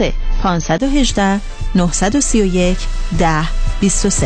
[0.00, 0.12] 23
[0.42, 1.40] 518
[1.74, 2.78] 931
[3.18, 3.48] 10
[3.80, 4.24] 23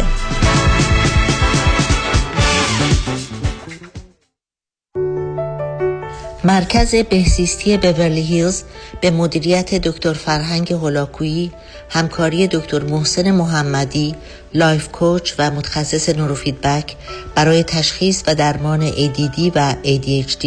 [6.45, 8.62] مرکز بهزیستی بورلی هیلز
[9.00, 11.52] به مدیریت دکتر فرهنگ هولاکویی
[11.91, 14.15] همکاری دکتر محسن محمدی
[14.54, 16.97] life coach و متخصص نوروفیدبک
[17.34, 20.47] برای تشخیص و درمان ADD و ADHD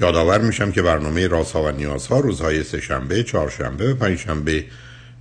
[0.00, 4.64] یادآور میشم که برنامه رازها و نیازها روزهای سهشنبه، چهارشنبه و پنجشنبه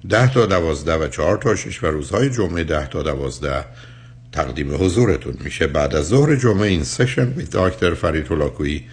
[0.09, 3.65] ده تا دوازده و چهار تا شش و روزهای جمعه ده تا دوازده
[4.31, 5.67] تقدیم حضورتون میشه.
[5.67, 8.83] بعد از ظهر جمعه این سشن with دکتر فرید هولاکویی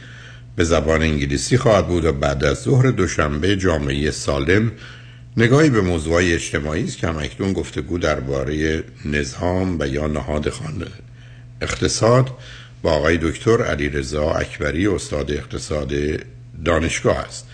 [0.56, 4.72] به زبان انگلیسی خواهد بود و بعد از ظهر دوشنبه جامعه سالم
[5.36, 10.86] نگاهی به موضوع اجتماعی است که همکنون گفتگو درباره نظام و یا نهاد خانه
[11.60, 12.30] اقتصاد
[12.82, 15.92] با آقای دکتر علیرضا اکبری استاد اقتصاد
[16.64, 17.48] دانشگاه است.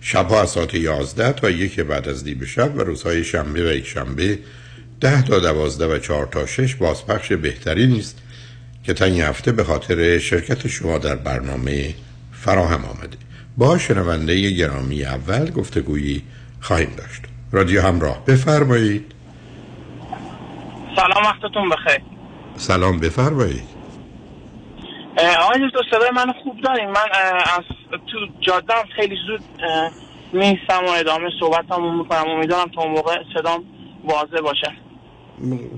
[0.00, 3.86] شبها از ساعت 11 تا یک بعد از دیب شب و روزهای شنبه و یک
[3.86, 4.38] شنبه
[5.00, 8.18] 10 تا 12 و 4 تا 6 بازپخش بهتری نیست
[8.84, 11.94] که تا این هفته به خاطر شرکت شما در برنامه
[12.32, 13.16] فراهم آمده.
[13.56, 16.22] با شنونده گرامی اول گفتگویی
[16.60, 17.22] خواهیم داشت.
[17.52, 19.12] رادیو همراه بفرمایید.
[20.96, 22.00] سلام وقتتون بخیر.
[22.56, 23.73] سلام بفرمایید.
[25.18, 27.08] آقای دکتر صدای من خوب داریم من
[27.58, 27.64] از
[28.06, 29.40] تو جاده خیلی زود
[30.32, 32.28] میستم و ادامه صحبت هم می‌کنم.
[32.28, 33.64] امیدوارم تا اون موقع صدام
[34.04, 34.72] واضح باشه.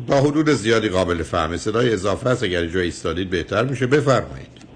[0.08, 2.44] با حدود زیادی قابل فهمه صدای اضافه است.
[2.44, 3.86] اگر جای ایستادید بهتر میشه.
[3.86, 4.66] بفرمایید.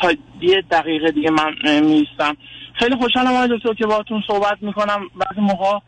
[0.00, 2.36] تا یه دقیقه دیگه من میستم
[2.74, 5.00] خیلی خوشحالم آقای دکتر که باهاتون صحبت می‌کنم.
[5.14, 5.78] بعضی موقع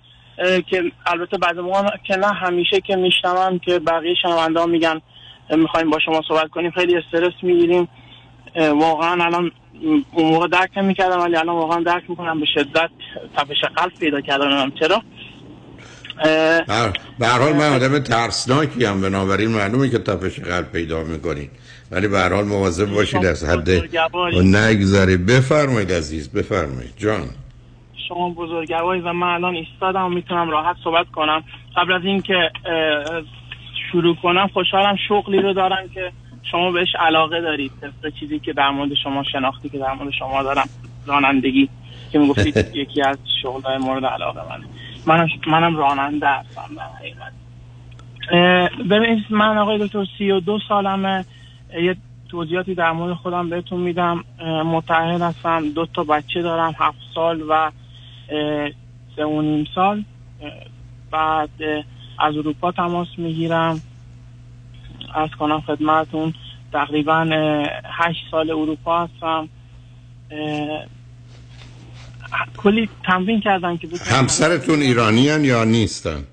[0.71, 5.01] که البته بعضی موقع که نه همیشه که میشنوم که بقیه شنونده میگن
[5.51, 6.71] می‌خوایم با شما صحبت کنیم.
[6.71, 7.89] خیلی استرس می‌گیریم.
[8.57, 9.51] واقعا الان
[10.13, 12.41] اون موقع درک نمی‌کردم ولی الان واقعا درک می‌کنم.
[12.41, 12.91] به شدت
[13.37, 14.73] تپش قلب پیدا کردم.
[14.81, 15.03] چرا.
[17.19, 21.49] به هر حال من آدم ترسناکی هم بنابراین معلومه که تپش قلب پیدا می‌کنین.
[21.91, 23.69] ولی به هر حال مواظب باشید از حد
[24.35, 26.95] و نگذاری بفرمایید عزیز بفرمایید.
[26.97, 27.29] جان.
[28.09, 31.45] شما بزرگواری و من الان ایستادم می‌تونم راحت صحبت کنم.
[31.77, 32.51] قبل از اینکه
[33.95, 36.13] شروع کنم خوشحالم شغلی رو دارم که
[36.43, 40.43] شما بهش علاقه دارید طبق چیزی که در مورد شما شناختی که در مورد شما
[40.43, 40.69] دارم
[41.07, 41.69] رانندگی
[42.13, 44.65] که می‌گفتید یکی از شغلهای مورد علاقه منه.
[45.07, 47.33] منم, منم راننده هستم در حقیقت.
[48.91, 51.25] ببینید من آقای دکتر سی و دو سالمه.
[51.83, 51.97] یه
[52.29, 54.25] توضیحاتی در مورد خودم بهتون میدم.
[54.65, 57.71] متعهد هستم دو تا بچه دارم هفت سال و
[59.17, 60.05] سه و نیم سال.
[61.11, 61.51] بعد
[62.19, 63.83] از اروپا تماس می‌گیرم.
[65.15, 66.35] از کنم خدمتون
[66.73, 67.27] تقریبا
[67.85, 69.49] هشت سال اروپا هستم.
[72.57, 76.25] کلی تمرین کردم که همسرتون ایرانیان یا نیستن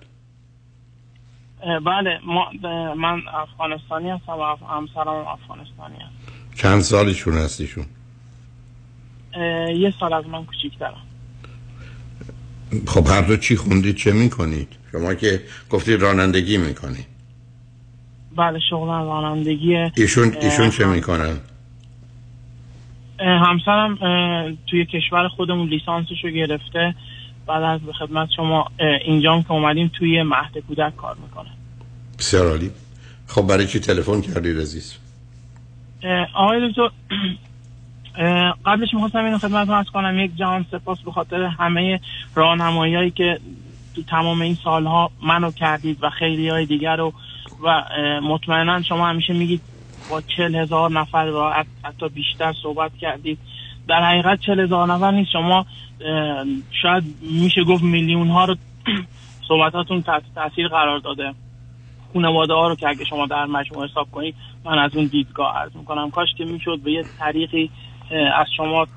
[1.85, 2.51] بله ما
[2.93, 6.55] من افغانستانی هستم و همسرم هم افغانستانی هست.
[6.55, 7.85] چند سالشون هستیشون؟
[9.75, 11.01] یه سال از من کوچیک‌ترم
[12.87, 17.05] خب هر دو چی خوندید چه می‌کنید؟ شما که گفتید رانندگی می‌کنید.
[18.35, 21.37] بله شغلم رانندگی ایشون ایشون چه می‌کنن؟
[23.19, 23.97] همسرم
[24.67, 26.95] توی کشور خودمون لیسانسشو گرفته.
[27.47, 28.71] بعد از به خدمت شما
[29.05, 31.49] اینجام که اومدیم توی مهد کودک کار می‌کنه.
[32.19, 32.71] بسیار عالی.
[33.27, 34.95] خب برای چی تلفن کردید عزیز؟
[36.35, 36.89] آقای دکتر
[38.65, 41.99] قبلش می‌خواستم اینو خدمت از کنم یک جهان سپاس به خاطر همه
[42.35, 43.39] راهنمایی‌هایی که
[43.95, 47.13] تو تمام این سالها منو کردید و خیلی های دیگر رو.
[47.63, 47.83] و
[48.23, 49.61] مطمئنا شما همیشه میگید
[50.09, 53.37] با چل هزار نفر و حت- حتی بیشتر صحبت کردید.
[53.87, 55.31] در حقیقت چل هزار نفر نیست.
[55.31, 55.65] شما
[56.81, 58.55] شاید میشه گفت میلیون ها رو
[59.47, 61.33] صحبتاتون تحت تاثیر قرار داده.
[62.13, 64.35] خانواده ها رو که اگه شما در مجموع حساب کنید
[64.65, 66.09] من از اون دیدگاه عرض می‌کنم.
[66.11, 67.69] کاش که می‌شد به یه طریقی
[68.11, 68.87] از شما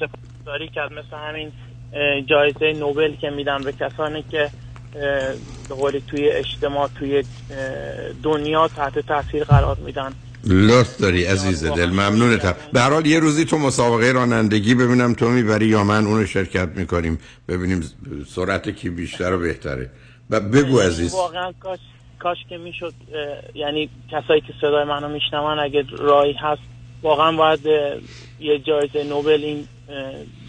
[0.00, 0.92] سپاسگزاری کرد.
[0.92, 1.52] مثل همین
[2.26, 4.50] جایزه نوبل که میدن به کسانی که
[5.68, 7.24] به قولی توی اجتماع توی
[8.22, 10.12] دنیا تحت تاثیر قرار میدن.
[10.44, 11.90] لطف داری عزیز دل.
[11.90, 12.54] ممنونتم.
[12.72, 16.68] به هر حال یه روزی تو مسابقه رانندگی ببینم تو می‌بری یا من اونو شرکت
[16.68, 17.18] می‌کنیم.
[17.48, 17.80] ببینیم
[18.26, 19.90] سرعت کی بیشتر و بهتره.
[20.30, 21.14] و بگو عزیز.
[21.14, 21.78] واقعا کاش
[22.18, 22.94] کاش که می‌شد
[23.54, 26.62] یعنی کسایی که صدای منو میشنون اگه راهی هست
[27.02, 27.66] واقعا باید
[28.40, 29.68] یه جایزه نوبل این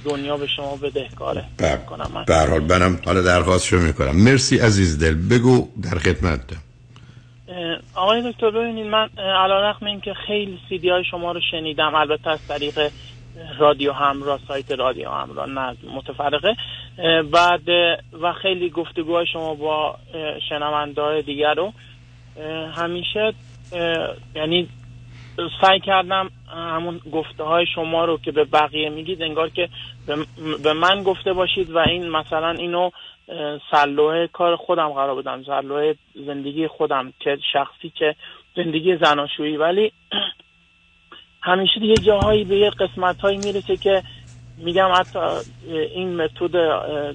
[0.05, 1.45] دنیا به شما بدهکاره
[1.89, 4.23] کنم به هر حال منم حالا درخواستشو می‌کنم.
[4.23, 5.13] مرسی عزیز دل.
[5.29, 6.39] بگو در خدمت
[7.95, 11.95] آقای دکتر ببینید من علا رقم این که خیلی سیدی های شما رو شنیدم.
[11.95, 12.91] البته از طریق
[13.59, 16.55] رادیو همراه سایت رادیو همراه نه متفرقه.
[17.31, 17.69] بعد
[18.21, 19.97] و خیلی گفتگوهای شما با
[20.49, 21.73] شنونده های دیگر رو.
[22.75, 23.33] همیشه
[24.35, 24.69] یعنی
[25.61, 29.69] سعی کردم همون گفته های شما رو که به بقیه میگید انگار که
[30.63, 32.89] به- من گفته باشید و این مثلا اینو
[33.71, 38.15] سلوه کار خودم قرار بدم سلوه زندگی خودم که شخصی که
[38.55, 39.57] زندگی زناشویی.
[39.57, 39.91] ولی
[41.41, 44.03] همیشه دیگه جاهایی به یه قسمت هایی می‌رسه که
[44.57, 45.19] میگم حتی
[45.95, 46.55] این متد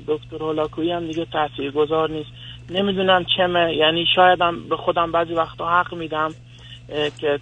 [0.07, 2.31] دکتر هولاکویی هم دیگه تاثیرگذار نیست.
[2.71, 6.35] نمی‌دونم چمه یعنی شایدم به خودم بعضی وقتا حق میدم.
[7.19, 7.41] که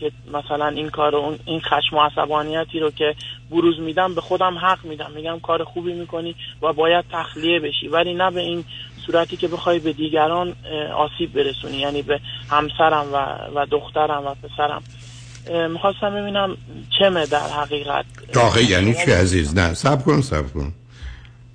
[0.00, 3.14] که مثلا این کار اون این خشم و عصبانیتی رو که
[3.50, 5.10] بروز میدم به خودم حق میدم.
[5.16, 7.88] میگم کار خوبی می‌کنی و باید تخلیه بشی.
[7.88, 8.64] ولی نه به این
[9.06, 10.54] صورتی که بخوای به دیگران
[10.96, 11.76] آسیب برسونی.
[11.76, 13.16] یعنی به همسرم و,
[13.54, 14.82] و دخترم و پسرم.
[15.68, 16.56] می‌خواستم ببینم
[16.98, 18.04] چمه در حقیقت.
[18.36, 20.72] آخه یعنی چی عزیز؟ نه سب کن سب کن.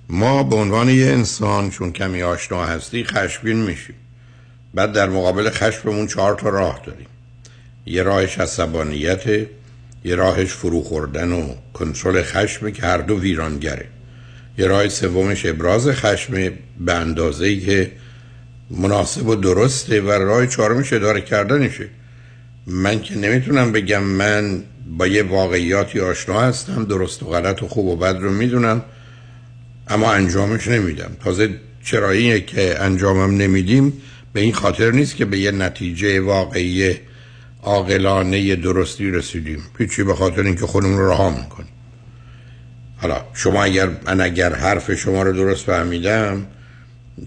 [0.08, 3.96] ما به عنوان یه انسان چون کمی آشنا هستی خشمگین میشیم.
[4.74, 7.07] بعد در مقابل خشممون چهار تا راه داریم.
[7.90, 9.26] یه راهش عصبانیت
[10.04, 13.86] یه راهش فرو خوردن و کنترل خشم که هر دو ویرانگره.
[14.58, 16.32] یه راه سومش ابراز خشم
[16.80, 17.90] به اندازه ای که
[18.70, 21.88] مناسب و درسته و راه چهارمش اداره کردنشه.
[22.66, 24.62] من که نمی‌تونم بگم من
[24.98, 28.82] با یه واقعیاتی آشنا هستم درست و غلط و خوب و بد رو می‌دونم
[29.88, 31.10] اما انجامش نمیدم.
[31.24, 31.50] تازه
[31.84, 33.92] چراییه که انجامم نمیدیم؟
[34.32, 36.94] به این خاطر نیست که به یه نتیجه واقعی
[37.62, 39.62] عاقلانه درستی رسیدیم.
[39.78, 41.68] هیچی به خاطر اینکه خودمون رو رها می‌کنیم.
[42.96, 46.46] حالا شما اگر من اگر حرف شما رو درست فهمیدم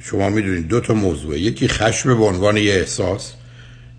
[0.02, 1.40] شما می‌دونید دو تا موضوعه.
[1.40, 3.34] یکی خشم به عنوان یه احساس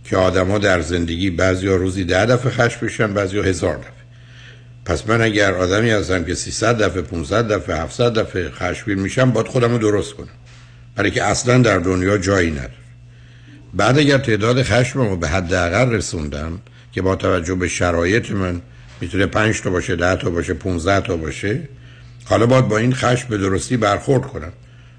[0.04, 3.92] که آدما در زندگی بعضی ها روزی ده دفعه خشم بشن بعضی ها هزار دفعه.
[4.84, 9.46] پس من اگر آدمی هستم که 300 دفعه 500 دفعه 700 دفعه خشمگین میشم باید
[9.46, 10.28] خودم رو درست کنم.
[10.96, 12.81] برای که اصلا در دنیا جایی نداره
[13.74, 16.60] بعد اگر تعداد خشمم رو به حداقل رسوندم
[16.92, 18.62] که با توجه به شرایط من
[19.00, 21.68] می‌تونه 5 تا باشه 10 تا باشه 15 تا باشه
[22.24, 24.52] حالا باید با این خشم به درستی برخورد کنم.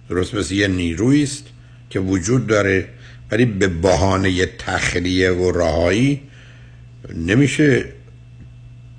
[0.09, 1.43] درست مثل یه نیرویی است
[1.89, 2.87] که وجود داره
[3.31, 6.21] ولی به بهانه تخلیه و رهایی
[7.15, 7.85] نمیشه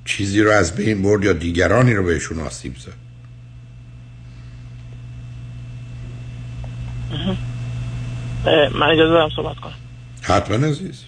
[0.04, 3.04] چیزی رو از بین برد یا دیگرانی رو بهشون آسیب زد.
[8.74, 9.74] من اجازه دارم صحبت کنم.
[10.22, 11.04] حتما عزیز.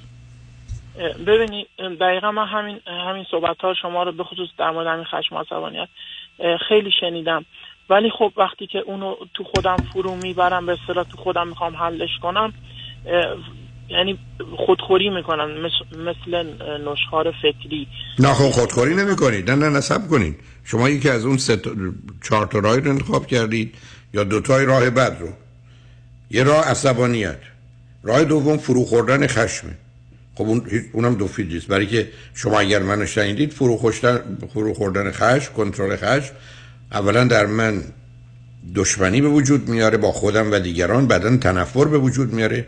[1.27, 5.05] ببینید اه، دقیقا من همین همین صحبت ها شما رو به خصوص در مورد همین
[5.05, 5.89] خشم عصبانیت
[6.69, 7.45] خیلی شنیدم.
[7.91, 12.19] ولی خب وقتی که اونو تو خودم فرو می‌برم به اصطلاح تو خودم می‌خوام حلش
[12.23, 12.53] کنم
[13.89, 14.19] یعنی
[14.57, 16.47] خودخوری می‌کنن مثل, مثل
[16.89, 17.87] نشخوار فکری.
[18.19, 20.41] نه خب خودخوری نمی کنید نه نه صبر کنید.
[20.65, 21.71] شما یکی از اون سه تا-
[22.29, 23.75] چهار تا راه رو انتخاب کردید
[24.15, 25.29] یا دوتای راه بد رو؟
[26.31, 27.39] یه راه عصبانیت
[28.03, 29.73] راه دوم فرو خوردن خشمه
[30.35, 33.93] خب اون اونم دو فیلدیست برای که شما اگر منو شنیدید فرو,
[34.55, 36.33] فرو خوردن خشم کنترل خشم.
[36.93, 37.83] اولا در من
[38.75, 42.67] دشمنی به وجود میاره با خودم و دیگران بعدا تنفر به وجود میاره.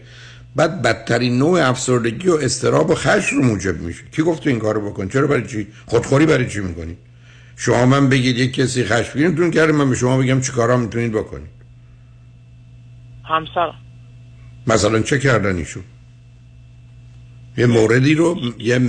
[0.57, 4.03] بعد بدترین نوع افسردگی و استراب و خشم رو موجب میشه.
[4.13, 6.97] کی گفت این کارو بکن؟ چرا برای چی؟ خودخوری برای چی می‌کنی؟
[7.57, 11.58] شما من بگید یک کسی خشمگینتون کرده من به شما بگم چی کارا می‌تونید بکنید.
[13.29, 13.75] همسرم.
[14.67, 15.83] مثلا چه کردن ایشون؟
[17.57, 18.81] یه موردی رو یه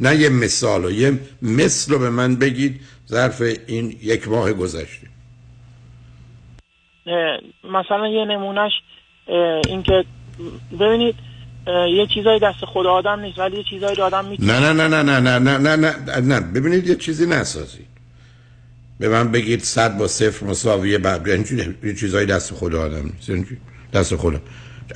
[0.00, 5.06] نه یه مثال رو یه مثل رو به من بگید ظرف این یک ماه گذشته.
[7.64, 8.72] مثلا یه نمونهش
[9.68, 10.04] اینکه
[10.80, 11.14] ببینید
[11.66, 14.60] یه چیزای دست خود آدم نیست ولی یه چیزایی رو آدم می‌تونه.
[14.60, 17.88] نه نه نه نه نه نه نه نه نه ببینید یه چیزی نسازید.
[18.98, 23.28] به من بگید صد با صفر مساویه بعد یعنی؟ یه چیزایی دست خود آدم نیست.
[23.28, 23.46] یعنی؟
[23.92, 24.40] دست خودم.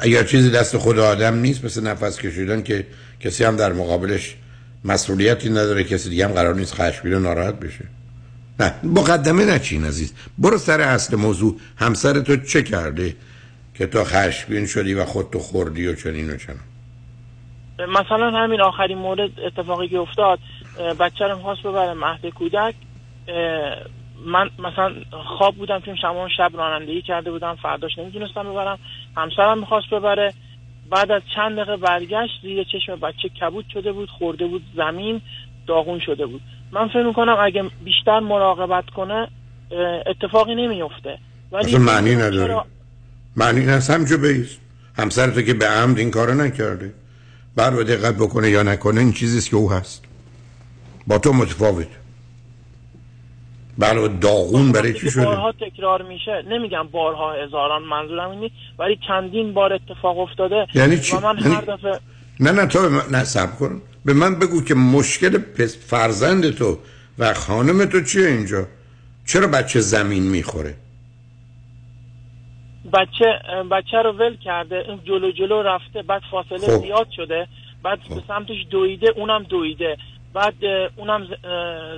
[0.00, 2.86] اگر چیزی دست خود آدم نیست مثل نفس کشیدن که
[3.20, 4.36] کسی هم در مقابلش
[4.84, 7.84] مسئولیتی نداره کسی دیگه هم قرار نیست خشمگین ناراحت بشه.
[8.60, 10.14] نه مقدمه نچین عزیز.
[10.38, 11.56] برو سر اصل موضوع.
[11.76, 13.16] همسر تو چه کرده
[13.74, 16.58] که تو خشمگین شدی و خودتو خوردی و چنین و چنان؟
[17.88, 20.38] مثلا همین آخرین مورد اتفاقی که افتاد
[21.00, 22.74] بچه رو می‌خواست ببره مهد کودک
[24.26, 24.94] من مثلا
[25.38, 28.78] خواب بودم چون شما شب رانندگی کرده بودم فرداش نمی‌تونستم ببرم.
[29.16, 30.32] همسرم می‌خواست ببره.
[30.90, 35.20] بعد از چند دقیقه برگشت زیر چشم بچه کبود شده بود خورده بود زمین
[35.66, 36.40] داغون شده بود.
[36.72, 39.28] من فکر می‌کنم اگه بیشتر مراقبت کنه
[40.06, 41.18] اتفاقی نمیفته
[41.52, 42.46] ولی اصلا معنی نداره.
[42.46, 42.66] چرا-
[43.36, 44.60] معنی هست همجا بیست
[44.96, 46.94] همسر تو که به عمد این کارو نکرده.
[47.56, 50.04] بر به دقت بکنه یا نکنه این چیزیست که او هست.
[51.06, 51.86] با تو متفاوت.
[53.78, 56.42] بله داغون برای چی وقتی که شده؟ بارها تکرار میشه.
[56.48, 61.54] نمیگم بارها هزاران منظورم این نیست ولی چندین بار اتفاق افتاده یعنی چی؟ من یعنی-
[61.54, 62.00] هر دفعه
[62.40, 62.78] نه نه تو
[63.10, 63.82] نه صبر کن.
[64.04, 65.38] به من بگو که مشکل
[65.86, 66.78] فرزند تو
[67.18, 68.66] و خانم تو چیه اینجا؟
[69.26, 70.74] چرا بچه زمین می‌خوره؟
[72.92, 73.24] بچه
[73.70, 76.82] بچه رو ول کرده جلو جلو رفته بعد فاصله خب.
[76.82, 77.48] زیاد شده
[77.82, 79.96] بعد به سمتش دویده اونم دویده.
[80.34, 80.54] بعد
[80.96, 81.26] اونم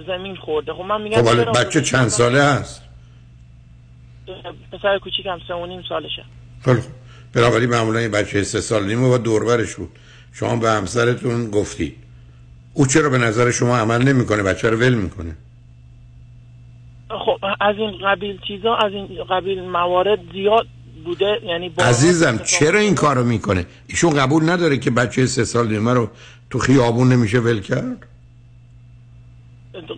[0.07, 0.73] زمین خورده.
[0.73, 2.83] خب من میگم خب بچه چند ساله هست؟
[4.73, 6.25] پسر کوچیکم سه و نیم سالشه.
[6.65, 6.77] خوب.
[7.33, 9.91] بنابراین معمولا یه بچه سه سال نیمه و دوربرش بود.
[10.33, 11.97] شما به همسرتون گفتید
[12.75, 15.37] او چرا به نظر شما عمل نمی‌کنه؟ بچه رو ول می‌کنه.
[17.09, 20.67] خب از این قبیل چیزا از این قبیل موارد زیاد
[21.05, 22.95] بوده یعنی بارها عزیزم چرا این.
[22.95, 26.11] کارو می‌کنه؟ ایشون قبول نداره که بچه سه سال نیمه رو
[26.51, 28.07] تو خیابون نمیشه ول کرد؟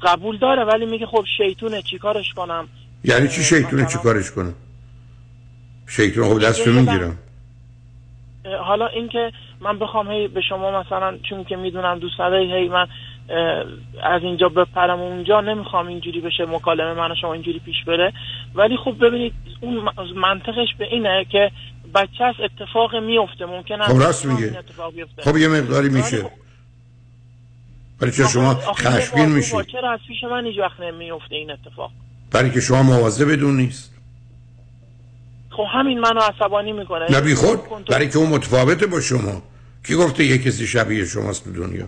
[0.03, 2.69] قبول داره ولی میگه خب شیطونه چیکارش کنم؟
[3.05, 4.55] یعنی چی شیطونه؟ مثلا- چی کارش کنه
[5.89, 7.19] شیطون خب دستشو یه می‌گیرم.
[8.65, 12.87] حالا اینکه من بخوام هی به شما مثلا چون که می‌دونم دوست نداری هی من
[14.03, 18.13] از اینجا بپرم اونجا نمی‌خوام اینجوری بشه مکالمه من و شما اینجوری پیش بره.
[18.55, 21.51] ولی خب ببینید اون منطقش به اینه که
[21.95, 24.59] بچه از اتفاق میفته ممکنه خب راست میگه.
[25.19, 26.31] خب یه مقداری میشه.
[27.97, 29.67] خب ولی چرا شما خشمگین میشید.
[29.67, 31.91] چرا از پیش من هیچ وقت نمیفته این اتفاق؟
[32.33, 33.93] برای که شما مواظب بدون نیست.
[35.51, 37.07] خب همین منو عصبانی می‌کنه.
[37.11, 39.43] نه بی خود برای که اون متفاوته با شما.
[39.87, 41.87] کی گفته یه کسی شبیه شماست تو دنیا؟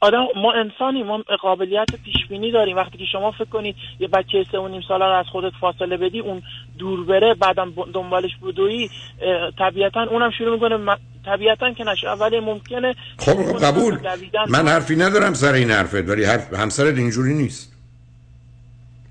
[0.00, 2.76] آدم ما انسانی ما قابلیت پیش بینی داریم.
[2.76, 5.96] وقتی که شما فکر کنید یه بچه سه و نیم ساله رو از خودت فاصله
[5.96, 6.42] بدی اون
[6.78, 8.90] دور بره بعدم دنبالش بدوی
[9.58, 13.98] طبیعتا اونم شروع می‌کنه طبیعتا که نشه اولی ممکنه خب کنه قبول.
[14.48, 17.72] من حرفی ندارم سر این حرفت ولی حرف همسرت اینجوری نیست.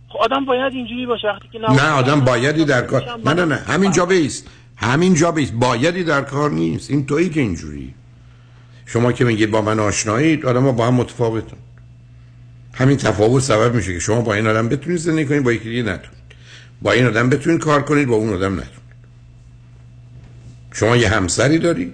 [0.10, 3.56] خب آدم باید اینجوری باشه وقتی که نه آدم بایدی در کار نه نه نه
[3.56, 4.48] همین جا بیست.
[4.76, 5.54] همین جا بیست.
[5.54, 6.92] بایدی در کار نیست.
[6.92, 7.94] این تویی که اینجوری.
[8.86, 11.58] شما که میگید با من آشنایید آدم با هم متفاوتن.
[12.74, 15.84] همین تفاوت سبب میشه که شما با این آدم بتونید زندگی کنید با یکی دیگه
[15.84, 16.22] نتونید.
[16.82, 18.81] با این آدم بتونید کار کنید با اون آدم نتونید.
[20.74, 21.94] شما یه همسری دارید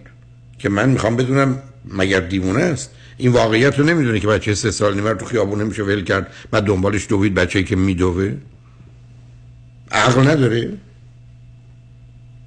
[0.59, 2.91] که من می‌خوام بدونم مگر دیوونه است.
[3.17, 6.63] این واقعیت رو نمی‌دونه که بچه سه سال نیمه تو خیابون نمیشه ول کرد بعد
[6.63, 8.33] دنبالش دوید بچه که میدوه.
[9.91, 10.69] عقل نداره.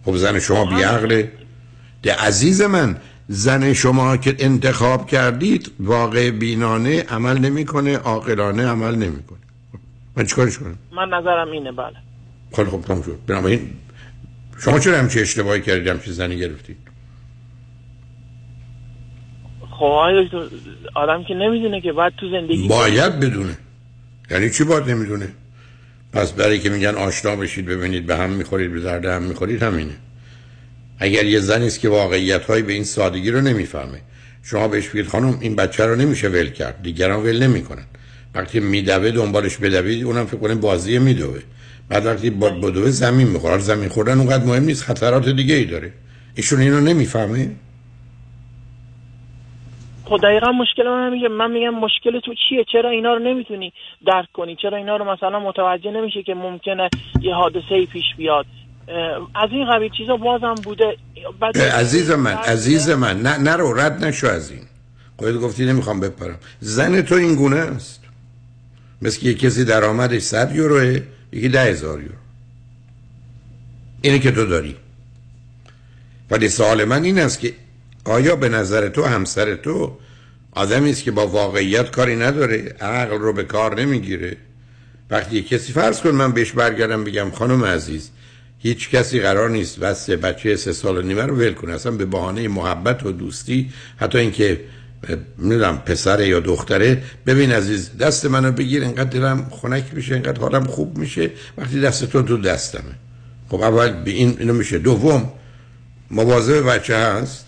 [0.05, 1.33] خب زن شما بی عقله
[2.03, 2.97] ده عزیز من
[3.29, 9.39] زن شما که انتخاب کردید واقع بینانه عمل نمی‌کنه عاقلانه عمل نمی‌کنه.
[10.17, 11.97] من چیکارش کنم؟ من نظرم اینه بله.
[12.57, 13.19] خیلی خب تمام شد.
[13.27, 13.71] بنابراین
[14.65, 16.77] شما چرا همچی اشتباهی کردید همچی زنی گرفتید؟
[19.71, 19.85] خب
[20.95, 23.59] آدم که نمی‌دونه که بعد تو زندگی باید بدونه.
[24.31, 25.29] یعنی چی باید نمی‌دونه؟
[26.13, 29.97] پس برای که میگن آشنا بشید ببینید به هم می‌خورید به درد هم می‌خورید همینه.
[30.99, 34.01] اگر یه زنی است که واقعیت های به این سادگی رو نمی‌فهمه.
[34.43, 37.85] شما بهش بگید خانم این بچه رو نمیشه ول کرد دیگران ول نمی‌کنن.
[38.35, 41.41] وقتی میدوه دنبالش بدوید اونم فکر کنه بازی میدوه.
[41.91, 45.93] بعد وقتی با بدوه زمین می‌خوره زمین خوردن اونقدر مهم نیست خطرات دیگه ای داره.
[46.35, 47.51] ایشون اینو نمی‌فهمه؟
[50.05, 53.73] خب دقیقا مشکل من میگه من میگم مشکل تو چیه؟ چرا اینا رو نمی‌تونی
[54.07, 56.89] درک کنی؟ چرا اینا رو مثلا متوجه نمیشه که ممکنه
[57.21, 58.47] یه حادثه ای پیش بیاد؟
[59.35, 60.97] از این قبیل چیزا بازم بوده.
[61.75, 64.63] عزیز من عزیز من نه نرو رد نشو از این.
[65.17, 66.39] خودت گفتی نمی‌خوام بپرم.
[66.61, 68.05] زن تو این گونه است.
[69.03, 71.01] مثل که کسی درآمدش 100 یوروه
[71.33, 72.15] یکی ده هزار یورو.
[74.03, 74.77] اینه که تو داری.
[76.31, 77.55] ولی سوال من این است که
[78.05, 79.99] آیا به نظر تو همسر تو
[80.53, 84.37] آدمی است که با واقعیت کاری نداره عقل رو به کار نمی‌گیره؟
[85.11, 88.11] وقتی کسی فرض کن من بهش برگردم بگم خانم عزیز
[88.59, 92.05] هیچ کسی قرار نیست بس بچه سه سال و نیمه رو ول کنه اصلا به
[92.05, 94.61] بهانه محبت و دوستی حتی اینکه
[95.39, 97.03] می‌دونم پسر یا دختره.
[97.27, 102.27] ببین عزیز دست منو بگیر انقدر دلم خنک میشه انقدر حالم خوب میشه وقتی دستتون
[102.27, 102.95] تو دستمه.
[103.49, 104.79] خب اول به این اینو میشه.
[104.79, 105.33] دوم
[106.11, 107.47] مواظب بچه هست.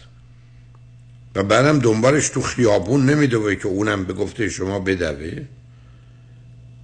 [1.34, 5.40] و بعدم دنبالش تو خیابون نمیدوه که اونم به گفته شما بدوه.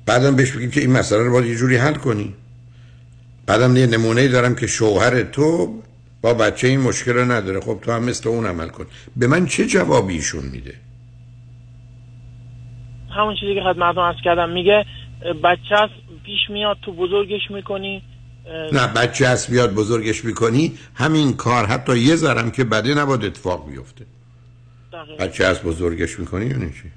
[0.06, 2.34] بعدم بهش بگیم که این مسئله رو باید یه جوری حل کنی.
[3.46, 5.82] بعدم یه نمونه دارم که شوهر تو
[6.22, 7.60] با بچه این مشکل رو نداره.
[7.60, 8.86] خب تو هم مثل اون عمل کن.
[9.16, 10.74] به من چه جوابی ایشون میده؟
[13.10, 14.50] همون چیزی که خدمتتون عرض کردم.
[14.50, 14.84] میگه
[15.44, 15.92] بچه هست
[16.26, 18.02] پیش میاد تو بزرگش می‌کنی.
[18.72, 23.68] نه بچه هست بیاد بزرگش می‌کنی همین کار حتی یه ذرم که بده نباید اتفاق
[23.70, 24.06] بیفته.
[25.18, 26.90] بچه هست بزرگش می‌کنی یا چی؟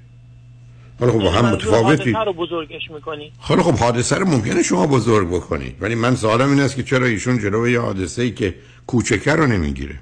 [1.00, 2.12] حالا خب با هم متفاوتی.
[2.12, 3.32] رو بزرگش می‌کنی.
[3.38, 7.06] حالا خب حادثه رو ممکنه شما بزرگ بکنید ولی من سوالم این است که چرا
[7.06, 8.54] ایشون جلو یه حادثه ای که
[8.86, 9.98] کوچکه رو نمی‌گیره.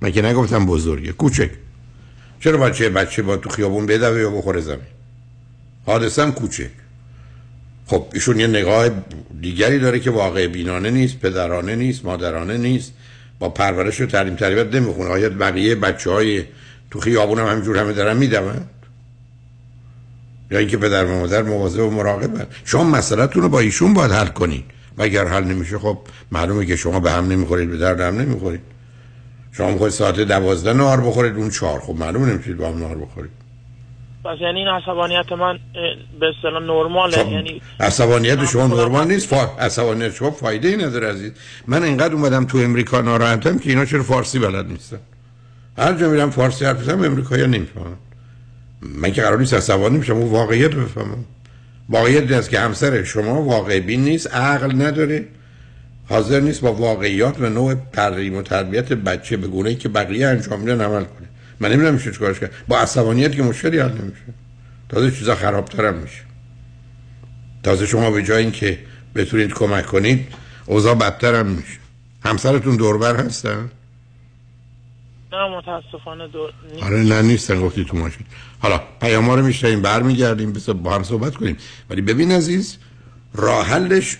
[0.00, 1.50] من که نگفتم بزرگه؟ کوچک.
[2.40, 4.80] چرا بچه بچه با تو خیابون بدوه یا بخوره زمین؟
[5.86, 6.70] حادثه هم کوچک.
[7.86, 8.90] خب ایشون یه نگاه
[9.40, 12.92] دیگری داره که واقع بینانه نیست پدرانه نیست مادرانه نیست.
[13.38, 15.10] با پرورش و تعلیم تربیت نمی‌خونه.
[15.10, 16.44] آیا بقیه بچه های
[16.90, 18.60] تو خیابون هم همجور همه دارن میدون
[20.50, 24.26] یا اینکه پدر و مادر مواظب و مراقبن شما مسئلهتون رو با ایشون باید حل
[24.26, 24.64] کنید
[24.98, 25.98] و اگر حل نمیشه؟ خب
[26.32, 28.60] معلومه که شما به هم نمی‌خورید به درد هم نمی‌خورید.
[29.52, 31.80] شما می‌خواید ساعت دوازده نهار بخورید اون چهار.
[31.80, 33.30] خب معلومه نمیشید با هم نهار بخورید.
[34.24, 35.58] پس یعنی این عصبانیت من
[36.20, 37.32] به اصطلاح نرماله.
[37.32, 39.26] یعنی عصبانیت شما نرمال نیست.
[39.26, 39.44] فا...
[39.58, 41.32] عصبانیت شما فایده ای نداره عزیز.
[41.66, 44.98] من اینقدر اومدم تو امریکا ناراحتم که اینا چرا فارسی بلد نیستن.
[45.78, 47.96] هر جا میرم فارسی حرف بزنم امریکایی نمی‌فهمن.
[48.82, 51.24] من که قرار نیست عصبانی میشم اون واقعیت بفهمم.
[51.88, 55.24] واقعیت است که همسر شما واقع بین نیست عقل نداره.
[56.08, 60.60] حاضر نیست با واقعیات و نوع تعلیم و تربیت بچه به گونه که بقیه انجام
[60.60, 61.28] میدن عمل کنه.
[61.60, 62.50] من نمی‌دونم میشه چیکارش کرد.
[62.68, 64.22] با عصبانیت که مشکلی حل نمیشه.
[64.88, 66.22] تازه چیزا خرابترم میشه.
[67.62, 68.78] تازه شما به جای اینکه
[69.14, 70.26] بتونید کمک کنید
[70.66, 71.78] اوضاع بدترم میشه.
[72.24, 73.70] همسرتون دوربر هستن؟
[75.32, 78.26] نه متاسفانه دور آره نه نیستن گفتی تو ماشین.
[78.58, 81.56] حالا پیام رو میشنیم برمیگردیم بس با هم صحبت کنیم.
[81.90, 82.76] ولی ببین عزیز
[83.34, 84.16] راه حلش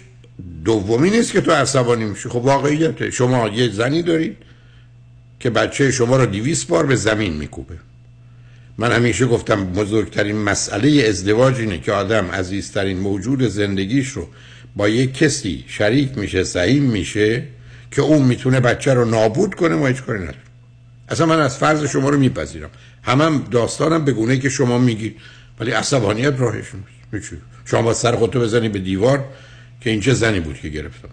[0.65, 2.29] دومی نیست که تو عصبانی میشی.
[2.29, 4.37] خب واقعیته شما یه زنی دارید
[5.41, 7.79] که بچه شما رو دیویس بار به زمین میکوبه.
[8.79, 14.29] من همیشه گفتم بزرگترین مسئله ازدواج اینه که آدم عزیزترین موجود زندگیش رو
[14.77, 17.45] با یک کسی شریک میشه سعیم میشه
[17.91, 20.48] که اون می‌تونه بچه رو نابود کنه و هیچ کاری نداره
[21.09, 22.71] اصلا من از فرض شما رو میپذیرم.
[23.03, 25.17] همم هم داستانم به گونه که شما میگی.
[25.61, 26.67] ولی عصبانیت راهش
[27.13, 27.33] نیست
[27.65, 29.25] شما با سر خودتو بزنی به دیوار
[29.81, 31.09] که این چه زنی بود که گرفتم.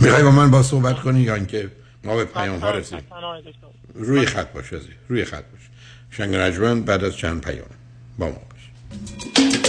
[0.00, 1.70] می‌خوای با من با صحبت کنی یا اینکه
[2.04, 2.98] ما به پیام ها رسید
[3.94, 4.64] روی خط باش
[5.08, 5.60] روی خط باش.
[6.10, 7.68] شنگ بعد از چند پیام
[8.18, 9.65] با ما باش.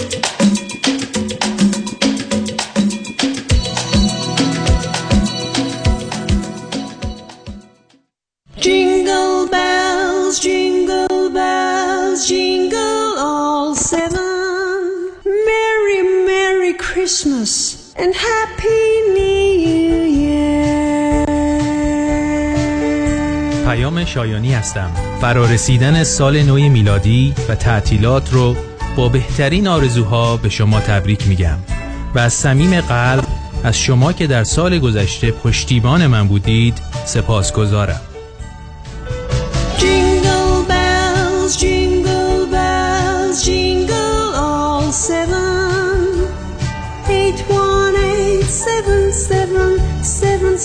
[10.28, 15.12] Bells, jingle bells, jingle all seven.
[15.26, 17.52] Merry, Merry Christmas
[17.96, 18.84] and Happy
[19.18, 21.26] New Year.
[23.66, 24.92] پیام شایانی هستم.
[25.22, 28.56] فرارسیدن سال نو میلادی و تعطیلات رو
[28.98, 31.58] با بهترین آرزوها به شما تبریک میگم
[32.16, 33.24] و از صمیم قلب
[33.64, 38.02] از شما که در سال گذشته پشتیبان من بودید سپاسگزارم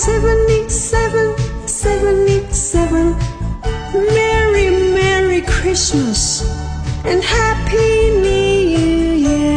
[0.03, 3.15] 77, 77.
[3.95, 6.43] Merry, Merry Christmas
[7.05, 9.53] and Happy New Year.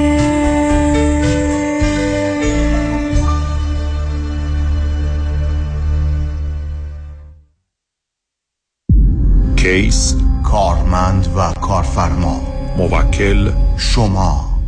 [9.57, 12.41] کیس کارمند و کارفرما
[12.77, 14.59] موکل شما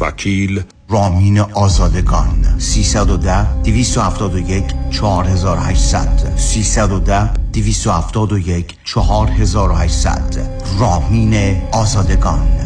[0.00, 2.58] وکیل رامین آزادگان.
[2.58, 10.36] 310 271 4800 310 271 4800
[10.78, 12.61] رامین آزادگان.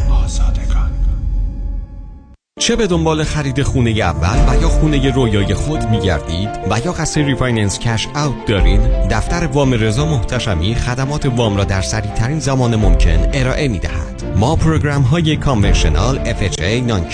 [2.59, 6.91] چه به دنبال خرید خونه اول و یا خونه رویای خود می گردید و یا
[6.91, 12.39] قصد refinance cash out دارید دفتر وام رضا محتشمی خدمات وام را در سریع ترین
[12.39, 17.05] زمان ممکن ارائه می دهد ما program های conventional FHA، non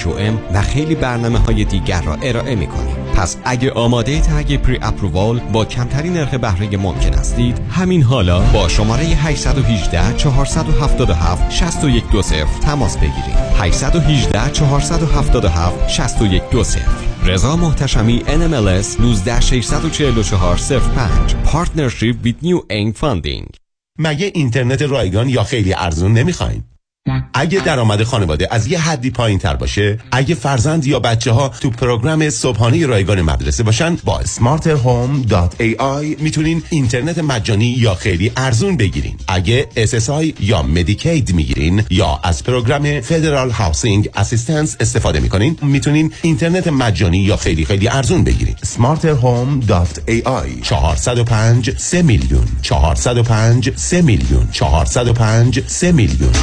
[0.54, 5.40] و خیلی برنامه های دیگر را ارائه می کنیم پس اگه آماده تگ پری اپرووال
[5.40, 13.36] با کمترین نرخ بهره ممکن هستید همین حالا با شماره 818 477 6120 تماس بگیرید.
[13.58, 23.58] 818 477 6120 رضا محتشمی NMLS 19644 05 Partnership with New Aim Funding.
[24.00, 26.64] مگه اینترنت رایگان یا خیلی ارزون نمی‌خواین؟
[27.34, 31.70] اگه درآمد خانواده از یه حدی پایین تر باشه اگه فرزند یا بچه ها تو
[31.70, 39.18] program صبحانه رایگان مدرسه باشن با smarterhome.ai می‌تونین اینترنت مجانی یا خیلی ارزون بگیرین.
[39.28, 46.68] اگه SSI یا Medicaid می‌گیرین یا از program federal housing assistance استفاده می‌کنین می‌تونین اینترنت
[46.68, 48.56] مجانی یا خیلی خیلی ارزون بگیرین.
[48.56, 52.46] smarterhome.ai 405 3 میلیون.
[52.62, 54.48] 405 3 میلیون.
[54.52, 56.34] 405 3 میلیون.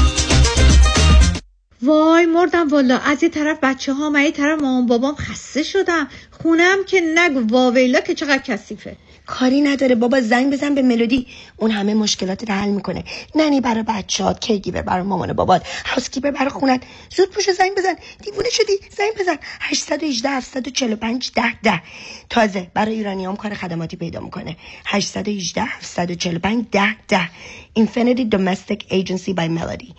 [1.83, 6.09] وای مردم والا از یه طرف بچه ها و یه طرف مامان بابام خسته شدم.
[6.31, 8.97] خونم که نگو واویلا که چقدر کثیفه.
[9.27, 11.27] کاری نداره بابا زنگ بزن به ملودی.
[11.57, 13.05] اون همه مشکلات رو حل می‌کنه.
[13.35, 15.63] ننی برای بچهات کیگیور برای مامان بابات.
[15.87, 16.83] هاوسکیپر برای خونت.
[17.17, 17.95] زود پوشو زنگ بزن.
[18.25, 19.37] دیوونه شدی زنگ بزن.
[19.61, 21.83] 818 745 10 10
[22.31, 24.57] تازه برای ایرانیام کار خدماتی پیدا می‌کنه.
[24.87, 27.31] 818 745 10 10
[27.79, 29.93] Infinity Domestic Agency by Melody.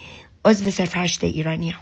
[0.45, 1.79] عضو صرف هشت ایرانیام.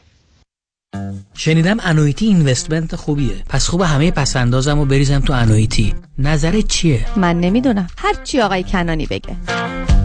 [1.33, 3.43] شنیدم انویتی اینوستمنت خوبیه.
[3.49, 5.93] پس خوب همه پسندازم و بریزم تو انویتی.
[6.17, 7.87] نظرت چیه؟ من نمی‌دونم.
[7.97, 9.35] هر چی آقای کنانی بگه.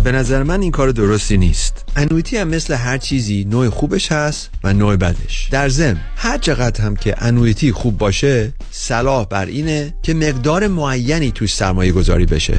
[0.05, 1.85] به نظر من این کار درستی نیست.
[1.97, 5.49] انویتی هم مثل هر چیزی نوع خوبش هست و نوع بدش.
[5.51, 11.31] در ضمن هر چقدر هم که انویتی خوب باشه صلاح بر اینه که مقدار معینی
[11.31, 12.59] توش سرمایه گذاری بشه.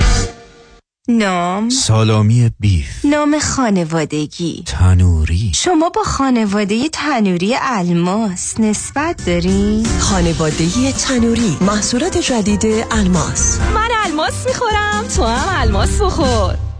[1.09, 3.05] نام؟ سالامی بیف.
[3.05, 4.63] نام خانوادگی.
[4.67, 5.51] تنوری.
[5.55, 13.59] شما با خانواده تنوری الماس نسبت دارین؟ خانواده تنوری محصولات جدید الماس.
[13.75, 16.70] من الماس می‌خورم تو هم الماس بخور.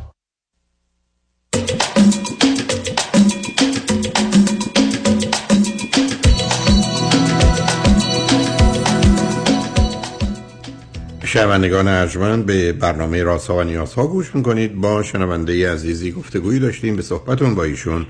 [11.34, 14.82] شنوندگان ارجمند به برنامه راسا و نیازها گوش می‌کنید.
[14.82, 18.06] با شنونده عزیزی گفتگویی داشتیم به صحبتون با ایشون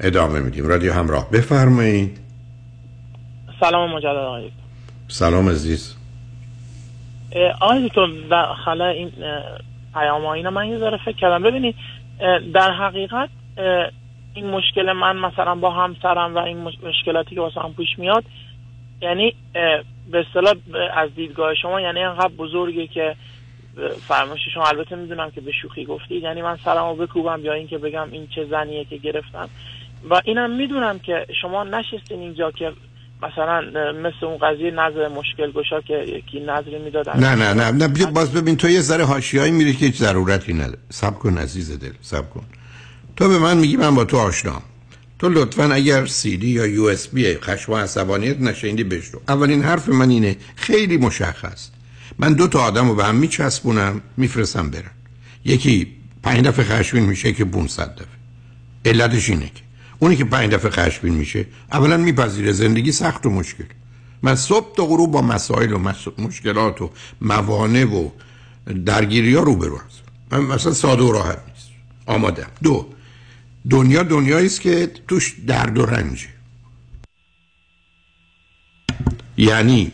[0.00, 0.66] ادامه میدیم.
[0.66, 2.18] رادیو همراه بفرمایید.
[3.60, 4.50] سلام مجدد آقای.
[5.08, 5.96] سلام عزیز.
[7.60, 9.12] آقای دکتر داخل این
[9.94, 11.42] پیام اینا من یه ذره فکر کردم.
[11.42, 11.74] ببینید
[12.54, 13.28] در حقیقت
[14.34, 18.24] این مشکل من مثلا با همسرم و این مشکلاتی که واسه هم پیش میاد
[19.02, 19.34] یعنی
[20.10, 20.54] به اصطلاح
[20.96, 23.16] از دیدگاه شما یعنی انقدر بزرگه که
[24.08, 28.08] فرمایش شما البته می‌دونم که به شوخی گفتید یعنی من سرمو بکوبم یا اینکه بگم
[28.10, 29.48] این چه زنیه که گرفتم.
[30.10, 32.72] و اینم می‌دونم که شما نشستین اینجا که
[33.22, 33.60] مثلا
[33.92, 38.06] مثل اون قضیه نظر مشکل گشا که یکی نظری می‌دادن نه نه نه نه بیا
[38.06, 40.78] باز ببین تو یه ذره حاشیه‌ای میری که هیچ ضرورتی نداره.
[40.88, 42.44] سب کن عزیز دل سب کن.
[43.16, 44.62] تو به من میگی من با تو آشنام.
[45.24, 49.62] تو لطفا اگر سی دی یا یو اس بی خشم و عصبانیت نشیندی بشنو اولین
[49.62, 51.68] حرف من اینه خیلی مشخص.
[52.18, 54.90] من دو تا آدم رو به هم میچسبونم میفرستم برن.
[55.44, 55.86] یکی
[56.22, 58.06] پنج دفعه خشمین میشه که 500 دفعه.
[58.84, 59.62] علتش اینه که
[59.98, 63.64] اونی که پنج دفعه خشمین میشه اولا میپذیره زندگی سخت و مشکل.
[64.22, 68.08] من صبح تا غروب با مسائل و مس- مشکلات و موانع و
[68.84, 70.04] درگیری ها روبرو هستم.
[70.30, 71.68] من مثلا ساده و راحت نیست
[72.06, 72.86] آمادم دو
[73.70, 76.28] دنیا دنیایی است که توش درد و رنجه.
[79.36, 79.92] یعنی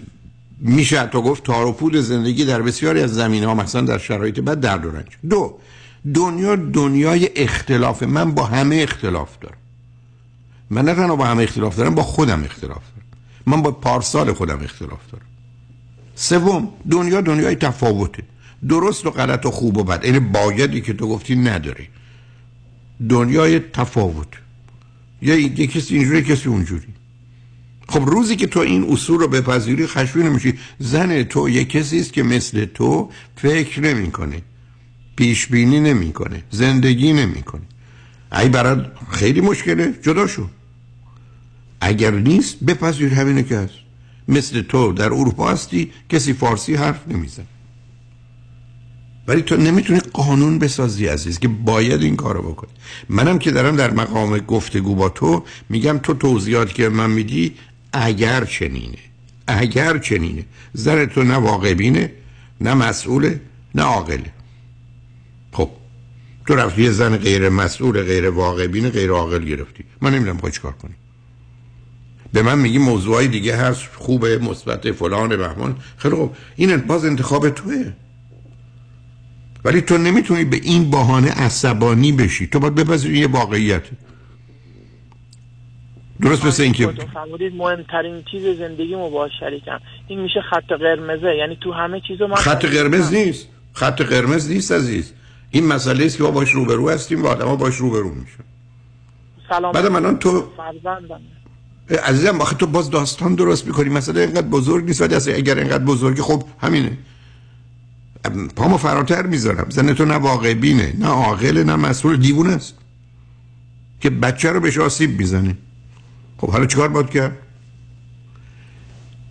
[0.59, 4.40] میشه تو گفت تار و پود زندگی در بسیاری از زمین ها مثلا در شرایط
[4.40, 5.06] بد درد و رنج.
[5.30, 5.59] دو
[6.14, 9.56] دنیا دنیای اختلاف من با همه اختلاف دارم.
[10.70, 13.06] من نه تنها با همه اختلاف دارم با خودم اختلاف دارم.
[13.46, 15.26] من با پارسال خودم اختلاف دارم.
[16.14, 18.22] سوم دنیا دنیای تفاوته.
[18.68, 20.04] درست و غلط و خوب و بد.
[20.04, 21.88] این بایدی که تو گفتی نداره.
[23.08, 24.28] دنیای تفاوت.
[25.22, 26.86] یا یه کسی اینجوری کسی اونجوری.
[27.88, 30.58] خب روزی که تو این اصول رو بپذیری خشمگین میشی.
[30.78, 34.42] زن تو یه کسی است که مثل تو فکر نمی‌کنه.
[35.16, 36.42] پیش بینی نمی‌کنه.
[36.50, 37.62] زندگی نمی‌کنه.
[38.32, 39.94] ای برات خیلی مشکله.
[40.02, 40.46] جدا شو.
[41.80, 43.74] اگر نیست بپذیر همینه که هست.
[44.28, 47.46] مثل تو در اروپا هستی کسی فارسی حرف نمیزن
[49.31, 52.71] ولی تو نمی‌تونی قانون بسازی عزیز که باید این کارو بکنی.
[53.09, 57.55] منم که دارم در مقام گفتگو با تو میگم تو توضیحات که من میدی
[57.93, 58.99] اگر چنینه.
[59.47, 60.45] اگر چنینه.
[60.73, 62.12] زن تو نه واقع بینه
[62.61, 63.40] نه مسئوله
[63.75, 64.33] نه عاقله.
[65.53, 65.71] خب
[66.47, 69.85] تو رفتی یه زن غیر مسئول غیر واقع بینه غیر عاقل گرفتی.
[70.01, 70.95] من نمی‌دونم باید چیکار کنی.
[72.33, 75.77] به من میگی موضوعای دیگه هست خوبه مثبت فلان بهمان.
[75.97, 77.93] خیلی خب این باز انتخاب توه.
[79.64, 82.46] ولی تو نمی‌تونی به این بهانه عصبانی بشی.
[82.46, 83.83] تو باید بپذیری یه واقعیت.
[86.20, 89.81] درست مثل اینکه فرمودید مهمترین چیز زندگیمو با شریکم.
[90.09, 91.37] این میشه خط قرمزه.
[91.38, 93.49] یعنی تو همه چیزو من خط قرمز نیست.
[93.73, 95.12] خط قرمز نیست عزیز.
[95.51, 98.44] این مسئله است که ما باش روبرو هستیم و آدما باش روبرو میشن.
[99.49, 101.20] سلام بعد من تو فرزندم.
[102.05, 103.88] عزیزم آخه تو باز داستان درست می‌کنی.
[103.88, 105.03] مسئله اینقدر بزرگ نیست.
[105.03, 106.99] ولی اگر اینقدر بزرگی خب همینه.
[108.56, 109.66] پامو فراتر می‌ذارم.
[109.70, 112.74] زن تو نه واقع بینه نه عاقل نه مسئول دیوونه است.
[114.00, 115.56] که بچه رو بهش آسیب می‌زنه.
[116.38, 117.38] خب حالا چیکار باید کرد؟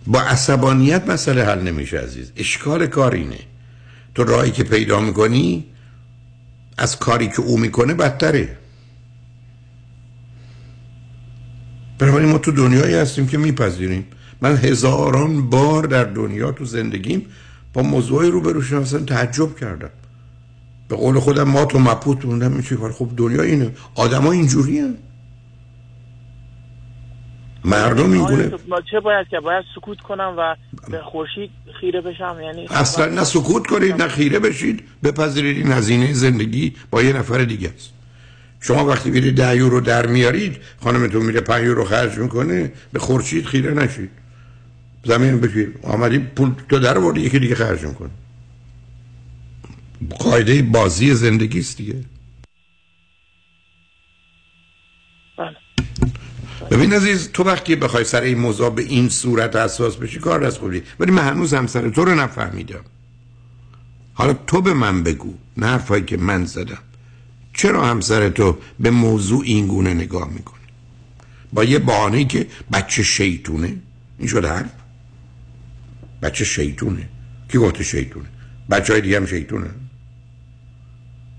[0.06, 2.32] با عصبانیت مسئله حل نمیشه عزیز.
[2.36, 3.38] اشکال کار اینه.
[4.14, 5.64] تو راهی که پیدا می‌کنی
[6.78, 8.56] از کاری که او می‌کنه بدتره.
[11.98, 14.06] بنابراین ما تو دنیایی هستیم که میپذیریم.
[14.40, 17.26] من هزاران بار در دنیا تو زندگیم
[17.74, 19.90] با موضوعی روبرو شدم اصلا تعجب کردم.
[20.88, 22.92] به قول خودم ما تو مپوت موندم میشه کار.
[22.92, 23.72] خب دنیا اینه.
[23.94, 24.94] آدما اینجوری هم.
[27.64, 28.50] مردم این گونه
[28.90, 30.56] چه باید که باید سکوت کنم و
[30.90, 34.82] به خورشید خیره بشم؟ یعنی اصلا نه سکوت کنید نه خیره بشید.
[35.04, 37.92] بپذیرید این هزینه زندگی با یه نفر دیگه است.
[38.60, 43.44] شما وقتی میرید ده یورو در میارید خانمتون میره پنج یورو خرج می‌کنه به خورشید
[43.44, 44.10] خیره نشید.
[45.04, 48.10] زمین بشید آمدی پول تو در آوردی یکی دیگه خرج می‌کنه
[50.18, 52.04] قاعده بازی زندگی است دیگه.
[55.38, 55.56] بله.
[56.70, 60.58] ببین عزیز تو وقتی بخوای سر این موضوع به این صورت حساس بشی کار از
[60.58, 60.82] خوبی.
[61.00, 62.84] ولی من هنوز همسر تو رو نفهمیدم.
[64.14, 66.78] حالا تو به من بگو نه حرفایی که من زدم.
[67.52, 70.60] چرا همسر تو به موضوع این گونه نگاه می‌کنه
[71.52, 73.76] با یه بهانه که بچه شیطونه؟
[74.18, 74.79] این شده حرف؟
[76.22, 77.08] بچه شیطونه.
[77.52, 78.26] کی گفته شیطونه؟
[78.70, 79.70] بچه های دیگه هم شیطونه.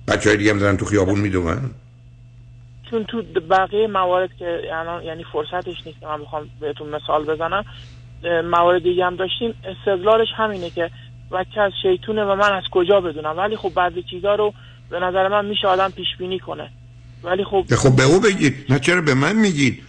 [0.07, 1.69] بچه های دیگه هم دارن تو خیابون می‌دونن
[2.91, 4.61] چون تو بقیه موارد که
[5.05, 7.65] یعنی فرصتش نیست که من بخوام بهتون مثال بزنم
[8.51, 9.53] موارد دیگه هم داشتیم.
[9.63, 10.91] استدلالش همینه که
[11.31, 14.53] بچه از شیطونه و من از کجا بدونم؟ ولی خب بعضی چیزا رو
[14.89, 16.69] به نظر من میشه آدم پیش بینی کنه.
[17.23, 18.65] ولی خب خب به او بگید.
[18.69, 19.83] نه چرا به من میگید؟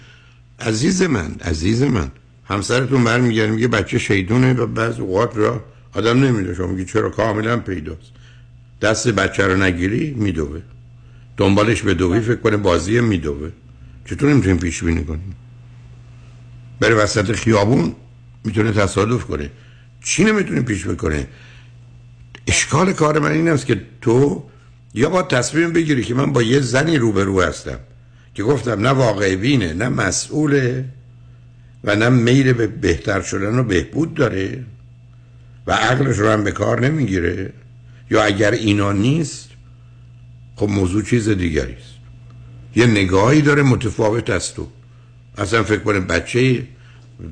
[0.61, 2.11] عزیز من عزیز من.
[2.44, 7.57] همسرتون برمیگرد میگه بچه شیطونه و بعض اوقات را آدم نمیده شما میگی چرا؟ کاملا
[7.57, 8.12] پیداست.
[8.83, 10.61] دست بچه رو نگیری میدوه.
[11.37, 13.50] دنبالش به دوی فکر کنه بازی میدوه.
[14.05, 15.37] چطور نمی‌تونیم پیش بینی کنیم؟
[16.81, 17.94] بره وسط خیابون
[18.44, 19.50] می‌تونه تصادف کنه.
[20.05, 21.28] چی نمی‌تونیم پیش بکنه؟
[22.46, 24.44] اشکال کار من این است که تو
[24.94, 27.78] یا با تصمیم بگیری که من با یه زنی روبرو هستم
[28.35, 30.85] که گفتم نه واقع بینه نه مسئوله.
[31.85, 34.64] و نه میل به بهتر شدن و بهبود داره
[35.66, 37.53] و عقلش رو هم به کار نمی‌گیره.
[38.11, 39.49] یا اگر اینا نیست
[40.57, 41.92] خب موضوع چیز دیگری است.
[42.77, 44.68] یه نگاهی داره متفاوت از تو
[45.38, 46.66] اصلا فکر کنه بچه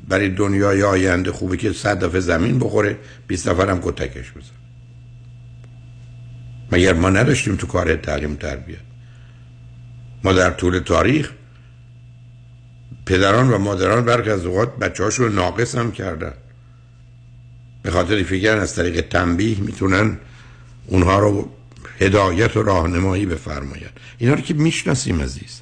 [0.08, 4.60] برای دنیای آینده خوبه که صد دفعه زمین بخوره 20 نفر هم کتکش بزن.
[6.72, 8.78] مگر ما نداشتیم تو کار تعلیم تربیت
[10.24, 11.30] ما در طول تاریخ
[13.10, 16.32] پدران و مادران برخی از اوقات بچه رو ناقص هم کردن.
[17.82, 20.18] به خاطر فکر از طریق تنبیه می‌تونن
[20.86, 21.48] اونها رو
[22.00, 25.60] هدایت و راهنمایی بفرماید اینا رو که می‌شناسیم عزیز.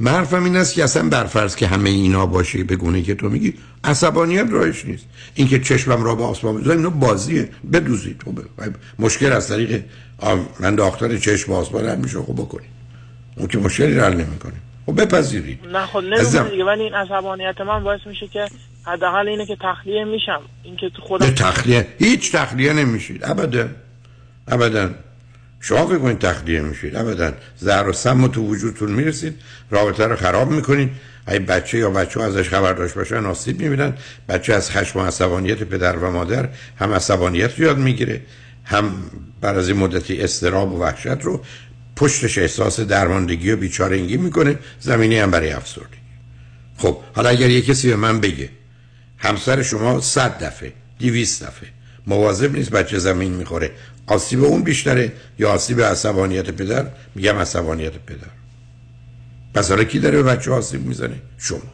[0.00, 3.28] من حرفم این است که اصلا برفرض که همه اینا باشه به گونه که تو
[3.28, 5.04] میگی عصبانیت راهش نیست.
[5.34, 7.50] اینکه چشمم را به آسمان بذارم اینو بازیه.
[7.72, 8.40] بدوزی تو ب...
[8.98, 9.84] مشکل از طریق
[10.60, 12.18] من داختر چشم آسمان هم میشه.
[12.18, 12.66] خب بکنی
[13.36, 14.67] اون که مشکلی رو حل نمی‌کنه.
[14.88, 15.58] خب بپذیرید.
[15.72, 18.46] نه خب نمی‌دونم دیگه ولی این عصبانیت من باعث میشه که
[18.86, 20.40] حداقل اینه که تخلیه میشم.
[20.62, 23.24] اینکه تو خودم تخلیه هیچ تخلیه نمیشید.
[23.24, 23.68] ابدا.
[24.48, 24.90] ابدا.
[25.60, 26.96] شما فکر کنید تخلیه میشید.
[26.96, 27.32] ابدا.
[27.56, 29.34] زهر و سم تو وجودتون می‌رسید.
[29.70, 30.90] رابطه رو خراب می‌کنید.
[31.28, 33.92] ای بچه یا بچه ها ازش خبر داشت باشن آسیب می‌بینن.
[34.28, 36.48] بچه از خشم و عصبانیت پدر و مادر
[36.78, 38.20] هم عصبانیت رو یاد می‌گیره
[38.64, 38.92] هم
[39.40, 41.40] بر از این مدتی استراب و وحشت رو
[41.98, 45.96] پشتش احساس درماندگی و بیچارگی می‌کنه زمینی هم برای افسردگی.
[46.76, 48.50] خب حالا اگر یه کسی به من بگه
[49.18, 51.68] همسر شما صد دفعه دیویست دفعه
[52.06, 53.70] مواظب نیست بچه زمین می‌خوره
[54.06, 58.30] آسیب اون بیشتره یا آسیب عصبانیت پدر؟ میگم عصبانیت پدر.
[59.54, 61.72] پس حالا کی داره به بچه آسیب می‌زنه؟ شما.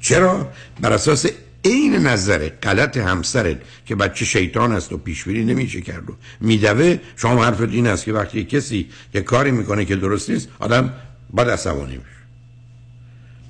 [0.00, 1.26] چرا؟ بر اساس
[1.64, 6.98] عین نظر غلط همسرت که بچه شیطان است و پیشبینی نمیشه کرد و میدوه.
[7.16, 10.92] شما حرفت این است که وقتی کسی یه کاری می‌کنه که درست نیست آدم
[11.30, 12.18] باید عصبانی میشه.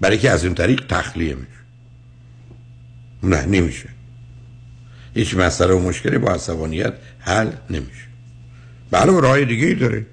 [0.00, 1.48] برای که از این طریق تخلیه میشه.
[3.22, 3.88] نه نمیشه.
[5.14, 8.08] هیچ مسئله و مشکلی با عصبانیت حل نمیشه.
[8.90, 10.06] بله راه دیگه ای داره.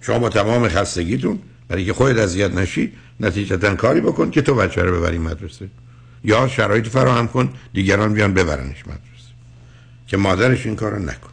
[0.00, 1.38] شما با تمام خستگیتون
[1.68, 5.68] برای که خودت اذیت نشی نتیجتا کاری بکن که تو بچه رو ببری مدرسه.
[6.24, 9.32] یا شرایط فراهم کن دیگران بیان ببرنش مدرسه.
[10.06, 11.30] که مادرش این کارو نکن.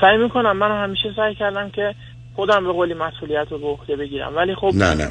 [0.00, 1.94] سعی می‌کنم من همیشه سعی کردم که
[2.34, 4.36] خودم به قولی مسئولیت رو به عهده بگیرم.
[4.36, 5.08] ولی خب نه نه.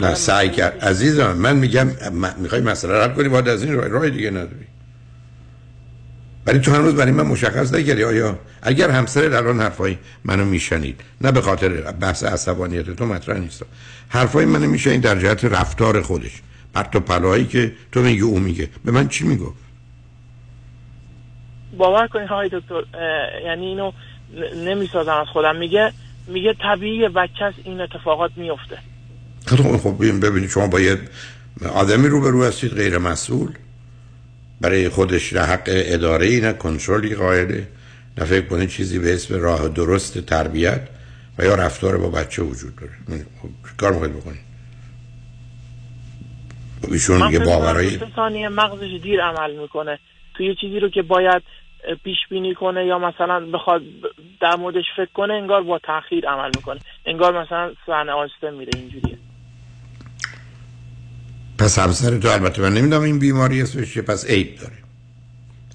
[0.00, 1.86] نه سعی کرد عزیزم من میگم
[2.38, 4.66] می‌خوای مسئله رد کنی باید از این راه, راه دیگه نداری.
[6.46, 8.04] ولی تو هنوز برای من مشخص نکردی.
[8.04, 13.62] آیا اگر همسر الان حرفای منو میشنید نه به خاطر بحث عصبانیت تو مطرح نیست.
[14.08, 16.42] حرفای منو میشنید در جهت رفتار خودش.
[16.74, 18.68] پرت و پلایی که تو میگی او میگه.
[18.84, 19.52] به من چی میگو
[21.78, 22.82] باور کنید های دکتر
[23.44, 23.92] یعنی اینو
[24.64, 25.56] نمی‌سازم از خودم.
[25.56, 25.92] میگه
[26.26, 28.78] میگه طبیعی بچه این اتفاقات میفته
[29.46, 30.98] خب خب ببینید شما با یه
[31.74, 33.52] آدمی رو به رو هستید غیر مسئول.
[34.60, 37.68] برای خودش نه حق اداره نه کنترلی قائله
[38.18, 40.88] نه فکر کنه چیزی به اسم راه درست تربیت
[41.38, 42.92] و یا رفتار با بچه وجود داره.
[43.42, 44.40] خب کار می‌خواید بکنید؟
[46.82, 49.98] خب ایشون یه باورایی ثانیه مغزش دیر عمل می‌کنه.
[50.34, 51.42] توی چیزی رو که باید
[52.04, 53.82] پیش بینی کنه یا مثلا بخواد
[54.40, 56.80] در موردش فکر کنه انگار با تاخیر عمل می‌کنه.
[57.06, 59.18] انگار مثلا صحنه آسته میره اینجوریه.
[61.58, 64.76] پس همسر تو البته من نمی‌دونم این بیماری اسمش چیه پس عیب داره.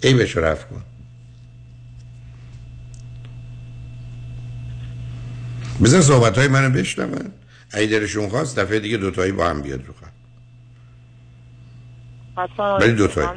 [0.04, 0.84] عیبش رفت کن.
[5.84, 7.32] بزن صحبت های منو بشنون.
[7.72, 10.13] اگه دلشون خواست دفعه دیگه دوتایی با هم بیاد رو خواهد
[12.82, 13.28] ولی دوتایی.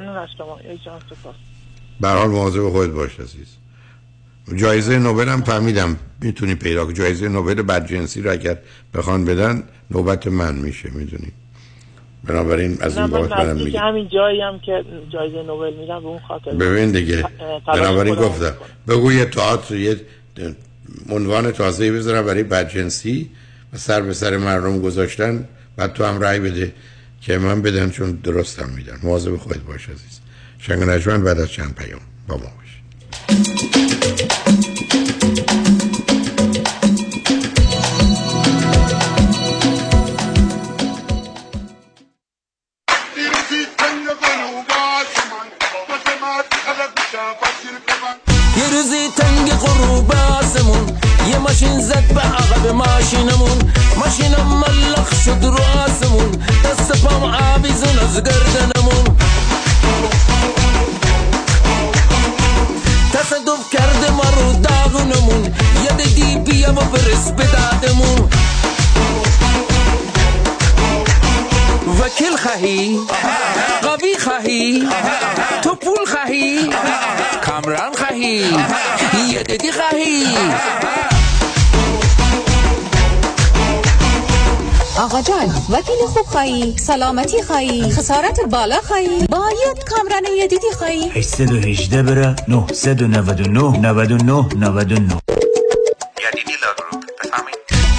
[2.00, 3.46] برحال مواظب خودت باش عزیز.
[4.56, 6.94] جایزه نوبل هم فهمیدم می‌تونی پیدا کنی.
[6.94, 8.58] جایزه نوبل بدجنسی رو اگر
[8.94, 11.32] بخوان بدن نوبت من میشه می‌دونی.
[12.26, 13.80] بنابراین از این بابت برم میگم.
[13.80, 17.24] همین جایی هم که جایزه نوبل میدن به اون خاطر ببین دیگه
[17.66, 18.54] بنابراین گفتم.
[18.88, 19.96] بگو یه تئاتر یه
[21.10, 23.30] عنوان تازه بذارم برای بدجنسی
[23.72, 26.72] و سر به سر مردم گذاشتن بعد تو هم رأی بده
[27.20, 30.20] که من بدن چون درستم میدن مواظب خودت باش عزیز.
[30.58, 33.63] شنگ نجمن بعد از چند پیام با ما باش.
[52.74, 53.58] ماشینمون
[53.96, 56.30] ماشینم ملخ شد رو آسمون
[56.64, 59.16] دست پام آویزون از گردنمون.
[63.12, 65.44] تصدف کرده ما رو داغونمون.
[65.84, 67.44] یه دگی بیا و برس به
[72.04, 73.00] وکیل خواهی؟
[73.82, 74.88] قوی خواهی؟
[75.62, 76.70] تو پول خواهی؟
[77.46, 78.56] کامران خواهی؟
[79.28, 80.36] یه دیدی خواهی؟
[84.98, 91.08] آقا جان وکیل خوب خواهی سلامتی خواهی خسارت بالا خواهی باید کامران یه دیدی خواهی
[91.08, 95.18] 818 بره 999 99 99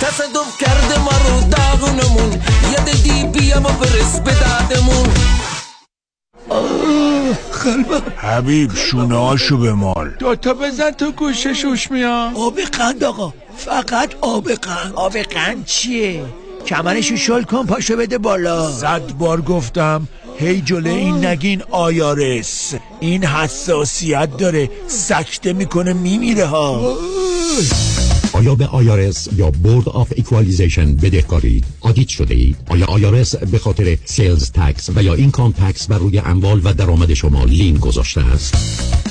[0.01, 2.41] تصدف کرده ما رو داغونمون.
[3.55, 5.09] و برس به دردمون
[7.63, 12.35] قلبم حبیب شونه هاشو بمال دوتا بزن تو گوشش هوش میاد.
[12.35, 13.33] آب قند آقا.
[13.57, 14.93] فقط آب قند.
[14.95, 16.23] آب قند چیه؟
[16.67, 18.71] کمرشو شل کن پاشو بده بالا.
[18.71, 20.07] صد بار گفتم
[20.37, 22.73] هی جلو این نگین IRS.
[22.99, 26.97] این حساسیت داره سکته می‌کنه میمیره ها.
[28.35, 33.97] آیا به IRS یا Board of Equalization بدهکارید؟ audit شده اید؟ آیا IRS به خاطر
[34.05, 38.55] sales tax و یا income tax بر روی اموال و درآمد شما lien گذاشته است؟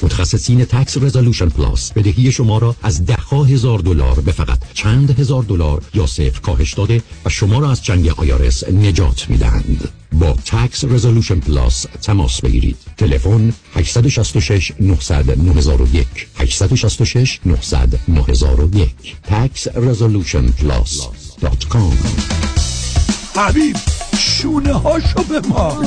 [0.03, 5.43] متخصصین Tax Resolution Plus بدهی شما را از ده هزار دلار به فقط چند هزار
[5.43, 9.89] دلار یا صفر کاهش داده و شما را از چنگ IRS نجات می‌دهند.
[10.21, 12.77] با Tax Resolution Plus تماس بگیرید.
[12.97, 16.07] تلفن 866 900 9001
[16.39, 21.95] 866 900 9001 taxresolutionplus.com
[23.37, 23.77] حبیب
[24.19, 25.87] شونه هاشو بمال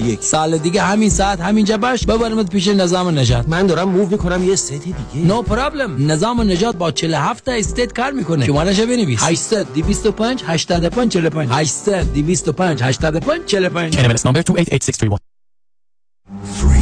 [0.01, 2.05] 61 سال دیگه همین ساعت همینجا باش.
[2.05, 4.95] ببرمت پیش نظام نجات من دارم move می‌کنم یه state دیگه.
[5.15, 8.45] no problem نظام نجات با 47 تا state کار می‌کنه.
[8.45, 9.19] شمارش بنویس.
[9.23, 16.80] 800 225 85 45 800 225 85 45 NMLS number 288631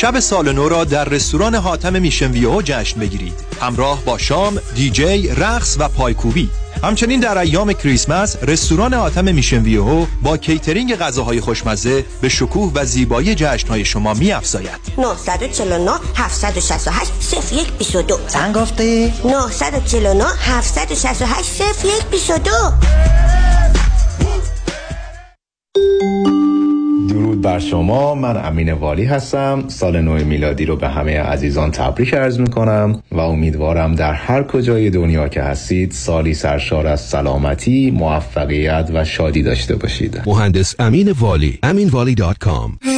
[0.00, 3.32] شب سال نو را در رستوران حاتم میشن ویهو جشن بگیرید.
[3.60, 6.50] همراه با شام، دیجی، رقص و پایکوبی.
[6.82, 12.84] همچنین در ایام کریسمس رستوران حاتم Mission Viejo با کیترینگ غذاهای خوشمزه به شکوه و
[12.84, 14.80] زیبایی جشنهای شما میافزاید.
[14.98, 21.62] 949 768 0122 چند گفته؟ 949 768
[22.12, 22.50] 0122
[27.08, 28.14] درود بر شما.
[28.14, 29.64] من امین والی هستم.
[29.68, 34.42] سال نو میلادی رو به همه عزیزان تبریک عرض می کنم و امیدوارم در هر
[34.42, 40.22] کجای دنیا که هستید سالی سرشار از سلامتی موفقیت و شادی داشته باشید.
[40.26, 41.58] مهندس امین والی.
[41.66, 42.88] aminvali.com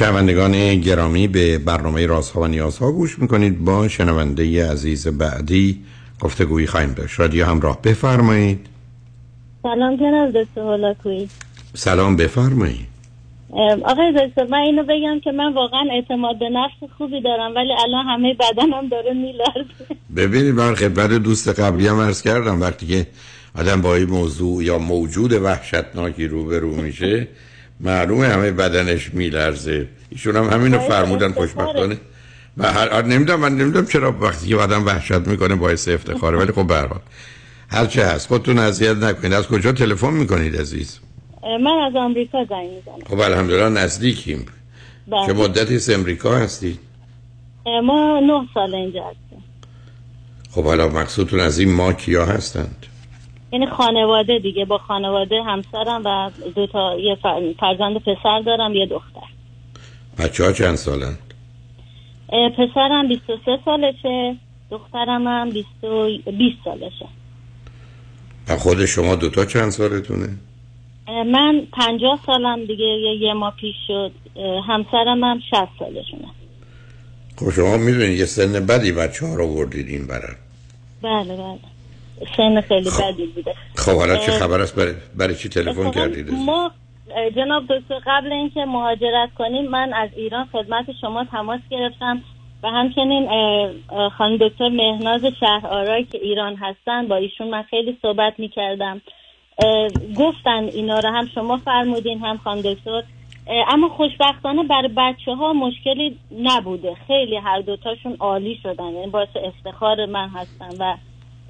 [0.00, 3.64] شنوندگان گرامی به برنامه رازها و نیازها گوش می‌کنید.
[3.64, 5.80] با شنونده عزیز بعدی
[6.20, 7.20] گفتگویی خواهیم داشت.
[7.20, 8.66] رادیو همراه بفرمایید.
[9.62, 11.28] سلام جناب دکتر هولاکویی
[11.74, 12.86] سلام بفرمایید.
[13.84, 18.06] آقای دکتر من اینو بگم که من واقعا اعتماد به نفس خوبی دارم ولی الان
[18.06, 19.96] همه بدنم داره میلرزه.
[20.16, 23.06] ببینید من خدمت دوست قبلی هم عرض کردم وقتی که
[23.58, 27.28] آدم با این موضوع یا موجود وحشتناکی روبرو میشه
[27.80, 29.88] معلومه همه بدنش میلرزه.
[30.10, 31.32] ایشون هم همینو فرمودن.
[31.32, 31.96] خوشبختانه.
[32.56, 36.66] و هر نمی‌دونم من نمی‌دونم چرا وقتی که آدم وحشت می‌کنه باعث افتخاره ولی خب
[36.66, 36.88] به
[37.68, 38.28] هر چه هست.
[38.28, 39.32] خودتون اذیت نکنید.
[39.32, 40.98] از کجا تلفن می‌کنید عزیز؟
[41.42, 43.04] من از آمریکا زنگ می‌زنم.
[43.06, 44.46] خب الحمدلله نزدیکیم.
[45.08, 45.26] بله.
[45.26, 46.78] چه مدتی از امریکا هستید؟
[47.66, 49.44] ما نه سال اینجا هستیم.
[50.50, 52.86] خب حالا مقصودتون از این ما کیا هستند؟
[53.52, 58.86] یعنی خانواده دیگه با خانواده همسرم و دو تا یه فر- فرزند پسر دارم یه
[58.86, 59.20] دختر.
[60.18, 61.18] بچه ها چند سالند
[62.32, 64.36] اه، پسرم 23 سالشه
[64.70, 67.06] دخترم هم 20 و- 20 سالشه.
[68.48, 70.28] و خود شما دوتا چند سالتونه؟
[71.08, 74.12] من 50 سالم دیگه یه, یه ماه پیش شد.
[74.68, 76.28] همسرم هم 60 سالشونه.
[77.36, 80.36] خب شما می‌دونید یه سن بدی بچه ها رو وردید این برن.
[81.02, 81.58] بله بله.
[82.36, 83.54] سن خیلی بدی بوده.
[83.76, 86.70] خب حالا چه خبر است؟ برای, برای چی تلفن کردید؟ ما
[87.36, 92.22] جناب دکتر قبل اینکه مهاجرت کنیم من از ایران خدمت شما تماس گرفتم
[92.62, 93.28] و همچنین
[94.18, 99.00] خانم دکتر مهناز شهر آرای که ایران هستن با ایشون من خیلی صحبت می کردم
[100.16, 103.02] گفتن اینا رو هم شما فرمودین هم خانم دکتر.
[103.68, 106.94] اما خوشبختانه برای بچه ها مشکلی نبوده.
[107.06, 110.94] خیلی هر دوتاشون عالی شدن یعنی باعث افتخار من هستن و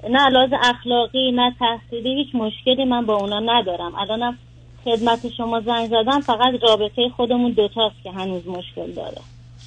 [0.09, 3.95] نه لحاظ اخلاقی نه تحصیلی هیچ مشکلی من با اونا ندارم.
[3.95, 4.37] الانم
[4.85, 9.17] خدمت شما زنگ زدم فقط رابطه خودمون دوتاست که هنوز مشکل داره.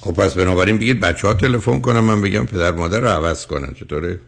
[0.01, 3.73] خب پس بنابراین بگید بچه ها تلفن کنم من بگم پدر مادر رو عوض کنن.
[3.73, 4.19] چطوره؟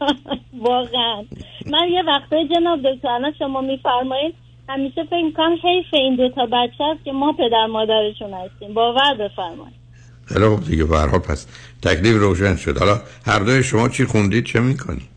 [0.68, 1.24] واقعا.
[1.66, 4.34] من یه وقته جناب دکتر الان شما میفرمایید
[4.68, 8.74] همیشه فکر می‌کنم حیف این دوتا بچه هست که ما پدر مادرشون هستیم.
[8.74, 9.82] باور بفرمایید.
[10.24, 11.46] خیلی خوب دیگه حال پس
[11.82, 12.78] تکلیف روشن شد.
[12.78, 15.11] حالا هر دوی شما چی خوندید چه می‌کنید؟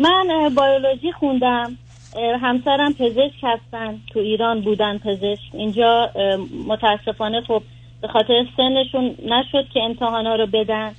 [0.00, 1.78] من بیولوژی خوندم.
[2.40, 5.54] همسرم پزشک هستن تو ایران بودن پزشک.
[5.54, 6.10] اینجا
[6.66, 7.62] متاسفانه خب
[8.02, 10.92] به خاطر سنشون نشد که امتحانا رو بدن.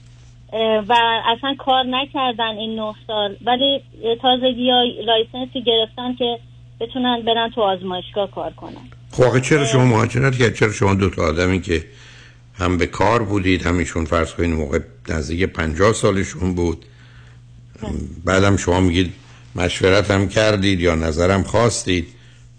[0.88, 0.96] و
[1.26, 3.36] اصلا کار نکردن این نه سال.
[3.46, 3.82] ولی
[4.22, 6.40] تازگی ها license ی گرفتن که
[6.80, 8.90] بتونن برن تو آزمایشگاه کار کنن.
[9.12, 11.86] خب چرا شما مهاجرت کرد چرا شما دو تا آدمی که
[12.60, 14.80] هم به کار بودید همیشون فرض کنید موقع
[15.10, 16.86] نزدیک پنجاه سالشون بود
[18.26, 19.14] بعدم شما میگید
[19.56, 22.08] مشورت هم کردید یا نظرم خواستید.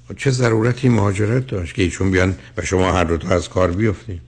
[0.09, 3.71] خب چه ضرورتی مهاجرت داشت که ایشون بیان و شما هر دو تا از کار
[3.71, 4.21] بیفتید؟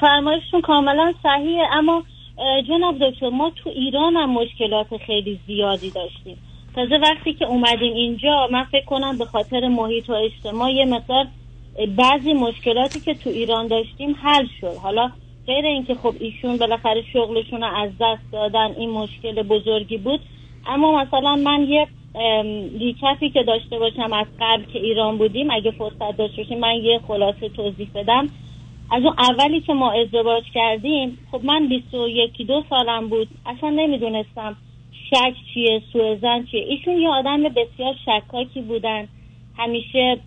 [0.00, 2.04] فرمایشتون کاملا صحیحه اما
[2.68, 6.36] جناب دکتر ما تو ایران هم مشکلات خیلی زیادی داشتیم.
[6.74, 11.26] تازه وقتی که اومدیم اینجا من فکر کنم به خاطر محیط و اجتماع یه مقدار
[11.96, 14.74] بعضی مشکلاتی که تو ایران داشتیم حل شد.
[14.82, 15.10] حالا
[15.48, 20.20] غیر اینکه خب ایشون بالاخره شغلشون رو از دست دادن این مشکل بزرگی بود.
[20.66, 22.46] اما مثلا من یه ام،
[22.78, 27.00] ریکپی که داشته باشم از قبل که ایران بودیم اگه فرصت داشته باشیم من یه
[27.08, 28.28] خلاصه توضیح بدم.
[28.90, 33.28] از اون اولی که ما ازدواج کردیم خب من 21 دو سالم بود.
[33.46, 34.56] اصلا نمی‌دونستم
[35.10, 36.64] شک چیه سوء زن چیه.
[36.64, 39.08] ایشون یه آدم بسیار شکاکی بودن.
[39.58, 40.18] همیشه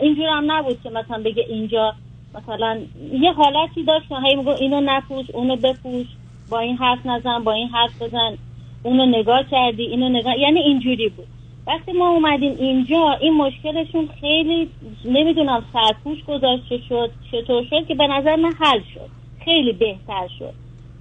[0.00, 1.94] اینجور هم نبود که مثلا بگه اینجا
[2.34, 2.80] مثلا
[3.12, 6.06] یه حالتی داشت هی میگو اینو نپوش اونو بپوش
[6.50, 8.38] با این حرف نزن با این حرف بزن
[8.82, 11.26] اونو نگاه کردی اینو نگاه یعنی اینجوری بود.
[11.66, 14.68] وقتی ما اومدیم اینجا این مشکلشون خیلی
[15.04, 19.08] نمی‌دونم سرپوش گذاشته شد چطور شد که به نظر من حل شد.
[19.44, 20.52] خیلی بهتر شد.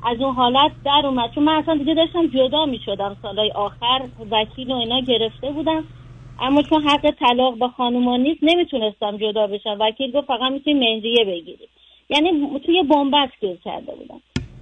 [0.03, 1.31] از اون حالت در اومد.
[1.35, 4.01] چون من اصلا دیگه داشتم جدا می شدم سالای آخر
[4.31, 5.83] وکیل و اینا گرفته بودم.
[6.41, 9.77] اما چون حق طلاق با خانوما نیست نمی‌تونستم جدا بشم.
[9.79, 11.67] وکیل گفت فقط می‌تونی مهریه بگیری.
[12.09, 14.21] یعنی توی بنبست گیر کرده بودم.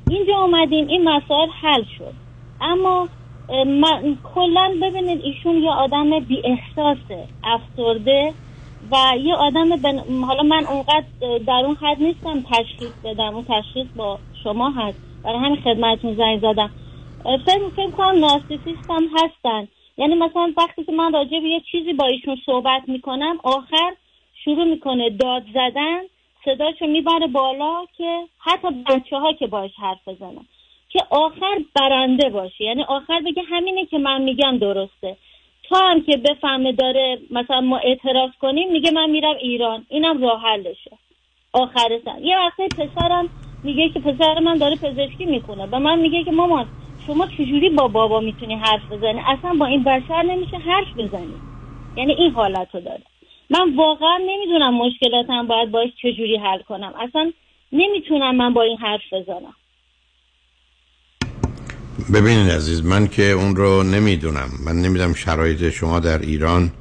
[0.10, 2.14] اینجا اومدیم این مسائل حل شد.
[2.62, 3.08] اما
[4.36, 8.34] کلا ببینید ایشون یه آدم بی احساسه افسرده
[8.92, 10.00] و یه آدم بن...
[10.24, 11.06] حالا من اونقدر
[11.48, 13.36] در اون حد نیستم تشخیص بدم.
[13.36, 14.98] اون تشخیص با شما هست.
[15.24, 16.72] برای همین خدمتتون زنگ زدم.
[17.46, 19.68] فکر کنم نارسیسیست هم هستن.
[20.00, 23.96] یعنی مثلا وقتی که من راجع به یه چیزی با ایشون صحبت می‌کنم آخر
[24.44, 26.00] شروع می‌کنه داد زدن
[26.46, 30.46] صداشو می‌بره بالا که حتی بچه ها که باش حرف بزنن
[30.90, 32.64] که آخر برنده باشه.
[32.64, 35.18] یعنی آخر بگه همینه که من میگم درسته.
[35.70, 39.86] تا هم که بفهمه داره مثلا ما اعتراض کنیم میگه من میرم ایران.
[39.90, 40.92] اینم راه حلشه.
[41.54, 43.30] آخر یه وقتی پسرم
[43.64, 46.68] میگه که پسر من داره پزشکی می‌کنه و من میگه که مامان
[47.10, 51.34] شما چجوری با بابا می‌تونی حرف بزنی؟ اصلا با این بشر نمیشه حرف بزنی.
[51.98, 53.02] یعنی این حالت رو داره.
[53.50, 56.94] من واقعا نمی‌دونم مشکلاتم باید باش چجوری حل کنم.
[57.00, 57.32] اصلا
[57.72, 59.54] نمی‌تونم من با این حرف بزنم.
[62.14, 64.50] ببینید عزیز من که اون رو نمی‌دونم.
[64.66, 66.72] من نمی‌دونم شرایط شما در ایران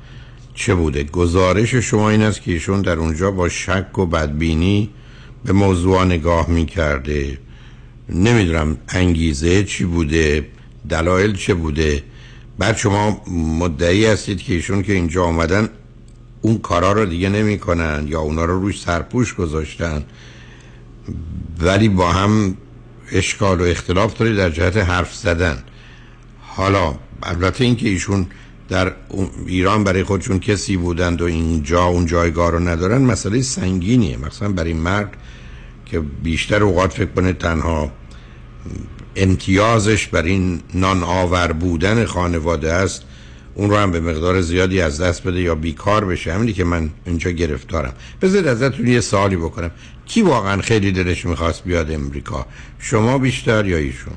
[0.54, 1.04] چه بوده.
[1.04, 4.90] گزارش شما این است که ایشون در اونجا با شک و بدبینی
[5.44, 7.38] به موضوع نگاه می‌کرده.
[8.08, 10.46] نمی‌دونم انگیزه چی بوده
[10.88, 12.02] دلایل چه بوده.
[12.58, 13.22] بعد شما
[13.58, 15.68] مدعی هستید که ایشون که اینجا آمدن
[16.40, 20.04] اون کارا رو دیگه نمی‌کنن یا اونا رو روش سرپوش گذاشتن.
[21.60, 22.56] ولی با هم
[23.12, 25.58] اشکال و اختلاف داری در جهت حرف زدن.
[26.40, 28.26] حالا البته اینکه ایشون
[28.68, 28.92] در
[29.46, 34.16] ایران برای خودشون کسی بودند و اینجا اون جایگاه رو ندارن مسئله سنگینیه.
[34.16, 35.16] مثلا برای مرد
[35.90, 37.90] که بیشتر اوقات فکر کنه تنها
[39.16, 43.04] امتیازش بر این نان آور بودن خانواده است
[43.54, 46.32] اون رو هم به مقدار زیادی از دست بده یا بیکار بشه.
[46.32, 47.92] همینی که من اینجا گرفتارم.
[48.22, 49.70] بذارید ازتون یه سوالی بکنم.
[50.06, 52.46] کی واقعا خیلی دلش می‌خواست بیاد امریکا؟
[52.78, 54.14] شما بیشتر یا ایشون؟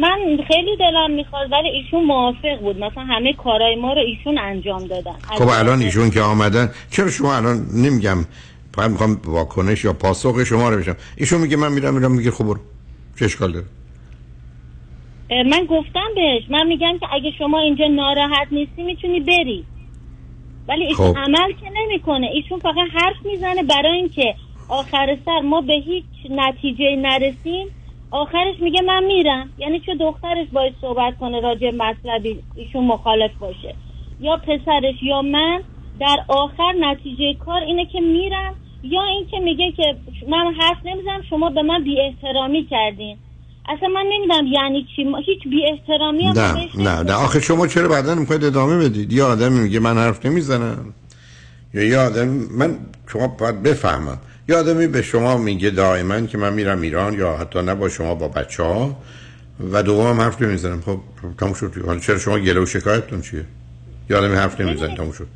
[0.00, 2.76] من خیلی دلم می‌خواد ولی ایشون موافق بود.
[2.76, 5.14] مثلا همه کارهای ما رو ایشون انجام دادن.
[5.38, 8.26] خب الان ایشون که آمدن چرا شما الان نمیگم
[8.74, 12.44] فقط می‌خوام واکنش یا پاسخ شما رو بشم ایشون میگه من میرم میرم میگه خب
[12.44, 12.60] برو.
[13.18, 13.66] چه اشکال داره؟
[15.30, 19.64] من گفتم بهش من میگم که اگه شما اینجا ناراحت نیستی می‌تونی بری.
[20.68, 21.18] ولی ایشون خب.
[21.18, 22.26] عمل که نمی‌کنه.
[22.26, 24.34] ایشون فقط حرف می‌زنه برای اینکه
[24.68, 27.66] آخر سر ما به هیچ نتیجه نرسیم
[28.10, 29.50] آخرش میگه من میرم.
[29.58, 33.74] یعنی چه دخترش باید صحبت کنه راجع به مطلبی ایشون مخالف باشه.
[34.20, 35.60] یا پسرش یا من
[36.00, 39.96] در آخر نتیجه کار اینه که میرم یا اینکه میگه که
[40.30, 43.16] من حرف نمی‌زنم شما به من بی احترامی کردین.
[43.68, 45.04] اصلا من نمی‌دونم یعنی چی.
[45.04, 47.12] ما هیچ بی احترامی هم نه نه نه.
[47.12, 50.94] آخه شما چرا بعدا می‌خواید ادامه بدید؟ یه آدمی میگه من حرف نمی‌زنم.
[51.74, 52.78] یا یه آدم من
[53.12, 54.18] شما باید بفهمم.
[54.48, 58.14] یه آدمی به شما میگه دائما که من میرم ایران یا حتی نه با شما
[58.14, 58.96] با بچه ها
[59.72, 60.80] و دوم حرف نمی‌زنم.
[60.80, 60.98] خب
[61.38, 61.72] تموم شد.
[61.86, 63.44] حالا چرا شما گله و شکایتتون چیه؟
[64.10, 65.26] یه آدمی حرف نمی‌زنه تموم شد.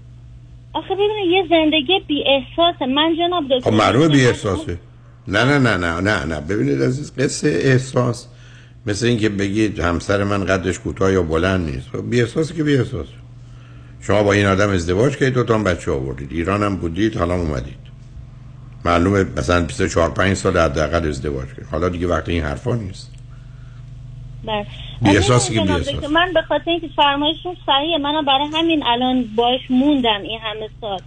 [0.74, 2.86] آخه ببینید یه زندگی بی احساسه.
[2.86, 4.78] من جناب دکتر خب معلومه بی احساسه.
[5.28, 6.40] نه نه نه نه نه نه.
[6.40, 8.26] ببینید عزیز قصه احساس.
[8.86, 11.88] مثل اینکه بگید همسر من قدش کوتاه یا بلند نیست.
[11.88, 13.06] خب بی احساسی که بی احساس.
[14.00, 16.32] شما با این آدم ازدواج کردید دو تا بچه آوردید.
[16.32, 17.84] ایران هم بودید حالا اومدید.
[18.84, 21.66] معلومه مثلا 24 5 سال حداقل ازدواج کردید.
[21.70, 23.13] حالا دیگه وقت این حرفا نیست.
[24.46, 24.66] بله.
[25.02, 26.10] بی احساسی که جناب بی دکتر، احساس.
[26.12, 31.00] من به خاطر اینکه فرمایشون صحیحه منم برای همین الان باش موندم این همه سال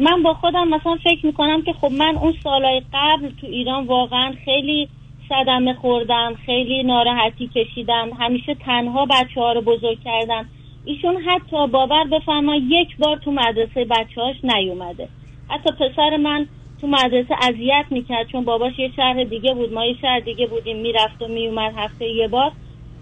[0.00, 4.32] من با خودم مثلا فکر می‌کنم که خب من اون سالهای قبل تو ایران واقعا
[4.44, 4.88] خیلی
[5.28, 10.48] صدمه خوردم خیلی ناراحتی کشیدم همیشه تنها بچه ها رو بزرگ کردم
[10.84, 15.08] ایشون حتی باور بفرما یک بار تو مدرسه بچه هاش نیومده
[15.48, 16.46] حتی پسر من
[16.80, 19.72] تو مدرسه اذیت می‌کرد چون باباش یه شهر دیگه بود.
[19.72, 22.52] ما یه شهر دیگه بودیم می‌رفت و میومد هفته یه بار.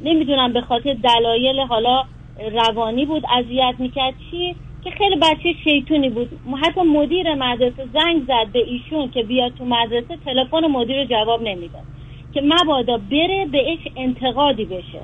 [0.01, 2.05] نمی‌دونم به خاطر دلایل حالا
[2.53, 6.31] روانی بود اذیت می‌کرد چی؟ که خیلی بچه شیطونی بود.
[6.65, 11.85] حتی مدیر مدرسه زنگ زد به ایشون که بیاد تو مدرسه تلفن مدیر جواب نمی‌داد.
[12.33, 15.01] که مبادا بره بهش انتقادی بشه.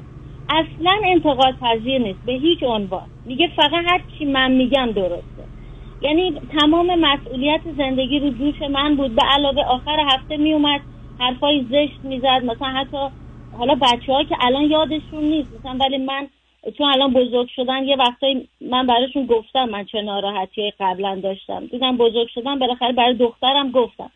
[0.49, 3.07] اصلا انتقاد پذیر نیست به هیچ عنوان.
[3.25, 5.32] میگه فقط هر چی من میگم درسته
[6.03, 9.14] یعنی تمام مسئولیت زندگی رو دوش من بود.
[9.14, 10.80] به علاوه آخر هفته میومد
[11.18, 12.96] حرفای زشت می‌زد مثلا حتی
[13.59, 15.48] حالا بچه ها که الان یادشون نیست.
[15.61, 16.28] مثلا ولی من
[16.78, 21.66] چون الان بزرگ شدن یه وقتایی من براشون گفتم من چه ناراحتی قبلا داشتم.
[21.66, 24.11] دیدم بزرگ شدن بالاخره برای دخترم گفتم.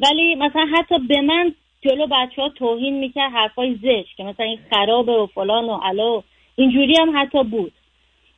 [0.00, 4.58] ولی مثلا حتی به من جلو بچه ها توهین می‌کرد حرفای زشت که مثلا این
[4.70, 6.22] خرابه و فلان و علا و
[6.56, 7.72] اینجوری هم حتی بود.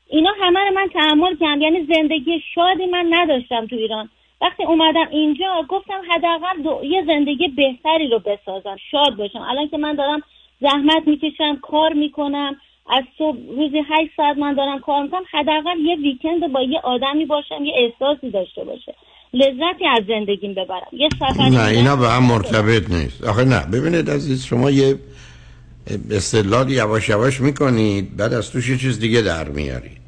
[0.09, 1.63] اینا همه رو من تحمل کردم.
[1.63, 4.09] یعنی زندگی شادی من نداشتم تو ایران.
[4.41, 9.39] وقتی اومدم اینجا گفتم حداقل دو- یه زندگی بهتری رو بسازم شاد باشم.
[9.41, 10.23] الان که من دارم
[10.61, 12.57] زحمت می‌کشم کار می‌کنم
[12.91, 17.25] از صبح روزی هشت ساعت من دارم کار می‌کنم حداقل یه ویکند با یه آدمی
[17.25, 18.95] باشم یه احساسی داشته باشه.
[19.35, 20.89] لذتی از زندگیم ببرم.
[20.93, 23.25] یه سفر نه اینا به هم مرتبط نیست.
[23.25, 24.95] آخه نه ببینید عزیز شما یه
[26.11, 30.07] استدلال یواش یواش می‌کنید بعد از توش یه چیز دیگه در میارید.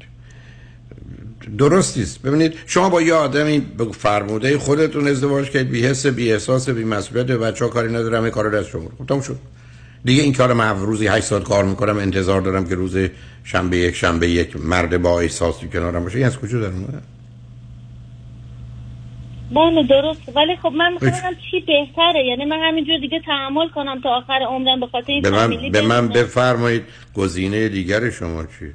[1.57, 6.31] درست نیست ببینید شما با یه آدمی به فرموده خودتون ازدواج کردید بی حس بی
[6.31, 8.91] احساس بی مسئولیت بچه ها کاری ندارم این کار دست شما.
[9.07, 9.39] تموم شد.
[10.05, 12.97] دیگه این کار من روزی 8 ساعت کار می‌کنم انتظار دارم که روز
[13.43, 16.17] شنبه یک شنبه یک مرد با احساسی کنارم باشه.
[16.17, 16.71] این از کجا در
[19.51, 22.25] بله درست ولی خب من می‌خوام چی بهتره.
[22.25, 25.81] یعنی من همینجور دیگه تحمل کنم تا آخر عمرم به خاطر این به من به
[25.81, 26.07] من.
[26.07, 26.83] بفرمایید
[27.15, 28.73] گزینه دیگر شما چیه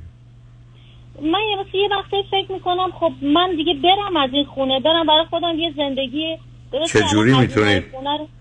[1.22, 5.06] من یه واسه یه وقتی فکر می‌کنم خب من دیگه برم از این خونه برم
[5.06, 6.36] برای خودم یه زندگی
[6.88, 7.84] چجوری می‌تونید؟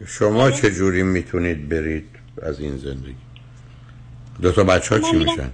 [0.07, 2.09] شما چجوری می‌تونید برید
[2.43, 3.15] از این زندگی؟
[4.41, 5.51] دو تا بچه ها چی میشن؟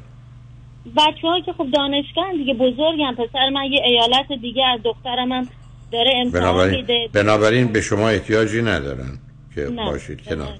[0.97, 5.47] بچه ها که خب دانشگاه دیگه بزرگم پسر من یه ایالت دیگه از دخترم هم
[5.91, 9.19] داره امتحان بنابراین میده بنابراین به شما احتیاجی ندارن
[9.55, 9.85] که نه.
[9.85, 10.53] باشید کنار.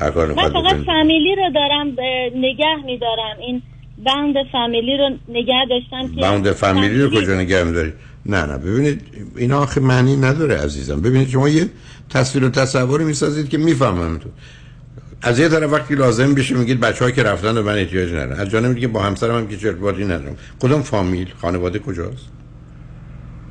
[0.00, 0.86] من فقط بکنید.
[0.86, 3.36] فامیلی رو دارم به نگه میدارم.
[3.40, 3.62] این
[3.98, 7.94] بند فامیلی رو نگه داشتم که باوند فامیلی رو کجا نگه می‌دارید
[8.26, 9.02] نه نه ببینید
[9.36, 11.00] اینا آخه معنی نداره عزیزم.
[11.00, 11.68] ببینید شما یه
[12.10, 14.28] تصویر و تصوری می‌سازید که می‌فهمم تو.
[15.22, 18.50] از یه طرف وقتی لازم بشه میگید بچه‌ها که رفتن و من احتیاج ندارم از
[18.50, 20.36] جانب دیگه با همسرم هم که ارتباطی ندارم.
[20.60, 22.28] کدوم فامیل؟ خانواده کجاست؟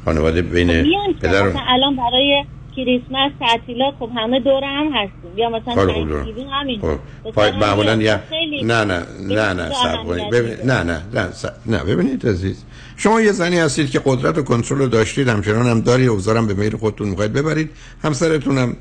[0.06, 0.90] خانواده بین که
[1.22, 2.44] پدر و الان برای
[2.76, 5.38] کریسمس تعطیلات خب همه دور هم هستیم.
[5.38, 6.26] یا مثلا خیلی خوب دارم.
[6.26, 10.34] تhanksgiving همین خب پسرم پای معمولا خیلی نه نه نه نه صبر کنید.
[10.66, 11.30] نه نه نه
[11.66, 12.64] نه ببینید عزیز.
[12.98, 16.54] شما یه زنی هستید که قدرت و کنترل رو داشتید همچنان هم داری اوزارم به
[16.54, 17.70] میل خودتون می‌خواید ببرید.
[18.04, 18.78] همسرتون هم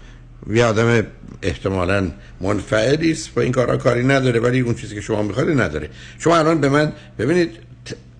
[0.51, 1.07] یه آدم
[1.43, 2.11] احتمالا
[2.41, 5.91] منفعلی است با این کارا کاری نداره ولی اون چیزی که شما می‌خواید نداره.
[6.19, 7.51] شما الان به من ببینید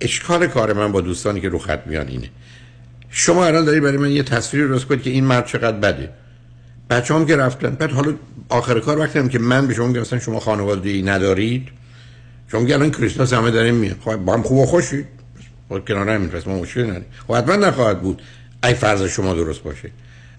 [0.01, 2.31] اشکال کار من با دوستانی که رو خط میان اینه.
[3.11, 6.11] شما الان دارید برای من یه تصویری درست کنید که این مرد چقدر بده.
[6.91, 7.71] بچه هم که رفتن.
[7.71, 8.15] بعد حالا
[8.49, 11.69] آخر کار وقتی هم که من به شما میگم شما خانواده ای ندارید.
[12.51, 15.07] شما میگه الان کریسمس همه داریم میاد خب با هم خوب و خوشید
[15.69, 17.07] با کنار همین پس ما مشکلی نداریم.
[17.27, 18.23] خب حتما نخواهد بود.
[18.65, 19.91] ای فرض شما درست باشه.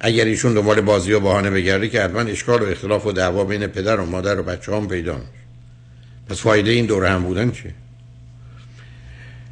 [0.02, 3.68] اگر ایشون دنبال بازی و بهانه بگرده که حتما اشکال و اختلاف و دعوا بین
[3.68, 5.22] پدر و مادر و بچه هم پیدا
[6.30, 7.74] پس فایده این دوره هم بودن چیه؟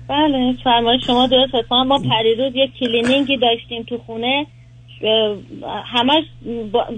[0.10, 4.46] بله فرمایش شما درست هست ما پریروز یه cleaning ی داشتیم تو خونه.
[5.86, 6.24] همش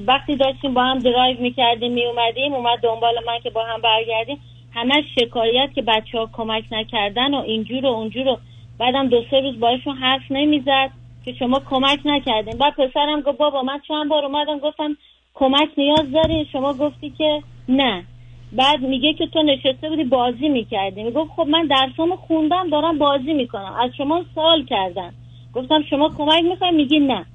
[0.07, 4.37] وقتی داشتیم با هم درایو می‌کردیم میومدیم اومد دنبال من که با هم برگردیم.
[4.73, 8.37] همش شکایت که بچه ها کمک نکردن و اینجور و اونجور و
[8.79, 10.89] بعدم دو سه روز باشون حرف نمی‌زد
[11.25, 12.57] که شما کمک نکردین.
[12.57, 14.97] بعد پسرم گفت بابا من چند بار اومدم گفتم
[15.33, 18.03] کمک نیاز داری شما گفتی که نه.
[18.51, 21.03] بعد میگه که تو نشسته بودی بازی می‌کردی.
[21.03, 23.75] می‌گفت خب من درسامو خوندم دارم بازی می‌کنم.
[23.79, 25.13] از شما سوال کردم
[25.53, 27.25] گفتم شما کمک می‌خوای میگی نه.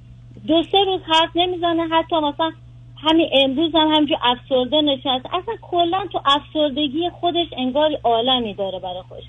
[0.47, 2.53] دو سه روز حرف نمی‌زنه حتی مثلا
[2.97, 5.35] همین امروز هم همینجور افسرده نشسته.
[5.37, 9.25] اصلا کلا تو افسردگی خودش انگار عالمی داره برای خودش.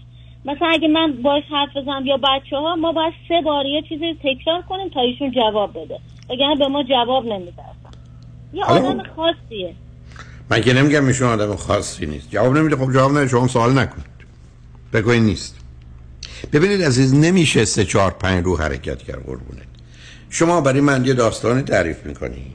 [0.45, 4.13] مثلا اگه من باش حرف بزنم یا بچه ها ما باید سه بار یه چیزی
[4.23, 5.99] تکرار کنیم تا ایشون جواب بده.
[6.29, 7.63] وگرنه به ما جواب نمیده.
[8.53, 9.75] یه آدم خاصیه.
[10.49, 12.29] من که نمیگم ایشون آدم خاصی نیست.
[12.29, 12.75] جواب نمیده.
[12.75, 14.05] خب جواب نده شما سوال نکنید.
[14.93, 15.55] بگو این نیست.
[16.53, 19.61] ببینید عزیز نمیشه سه چهار پنج رو حرکت کرد قربونه
[20.29, 22.53] شما برای من یه داستانی تعریف می‌کنی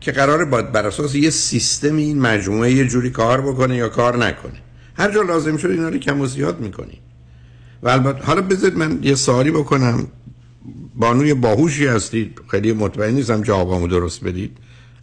[0.00, 4.16] که قراره باید بر اساس یه سیستم این مجموعه یه جوری کار بکنه یا کار
[4.16, 4.60] نکنه.
[4.94, 6.98] هر جا لازم شد اینا رو کم و زیاد می‌کنی.
[7.82, 10.06] و البته حالا بذارید من یه سوالی بکنم.
[10.94, 12.40] بانوی باهوشی هستید.
[12.50, 14.56] خیلی مطمئن نیستم جوابمو درست بدید.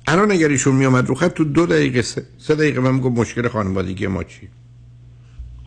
[0.07, 3.47] الان اگر ایشون میومد رو خط تو دو دقیقه سه, سه دقیقه من میگم مشکل
[3.47, 4.49] خانوادگی ما چی؟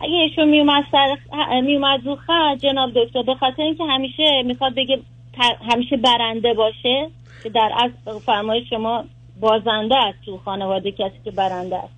[0.01, 1.17] اگه ایشون میومد سر
[1.61, 4.99] میومد رو خط جناب دکتر به خاطر اینکه همیشه می‌خواد بگه
[5.71, 7.09] همیشه برنده باشه
[7.43, 9.05] که در اصل فرمایش شما
[9.39, 11.93] بازنده است تو خانواده کسی که برنده است.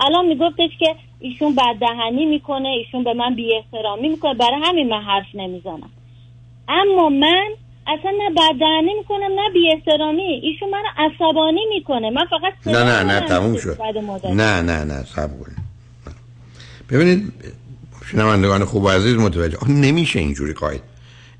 [0.00, 4.34] الان میگفتش که ایشون بددهنی می‌کنه ایشون به من بی احترامی می‌کنه.
[4.34, 5.90] برای همین من حرف نمی‌زنم.
[6.68, 7.48] اما من
[7.98, 12.10] اصلا نه بددهنی می‌کنم نه بی احترامی ایشون منو عصبانی می‌کنه.
[12.10, 13.78] من فقط نه نه نه تموم شد.
[14.24, 15.56] نه نه نه کنید.
[16.90, 17.32] ببینید
[18.12, 20.82] شنوندگان خوب و عزیز متوجه نمیشه اینجوری قاید.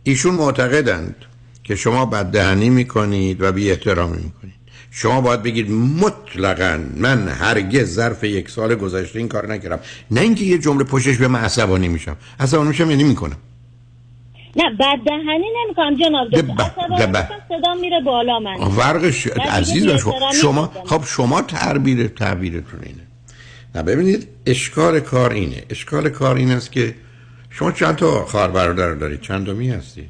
[0.02, 1.14] ایشون معتقدند
[1.64, 4.54] که شما بددهنی می‌کنید و بی احترامی می‌کنید.
[4.90, 9.80] شما باید بگید مطلقا من هرگز ظرف یک سال گذشته این کار نکردم.
[10.10, 12.16] نه اینکه یه جمله پشتش به من عصبانی میشم.
[12.40, 13.36] عصبانی میشم یعنی می‌کنم.
[14.56, 17.28] نه بددهنی نمی‌کنم جناب دکتر.
[17.48, 18.70] صدا میره بالا من.
[18.70, 20.84] فرقش دیگه عزیز شما بی‌احترامی شما می‌کنم.
[20.84, 23.02] خب شما تعبیر تعبیرتون اینه.
[23.74, 25.62] نه ببینید اشکال کار اینه.
[25.70, 26.94] اشکال کار این است که
[27.50, 30.08] شما چند تا خواهر برادر دارید؟ چند دومی هستی؟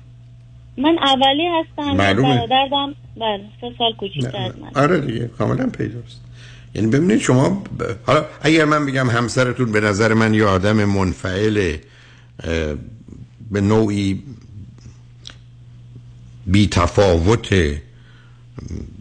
[0.78, 2.46] من اولی هستم معلومه.
[2.46, 2.94] برادرم.
[3.16, 4.82] بله سه سال کوچیک‌تر از من.
[4.82, 6.20] آره دیگه کاملا پیداست.
[6.74, 7.82] یعنی ببینید شما ب...
[8.06, 11.76] حالا اگر من بگم همسرتون به نظر من یه آدم منفعل
[13.50, 14.22] به نوعی
[16.46, 17.54] بی تفاوت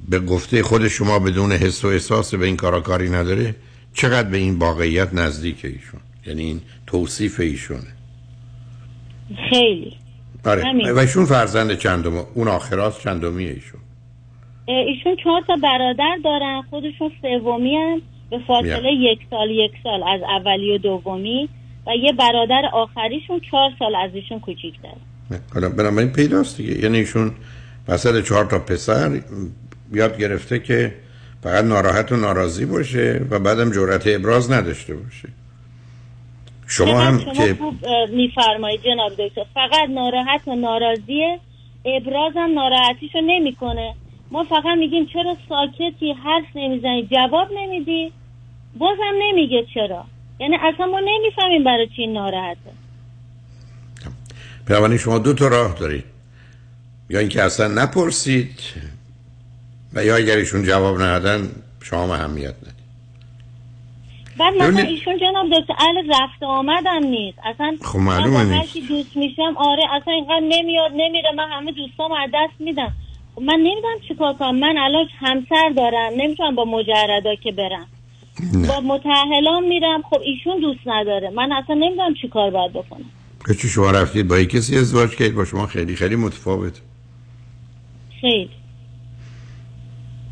[0.09, 3.55] به گفته خود شما بدون حس و احساس به این کارا کاری نداره
[3.93, 7.87] چقدر به این واقعیت نزدیک ایشون؟ یعنی این توصیف ایشونه
[9.49, 9.95] خیلی.
[10.45, 10.63] آره.
[10.63, 10.91] همین.
[10.91, 13.79] و ایشون فرزند چندم اون آخراست چندمی ایشون؟
[14.65, 18.01] ایشون چهار تا برادر دارن خودشون سومی هم.
[18.29, 21.49] به فاصله یک سال یک سال از اولی و دومی.
[21.87, 24.41] و یه برادر آخریشون چهار سال از ایشون
[25.31, 26.83] نه، حالا بنابراین پیداست دیگه.
[26.83, 27.31] یعنی ایشون
[27.87, 29.21] وسط چهار تا پسر
[29.93, 30.93] یاد گرفته که
[31.43, 35.29] فقط ناراحت و ناراضی باشه و بعدم جرأت ابراز نداشته باشه.
[36.67, 37.57] شما هم شما که
[38.11, 39.45] میفرمایید جناب دکتر.
[39.53, 41.39] فقط ناراحت و ناراضیه
[41.85, 43.93] ابرازم ناراحتیشو نمی‌کنه.
[44.31, 48.11] ما فقط میگیم چرا ساکتی حرف نمی‌زنی جواب نمیدی؟
[48.77, 50.05] بازم نمیگه چرا.
[50.39, 52.71] یعنی اصلا ما نمی‌فهمیم برای چی ناراحته.
[54.67, 56.03] بنابراین شما دو تا راه دارید.
[57.09, 58.59] یا اینکه اصلا نپرسید
[59.93, 61.49] و یا اگر ایشون جواب ندادن
[61.83, 62.79] شما هم اهمیت ندید.
[64.39, 68.73] بعد مثلا ایشون جناب دکتر اهل رفت آمدم نیست اصلا خب معلومه من هر نیست.
[68.73, 71.29] کی دوست میشم آره اصلا اینقدر نمیاد نمیره.
[71.37, 72.93] من همه دوستام از دست میدم
[73.35, 74.55] خب من نمی‌دونم چیکار کنم.
[74.55, 76.13] من الان همسر دارم.
[76.17, 77.87] نمی‌تونم با مجردا که برم.
[78.67, 80.01] با متأهلان میرم.
[80.09, 81.29] خب ایشون دوست نداره.
[81.29, 83.05] من اصلا نمی‌دونم چیکار باید بکنم.
[83.61, 86.73] چی شما رفتید با کسی ازدواج کردید؟ با شما خیلی خیلی متفاوت.
[88.21, 88.49] خیلی.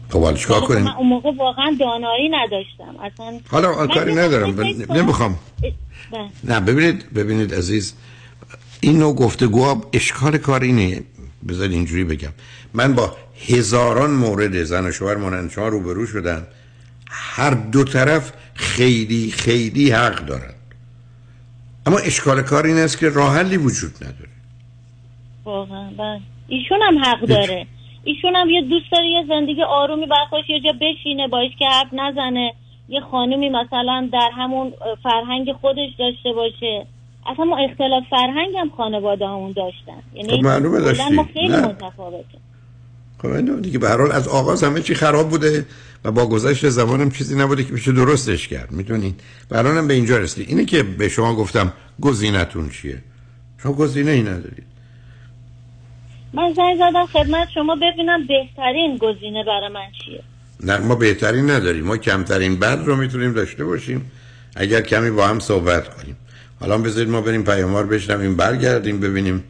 [0.10, 2.96] خب چیکار خب کنیم؟ من اون موقع واقعا دانایی نداشتم.
[3.04, 4.62] اصلا حالا کاری ندارم.
[4.90, 5.40] نمی‌خوام.
[6.12, 6.30] بله.
[6.44, 7.94] نه ببینید ببینید عزیز
[8.82, 11.04] این نوع گفتگو اشکال کار اینه.
[11.48, 12.34] بذار اینجوری بگم.
[12.74, 13.16] من با
[13.50, 16.48] هزاران مورد زن و شوهر مانند شما روبرو شدم.
[17.10, 20.54] هر دو طرف خیلی خیلی حق دارن
[21.86, 24.30] اما اشکال کار این است که راه حلی وجود نداره.
[25.46, 26.20] واقعا بله.
[26.48, 27.68] ایشون هم حق داره.
[28.04, 31.66] ایشون هم یه دوست داره یه زندگی آرومی برای خودش یه جا بشینه باش که
[31.66, 32.54] حرف نزنه.
[32.90, 36.86] یه خانومی مثلا در همون فرهنگ خودش داشته باشه.
[37.26, 40.04] اصلا ما اختلاف فرهنگ هم خانواده همون داشتن.
[40.14, 41.14] یعنی خب معلومه داشتی.
[41.14, 41.58] ما خیلی.
[41.58, 42.38] متفاوته
[43.22, 45.66] خب دیگه به هر حال از آغاز همه چی خراب بوده
[46.06, 49.16] و با گذشت زمانم چیزی نبوده که بشه درستش کرد می‌دونین؟
[49.50, 52.98] برانم به اینجا رسید اینه که به شما گفتم گزینتون چیه؟
[53.64, 54.64] شما گزینه ای ندارید.
[56.34, 60.24] من زنگ زدم خدمت شما ببینم بهترین گزینه برای من چیه.
[60.64, 61.86] نه ما بهترین نداریم.
[61.86, 64.12] ما کمترین بد رو می‌تونیم داشته باشیم.
[64.56, 66.18] اگر کمی با هم صحبت کنیم.
[66.60, 69.44] حالا بذارید ما بریم پیاموار بشنویم برگردیم ببینیم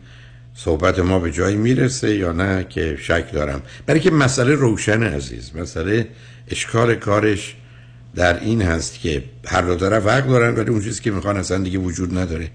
[0.60, 3.62] صحبت ما به جایی می‌رسه یا نه که شک دارم.
[3.86, 6.08] برای که مسئله روشن عزیز مسئله
[6.48, 7.56] اشکال کارش
[8.16, 11.58] در این هست که هر دو طرف حق دارن ولی اون چیزی که می‌خوان اصلا
[11.58, 12.52] دیگه وجود نداره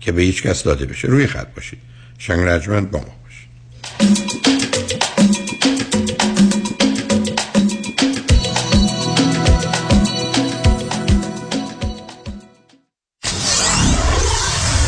[0.00, 1.08] که به هیچ کس داده بشه.
[1.08, 1.78] روی خط باشید.
[2.18, 4.25] شنگ رجمند با ما باشید.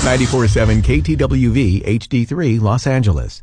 [0.09, 3.43] 947 KTWV HD3 Los Angeles.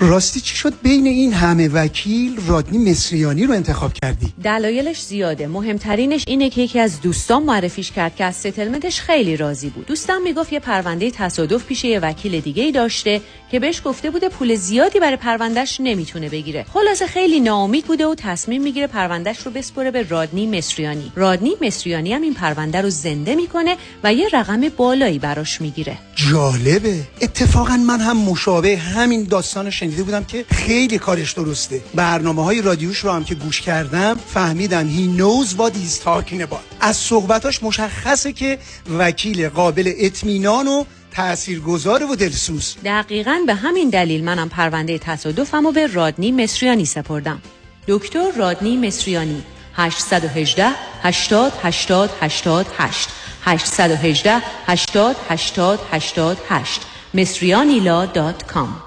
[0.00, 5.46] راستی چی شد بین این همه وکیل رادنی مصریانی رو انتخاب کردی؟ دلایلش زیاده.
[5.46, 9.86] مهمترینش اینه که یکی از دوستان معرفیش کرد که از ستلمنتش خیلی راضی بود.
[9.86, 13.20] دوستم می‌گفت یه پرونده تصادف پیش یه وکیل دیگه ای داشته
[13.50, 16.66] که بهش گفته بوده پول زیادی برای پروندهش نمی‌تونه بگیره.
[16.74, 21.12] خلاصه خیلی ناامید بوده و تصمیم می‌گیره پروندهش رو بسپره به رادنی مصریانی.
[21.16, 25.98] رادنی مصریانی هم این پرونده رو زنده می‌کنه و یه رقم بالایی براش می‌گیره.
[26.14, 27.00] جالبه.
[27.20, 31.80] اتفاقا من هم مشابه همین داستان شنیده بودم که خیلی کارش درسته.
[31.94, 34.88] برنامه های رادیوش رو هم که گوش کردم فهمیدم
[35.18, 36.56] knows what he's talking about.
[36.80, 38.58] از صحبتاش مشخصه که
[38.98, 40.84] وکیل قابل اطمینان و
[41.18, 42.76] تاثیرگذار و دلسوز.
[42.84, 47.40] دقیقا به همین دلیل منم پرونده تصادفم و به رادنی مصریانی سپردم.
[47.88, 49.42] دکتر رادنی مصریانی
[49.74, 50.66] 818
[51.02, 53.08] 80 80 88
[53.44, 56.80] 818 80 80 88
[57.14, 58.82] مصریانیلا دات کام.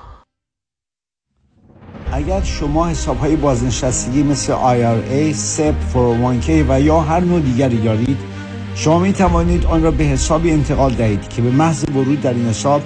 [2.11, 8.30] اگر شما حساب های بازنشستگی مثل IRA, SEP, 401k و یا هر نوع دیگری دارید
[8.75, 12.49] شما می توانید آن را به حسابی انتقال دهید که به محض ورود در این
[12.49, 12.81] حساب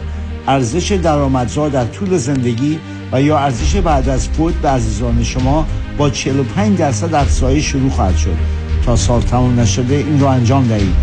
[0.48, 2.80] ارزش درآمدزا در طول زندگی
[3.12, 5.66] و یا ارزش بعد از فوت به عزیزان شما
[5.98, 8.38] با 45 درصد افزایش شروع خواهد شد.
[8.86, 10.96] تا سال تمام نشده این را انجام دهید.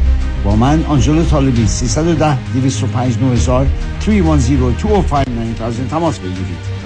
[0.45, 3.67] با من آنجلو طالبی 310 205 9000
[4.01, 6.82] 310 205 9000 تماس بگیرید.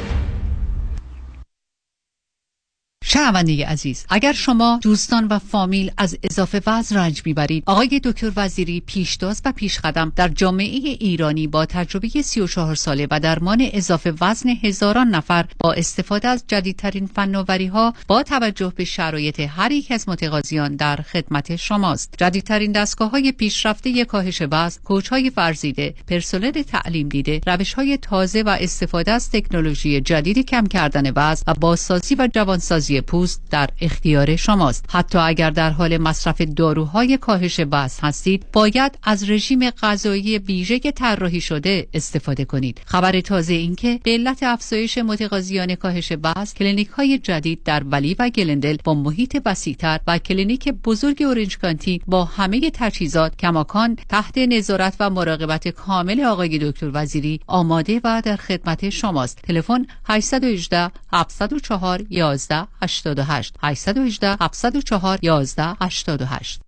[3.17, 8.81] شنونده عزیز اگر شما دوستان و فامیل از اضافه وزن رنج می‌برید آقای دکتر وزیری
[8.81, 15.09] پیشتاز و پیشقدم در جامعه ایرانی با تجربه 34 ساله و درمان اضافه وزن هزاران
[15.09, 20.77] نفر با استفاده از جدیدترین فناوری ها با توجه به شرایط هر یک از متقاضیان
[20.77, 22.15] در خدمت شماست.
[22.19, 28.43] جدیدترین دستگاه های پیشرفته کاهش وزن کوچ های ورزیده پرسنل تعلیم دیده روش های تازه
[28.43, 34.37] و استفاده از تکنولوژی جدید کم کردن وزن و بازسازی و جوانسازی پوست در اختیار
[34.37, 34.85] شماست.
[34.89, 41.41] حتی اگر در حال مصرف داروهای کاهش وزن هستید باید از رژیم غذایی ویژه طراحی
[41.41, 42.81] شده استفاده کنید.
[42.87, 48.31] خبر تازه اینکه به علت افزایش متقاضیان کاهش وزن کلینیک های جدید در Valley و
[48.31, 54.97] گلندل با محیط وسیعتر و کلینیک بزرگ Orange County با همه تجهیزات کماکان تحت نظارت
[55.01, 59.39] و مراقبت کامل آقای دکتر وزیری آماده و در خدمت شماست.
[59.43, 62.67] تلفن 818 704 11
[63.05, 66.61] 88 818 704 11 88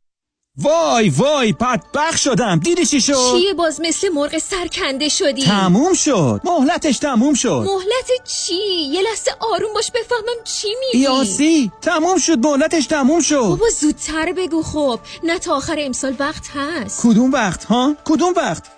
[0.61, 2.59] وای وای بدبخ شدم.
[2.59, 6.41] دیدی چی شد؟ چیه باز مثل مرغ سرکنده شدی؟ تموم شد.
[6.45, 7.67] مهلتش تموم شد.
[7.67, 8.55] مهلت چی؟
[8.93, 11.05] یه لحظه آروم باش بفهمم چی میگی.
[11.05, 13.37] یاسی تموم شد مهلتش تموم شد.
[13.37, 15.01] بابا زودتر بگو خب.
[15.25, 17.03] نه تا آخر امسال وقت هست.
[17.03, 18.78] کدوم وقت ها؟ کدوم وقت؟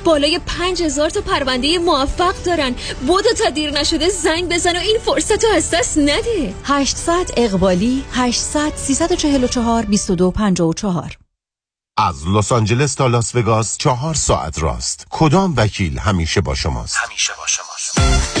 [0.03, 2.75] بالای 5000 تا پرونده موفق دارن.
[3.07, 6.53] بودو تا دیر نشده زنگ بزن و این فرصت رو از دست نده.
[6.63, 11.17] 800 اقبالی 800 344 2254
[11.97, 15.05] از لس آنجلس تا لاس وگاس چهار ساعت راست.
[15.09, 18.40] کدام وکیل همیشه با شماست؟ همیشه با شماست.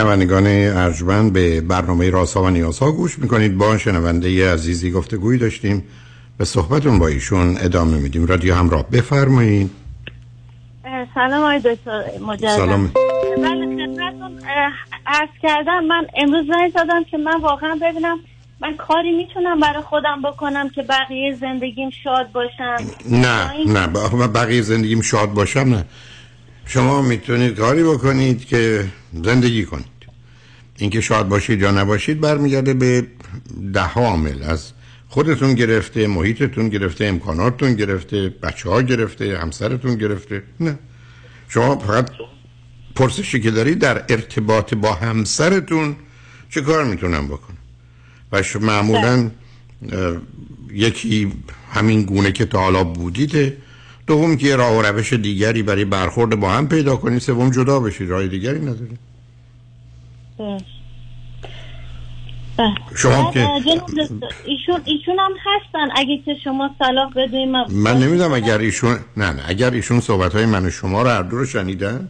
[0.00, 3.58] شنوندگان ارجمند به برنامه راسا و نیازها گوش می‌کنید.
[3.58, 5.84] با شنونده عزیزی گفتگوی داشتیم.
[6.38, 8.26] به صحبتون با ایشون ادامه میدیم.
[8.26, 9.70] رادیو همراه بفرمایید.
[11.14, 12.48] سلام آقای دکتر مجدد.
[12.48, 12.92] سلام.
[13.36, 14.72] بله خدمتتون اه،
[15.06, 18.18] عرض کردم من امروز زنگ زدم که من واقعا ببینم
[18.60, 22.76] من کاری می‌تونم برای خودم بکنم که بقیه زندگیم شاد باشم؟
[23.10, 25.84] نه نه بقیه زندگیم شاد باشم نه.
[26.72, 28.84] شما می‌تونید کاری بکنید که
[29.24, 29.86] زندگی کنید.
[30.76, 33.06] اینکه شاد باشید یا نباشید برمیگرده به
[33.72, 34.42] ده عامل.
[34.42, 34.72] از
[35.08, 40.42] خودتون گرفته محیطتون گرفته امکاناتتون گرفته بچه ها گرفته همسرتون گرفته.
[40.60, 40.78] نه.
[41.48, 42.10] شما فقط
[42.94, 45.96] پرسشی که دارید در ارتباط با همسرتون
[46.50, 47.56] چه کار می‌تونم بکنم؟
[48.32, 49.30] و معمولا
[49.92, 50.16] اه،
[50.72, 51.32] یکی
[51.72, 53.56] همین گونه که تا حالا بودیده
[54.10, 57.80] دوم که یه راه و روش دیگری برای برخورد با هم پیدا کنید سوم جدا
[57.80, 58.88] بشید راه دیگری نداره
[62.56, 62.74] بله.
[62.96, 63.48] شما که-
[64.44, 65.88] ایشون ایشون هم هستن.
[65.96, 69.42] اگه که شما صلاح بدین من, من نمی‌دونم اگر ایشون نه نه.
[69.46, 72.08] اگر ایشون صحبت های من و شما رو هر دو رو شنیدن؟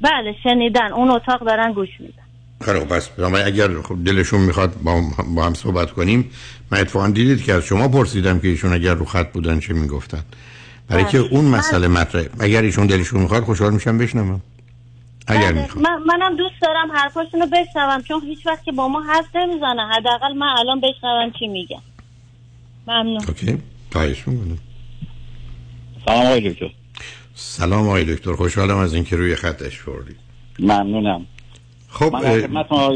[0.00, 0.92] بله شنیدن.
[0.92, 2.22] اون اتاق دارن گوش میدن.
[2.60, 3.10] خب پس
[3.46, 6.30] اگر خب دلشون می‌خواد با هم, با هم صحبت کنیم
[6.70, 10.22] من اتفاقا دیدید که از شما پرسیدم که ایشون اگر رو خط بودن چه می‌گفتن.
[10.88, 11.28] برای که بله.
[11.30, 12.30] اون مسئله مطرحه.
[12.40, 14.40] اگر ایشون دلشون می‌خواد خوشحال میشم بشنوم.
[15.26, 15.84] اگر بله، می‌خواد.
[15.84, 19.88] من منم دوست دارم حرفاشون رو بشنوم چون هیچ وقت که با ما حرف نمی‌زنه.
[19.96, 21.82] حداقل من الان بشنوم چی میگن
[22.86, 23.24] ممنون.
[23.28, 23.58] اوکی.
[23.92, 24.58] خواهش می‌کنم.
[26.06, 26.70] سلام آقای دکتر.
[27.34, 28.32] سلام آقای دکتر.
[28.32, 30.16] خوشحالم از اینکه روی خطش فوردید
[30.58, 31.26] ممنونم.
[31.88, 32.14] خب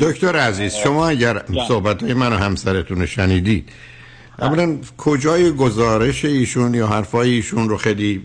[0.01, 1.43] دکتر عزیز شما اگر.
[1.69, 3.69] صحبت های من و همسرتون رو شنیدید
[4.41, 8.23] اولا کجای گزارش ایشون یا حرفای ایشون رو خیلی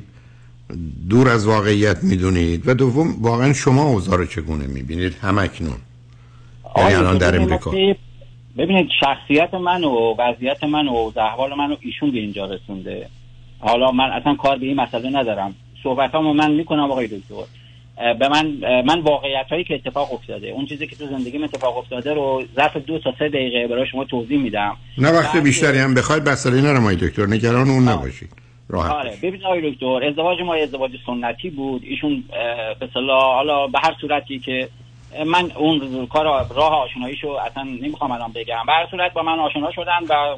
[1.09, 5.77] دور از واقعیت می‌دونید؟ و دوم واقعا شما اوضاع رو چگونه می‌بینید؟ همکنون
[6.77, 7.71] یعنی الان در ببینید امریکا.
[8.57, 13.07] ببینید شخصیت من و وضعیت من و احوال من و ایشون به اینجا رسونده.
[13.59, 15.55] حالا من اصلا کار به این مسئله ندارم.
[15.83, 17.43] صحبت من می‌کنم آقای دکتر.
[18.19, 18.45] به من
[18.81, 22.77] من واقعیت هایی که اتفاق افتاده اون چیزی که تو زندگیم اتفاق افتاده رو ظرف
[22.77, 24.77] دو تا سه دقیقه برای شما توضیح میدم.
[24.97, 26.23] نه وقت بیشتری هم بخواید
[26.61, 28.29] نرم آقای دکتر نگران اون نباشید.
[28.69, 31.83] راحت آره ببین آقای دکتر ازدواج ما ازدواج سنتی بود.
[31.83, 32.23] ایشون
[32.79, 34.69] به حالا به هر صورتی که
[35.25, 38.63] من اون کار راه آشناییشو اصلا نمی‌خوام الان بگم.
[38.67, 40.35] به صورت با من آشنا شدن و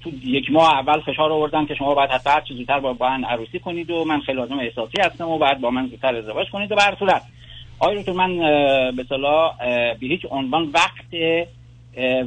[0.00, 3.58] تو یک ماه اول فشار آوردن که شما باید حتی هر زودتر با من عروسی
[3.58, 6.76] کنید و من خیلی آدم احساسی هستم و بعد با من زودتر ازدواج کنید و
[6.76, 7.22] به صورت.
[7.80, 8.38] آقای دکتر من
[8.96, 11.14] به اصطلاح اه، به هیچ عنوان وقت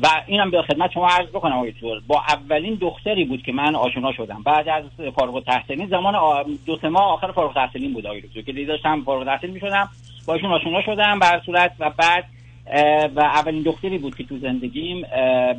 [0.03, 1.73] و اینم به خدمت شما عرض بکنم آقای
[2.07, 4.43] با اولین دختری بود که من آشنا شدم.
[4.45, 4.83] بعد از
[5.15, 6.15] فارغ التحصیلی زمان
[6.65, 8.41] دو سه ماه آخر فارغ التحصیلی بود آقای دکتر.
[8.41, 9.89] که داشتم فارغ التحصیل می‌شدم.
[10.27, 12.25] با ایشون آشنا شدم به هر صورت و بعد
[13.15, 15.01] و اولین دختری بود که تو زندگیم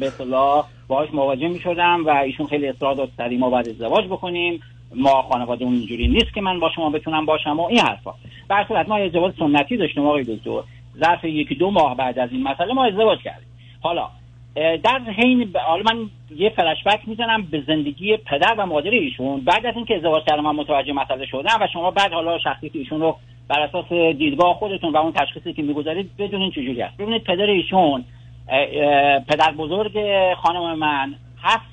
[0.01, 4.05] به اصطلاح باهاش مواجه می شدم و ایشون خیلی اصرار داشت سری ما باید ازدواج
[4.05, 4.61] بکنیم.
[4.95, 8.15] ما خانواده اون اینجوری نیست که من با شما بتونم باشم و این حرفا.
[8.49, 10.63] به هر صورت ما ازدواج سنتی داشتیم آقای دکتر.
[10.99, 13.49] ظرف یکی دو ماه بعد از این مسئله ما ازدواج کردیم.
[13.81, 14.09] حالا
[14.55, 19.41] در حین حالا من یه فلشبک می‌زنم به زندگی پدر و مادر ایشون.
[19.41, 23.01] بعد از اینکه ازدواج کردم من متوجه مسئله شدم و شما بعد حالا شخصیت ایشون
[23.01, 23.17] رو
[23.49, 28.05] بر اساس دیدگاه خودتون و اون تشخیصی که می‌گذارید بدونین چجوری هست ببینید پدر ایشون
[29.29, 29.99] پدر بزرگ
[30.35, 31.73] خانم من هفت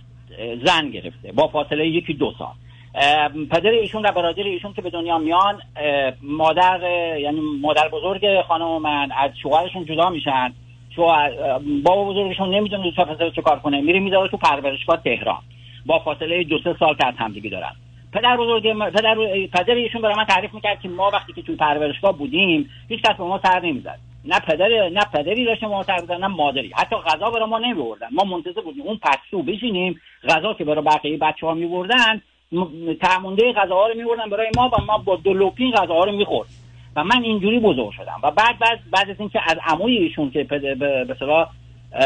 [0.66, 2.54] زن گرفته با فاصله یکی دو سال.
[3.52, 5.62] پدر ایشون و برادر ایشون که به دنیا میان
[6.22, 6.80] مادر
[7.20, 10.54] یعنی مادر بزرگ خانم من از شوهرشون جدا میشن.
[10.96, 11.32] شوهر
[11.84, 12.92] بابا بزرگشون نمی‌دونه
[13.36, 13.82] چه کار کنه.
[13.82, 15.42] میره می‌ذاره تو پرورشگاه تهران.
[15.86, 17.72] با فاصله دو سه سال که از همدیگه دارن.
[18.14, 19.16] پدر بزرگ پدر
[19.54, 23.18] پدر ایشون برای من تعریف می‌کرد که ما وقتی که توی پرورشگاه بودیم هیچ کس
[23.18, 24.00] به ما سر نمی‌زد.
[24.26, 26.72] نه پدر نه پدری داشته ما سر نه مادری.
[26.76, 31.18] حتی غذا برای ما نمیبردن ما منتظر بودیم اون پستو بشینیم غذا که برای بقیه
[31.18, 32.22] بچه ها میبردن
[33.02, 36.50] تعمونده غذاها رو میبردن برای ما و ما با دو غذاها رو می‌خورد.
[36.96, 38.20] و من اینجوری بزرگ شدم.
[38.24, 40.76] و بعد بعد بعد از اینکه از عموی ایشون که به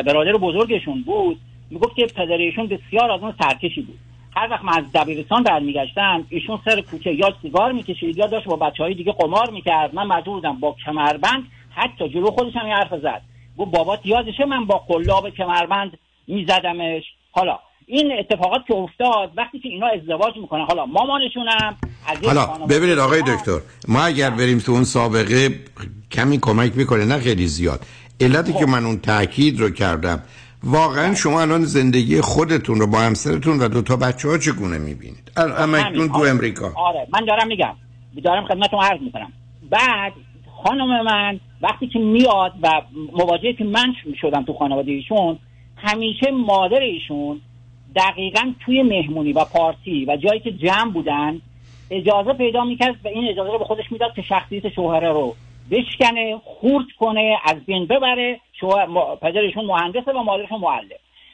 [0.05, 1.39] برادر بزرگشون بود
[1.71, 3.99] می‌گفت که پدر ایشون بسیار آدم سرکشی بود.
[4.35, 8.55] هر وقت من از دبیرستان برمیگشتم ایشون سر کوچه یا سیگار می‌کشید یا داشت با
[8.55, 9.95] بچه های دیگه قمار می‌کرد.
[9.95, 13.21] من مجبور بودم با کمربند حتی جلو خودش هم یه حرف زد.
[13.57, 17.03] گفت بابات یادشه من با قلاب کمربند میزدمش.
[17.31, 21.77] حالا این اتفاقات که افتاد وقتی که اینا ازدواج می‌کنن حالا مامانشونم
[22.25, 25.49] حالا ببینید آقای دکتر ما اگر بریم تو اون سابقه
[26.11, 27.79] کمی کمک می‌کنه نه خیلی زیاد.
[28.21, 30.23] علتی که من اون تاکید رو کردم
[30.63, 35.31] واقعا شما الان زندگی خودتون رو با همسرتون و دو تا بچه ها چگونه می‌بینید؟
[35.37, 36.29] همکنون تو آره.
[36.29, 36.71] امریکا.
[36.75, 37.07] آره.
[37.13, 37.73] من دارم میگم.
[38.23, 39.33] دارم خدمتتون عرض می‌کنم.
[39.69, 40.13] بعد
[40.63, 42.81] خانم من وقتی که میاد و
[43.13, 45.37] مواجهه که من شدم تو خانواده ایشون
[45.77, 47.41] همیشه مادر ایشون
[47.95, 51.41] دقیقا توی مهمونی و پارتی و جایی که جمع بودن
[51.91, 55.35] اجازه پیدا می‌کرد و این اجازه رو به خودش می‌داد که شخصیت شوهره رو
[55.71, 58.39] بشکنه خورد کنه از بین ببره.
[58.89, 60.87] ما- پدرشون مهندسه و مادرشون معلم.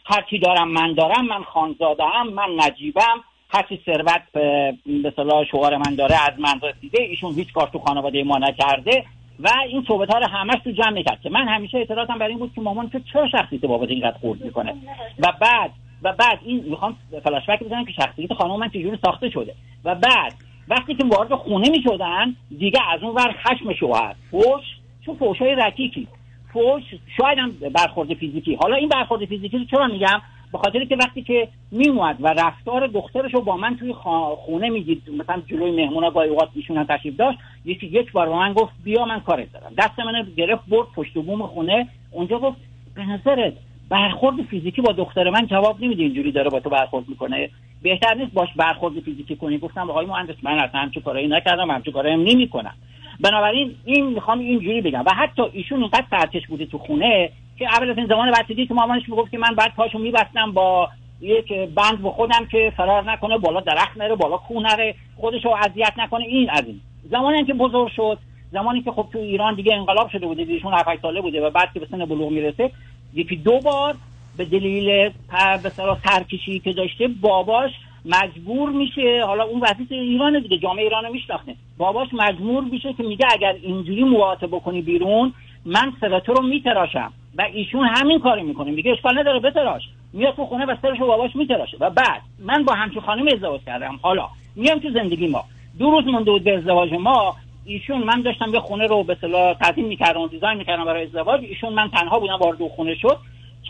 [0.06, 3.24] هرچی دارم من دارم من خانزاده هم من نجیبم.
[3.50, 4.74] هرچی ثروت به
[5.06, 9.06] اصطلاح شوهر من داره از من رسیده ایشون هیچ کار تو خانواده ما نکرده.
[9.40, 12.38] و این صحبت ها رو همش تو جمع می‌کرد که من همیشه اعتراضم بر این
[12.38, 14.76] بود که مامان تو چرا شخصیت بابات اینقدر خورد می‌کنه؟
[15.20, 15.72] و بعد
[16.04, 19.54] و بعد این می‌خوام فلاش بک بزنم که شخصیت خانم من چجوری ساخته شده.
[19.86, 20.34] و بعد
[20.70, 24.16] وقتی که وارد خونه می‌شدن دیگه از اون ور خشم شوهر.
[24.32, 24.64] فوش
[25.06, 26.08] چون فوش های رکیکی.
[26.54, 26.84] فوش
[27.18, 28.56] شاید هم برخورد فیزیکی.
[28.56, 32.88] حالا این برخورد فیزیکی رو چرا میگم؟ به خاطر که وقتی که میومد و رفتار
[32.88, 33.94] دخترش رو با من توی
[34.38, 38.36] خونه می‌دید مثلا جلوی مهمونا گاهی اوقات ایشون هم تشریف داشت یکی یک بار به
[38.36, 39.74] من گفت بیا من کارت دارم.
[39.78, 41.88] دست من گرفت برد پشت بوم خونه.
[42.12, 42.58] اونجا گفت
[42.96, 43.54] به نظرت
[43.90, 47.50] برخورد فیزیکی با دختر من جواب نمیده اینجوری داره با تو برخورد می‌کنه.
[47.84, 49.58] بهتر نیست باش برخورد فیزیکی کنی.
[49.58, 52.74] گفتم آقای مهندس من اصلا همچون کارایی نکردم همچون کارایی هم نمی‌کنم.
[53.20, 55.04] بنابراین این می‌خوام اینجوری بگم.
[55.06, 57.30] و حتی ایشون اینقدر سرکش بوده تو خونه
[57.60, 60.90] که اول از این زمان بچگی که مامانش می‌گفت که من بعد پاشو میبستم با
[61.22, 65.52] یک بند به خودم که فرار نکنه بالا درخت نره بالا کو نره خودش رو
[65.52, 66.26] اذیت نکنه.
[66.26, 66.82] این از این.
[67.12, 68.18] زمانی که بزرگ شد
[68.52, 71.74] زمانی که خب تو ایران دیگه انقلاب شده بوده ایشون 7 ساله بوده و بعد
[71.74, 72.72] که به سن بلوغ می‌رسه
[73.14, 73.96] یکی دو بار
[74.38, 77.72] به دلیل پر- سرکشی که داشته باباش
[78.06, 79.24] مجبور میشه.
[79.26, 81.56] حالا اون وضعیت ایران دیگه جامعه ایران میشناخته.
[81.78, 85.34] باباش مجبور میشه که میگه اگر اینجوری مواظب بکنی بیرون
[85.66, 87.14] من سر تو رو میتراشم.
[87.38, 88.72] و ایشون همین کارو می‌کنه.
[88.72, 89.84] میگه اشکال نداره بتراش.
[90.14, 91.78] میاد تو خونه و سرش رو باباش میتراشه.
[91.80, 94.00] و بعد من با همچین خانم ازدواج کردم.
[94.02, 95.44] حالا میام تو زندگی ما.
[95.80, 97.36] دو روز مونده بود به ازدواج ما.
[97.70, 101.42] ایشون من داشتم یه خونه رو به اصطلاح تزیین می‌کردم دیزاین می‌کردم برای ازدواج.
[101.44, 103.18] ایشون من تنها بودم وارد خونه شد.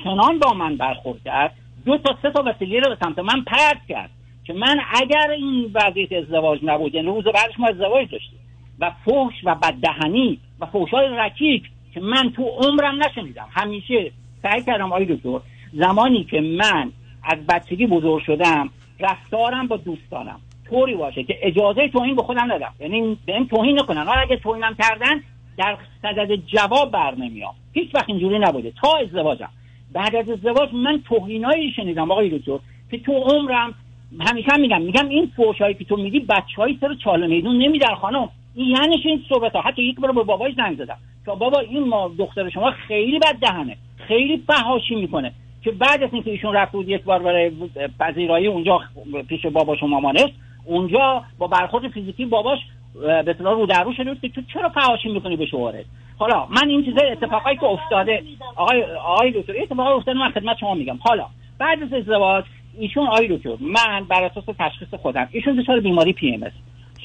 [0.04, 1.56] چنان با من برخورد کرد.
[1.86, 4.10] دو تا سه تا وسیله رو به سمت من پرت کرد
[4.44, 8.40] که من اگر این وضعیت ازدواج نبود یعنی روز بعدش ما ازدواج داشتیم
[8.80, 13.48] و فحش و بددهنی و فحشای رکیک که من تو عمرم نشنیدم.
[13.52, 14.12] همیشه
[14.44, 15.40] سعی کردم آقای دکتر
[15.74, 16.92] زمانی که من
[17.24, 18.70] از بچگی بزرگ شدم
[19.00, 20.40] رفتارم با دوستانم.
[20.70, 22.74] طوری باشه که اجازه توهین به خودم ندم.
[22.80, 24.04] یعنی این توهین نکنن.
[24.04, 25.24] حالا اگه توهینم کردن
[25.58, 28.74] در صدد جواب بر نمیام هیچ وقت اینجوری نبوده.
[28.82, 29.50] تا ازدواجم.
[29.94, 32.60] بعد از ازدواج من توهینایی شنیدم آقای دکتر
[32.92, 33.74] که تو عمرم
[34.20, 38.30] همیشه هم میگم میگم این فوشایی که تو میگی بچه‌های سر چاله میدون نمیدن خانم.
[38.56, 40.98] یعنی چه این صحبت ها حتی یک بار به بابای زنگ زدم.
[41.26, 43.78] که بابا این ما دختر شما خیلی بد دهنه.
[44.08, 45.32] خیلی فحاشی می‌کنه.
[45.64, 47.52] که بعد از اینکه ایشون رفت بود یک بار برای
[48.00, 48.82] پذیرایی اونجا
[49.28, 50.30] پیش باباش و مامانش
[50.70, 52.60] اونجا با برخورد فیزیکی باباش
[52.94, 55.86] به اصطلاح رو در رو شده که تو چرا فحاشی می‌کنی به شوهرت
[56.18, 58.24] حالا من این چیزای اتفاقایی که افتاده
[58.56, 60.98] آقای آقای دکتر این اتفاقای افتاده من خدمت شما میگم.
[61.02, 61.26] حالا
[61.60, 62.46] بعد از ازدواج
[62.80, 66.52] ایشون آقای دکتر من بر اساس تشخیص خودم ایشون دچار بیماری پی ام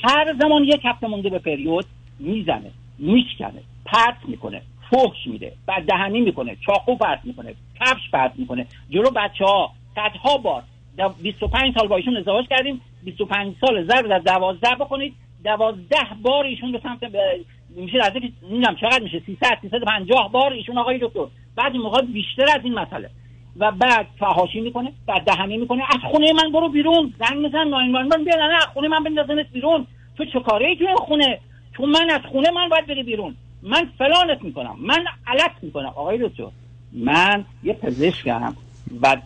[0.05, 1.85] هر زمان یک هفته مونده به پریود
[2.19, 8.67] می‌زنه میشکنه پرت می‌کنه فحش میده بعد دهنی می‌کنه چاقو پرت می‌کنه کفش پرت می‌کنه
[8.91, 10.63] جلو بچه ها صدها بار
[11.23, 12.81] 25 سال با ایشون ازدواج کردیم.
[13.05, 15.15] 25 سال ضرب در 12 بکنید.
[15.45, 17.41] 12 بار ایشون به سمت به-
[17.77, 18.13] میشه از
[18.43, 19.23] نمی‌دونم چقدر میشه.
[19.27, 21.27] 300 350 بار ایشون آقای دکتر.
[21.57, 23.11] بعد این بیشتر از این مسئله.
[23.57, 25.83] و بعد فحاشی می‌کنه بعد دهنی می‌کنه.
[25.83, 27.15] از خونه من برو بیرون.
[27.19, 29.87] زنگ میزن ناین من بیا نه از خونه من بندازنت بیرون.
[30.17, 31.39] تو چه کاره ای توی این خونه؟
[31.75, 33.35] تو من از خونه من باید بری بیرون.
[33.63, 34.77] من فلانت می‌کنم.
[34.81, 35.89] من علت می‌کنم.
[35.89, 36.47] آقای دکتر
[36.93, 38.55] من یه پزشکم.
[39.03, 39.17] و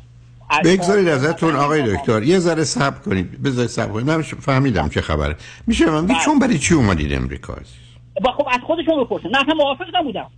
[0.64, 3.42] بگذارید ازتون آقای دکتر یه ذره صبر کنید.
[3.42, 4.06] بذارید صبر کنید.
[4.06, 5.36] من فهمیدم چه خبره.
[5.66, 7.54] میشه من بگید چون برای چی اومدید امریکا
[8.24, 9.28] با خب از خودشون بپرسن.
[9.28, 10.30] نه موافق نبودم.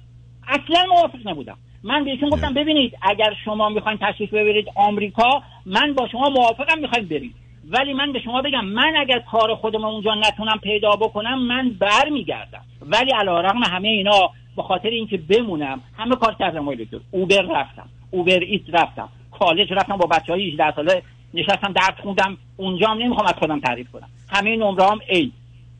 [0.48, 1.56] اصلا موافق نبودم.
[1.82, 7.08] من بهشون گفتم ببینید اگر شما می‌خواین تشریف ببرید آمریکا من با شما موافقم می‌خوایم
[7.08, 7.34] برید
[7.70, 12.64] ولی من به شما بگم من اگر کار خودم اونجا نتونم پیدا بکنم من برمیگردم.
[12.82, 17.00] ولی علیرغم همه اینا به خاطر اینکه بمونم همه کار کردم دکتر.
[17.10, 17.88] Uber رفتم.
[18.10, 19.08] Uber Eats رفتم.
[19.40, 21.02] کالج رفتم با بچه های 18 ساله
[21.34, 24.08] نشستم درس خوندم اونجا هم نمی‌خوام از خودم تعریف کنم.
[24.28, 25.32] همه نمره هام A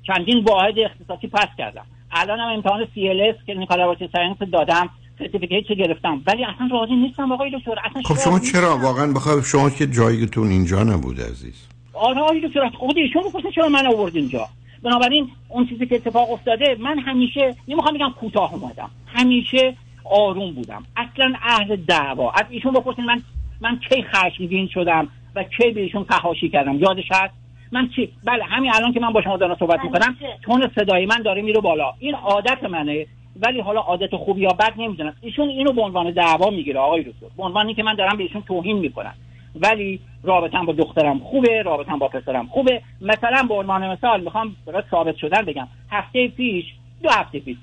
[0.03, 1.85] چندین واحد اختصاصی pass کردم.
[2.12, 6.23] الان هم امتحان CLS که Clinical Laboratory Science دادم certificate گرفتم.
[6.27, 7.74] ولی اصلا راضی نیستم آقای دکتر.
[7.85, 11.66] اصلا خب شما چرا؟ واقعا بخواه شما که جایتون اینجا نبود عزیز.
[11.93, 14.49] آره آقای دکتر خود ایشون بپرسین چرا من آورد اینجا؟
[14.82, 18.91] بنابراین اون چیزی که اتفاق افتاده من همیشه نمی‌خوام بگم کوتاه اومدم.
[19.07, 20.82] همیشه آروم بودم.
[20.97, 22.31] اصلا اهل دعوا.
[22.31, 23.23] از ایشون بپرسین من
[23.61, 27.35] من کی خشمگین شدم و کی به ایشون فحاشی کردم؟ یادش هست؟
[27.73, 31.23] من چی؟ بله همین الان که من با شما دارم صحبت می‌کنم تون صدای من
[31.23, 31.93] داره میره بالا.
[31.99, 33.07] این عادت منه
[33.43, 35.15] ولی حالا عادت خوب یا بد نمی‌دونم.
[35.20, 38.43] ایشون اینو به عنوان دعوا می‌گیره آقای دکتر به عنوان اینکه من دارم به ایشون
[38.43, 39.15] توهین می‌کنم.
[39.55, 42.82] ولی رابطم با دخترم خوبه رابطم با پسرم خوبه.
[43.01, 45.69] مثلا به عنوان مثال می‌خوام برای ثابت شدن بگم.
[45.91, 46.65] هفته پیش
[47.03, 47.57] دو هفته پیش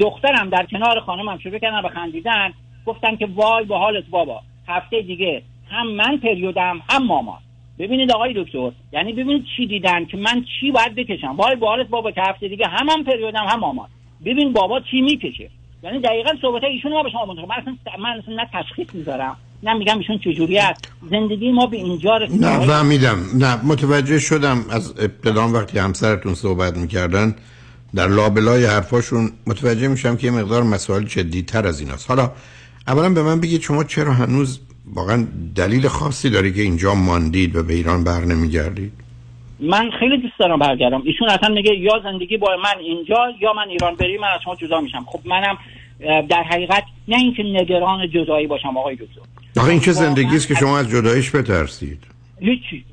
[0.00, 2.52] دخترم در کنار خانمم شروع کردن به خندیدن.
[2.86, 4.40] گفتن که وای با حالت بابا.
[4.70, 5.42] هفته دیگه.
[5.70, 7.38] هم من پریودم هم مامان.
[7.78, 11.36] ببینید آقای دکتر یعنی ببینید چی دیدن که من چی باید بکشم.
[11.36, 13.88] وای با حالت بابا که هفته دیگه هم هم پریودم هم مامان.
[14.24, 15.50] ببین بابا چی می‌کشه.
[15.82, 19.36] یعنی دقیقا صحبت ایشون ما به شما منتقل من اصلا من اصلا نه تشخیص می‌ذارم
[19.62, 20.92] نه میگم ایشون چجوری است.
[21.10, 22.44] زندگی ما به اینجا رسید.
[22.44, 23.18] نه فهمیدم.
[23.38, 27.34] نه متوجه شدم از ابتدا وقتی همسرتون صحبت می‌کردن.
[27.94, 32.08] در لابلای حرفاشون متوجه میشم که یه مقدار مسائل جدیتر از این است.
[32.08, 32.30] حالا
[32.88, 34.60] اولا به من بگید شما چرا هنوز
[34.94, 38.92] واقعا دلیل خاصی داری که اینجا ماندید و به ایران بر نمیگردید؟
[39.60, 41.02] من خیلی دوست دارم برگردم.
[41.04, 44.56] ایشون اصلا میگه یا زندگی با من اینجا یا من ایران بری من از شما
[44.56, 45.04] جدا میشم.
[45.06, 45.58] خب منم
[46.28, 49.20] در حقیقت نه اینکه نگران جدایی باشم آقای دکتر.
[49.56, 52.04] آخه این چه زندگی است که شما از جداییش بترسید؟
[52.40, 52.84] هیچی.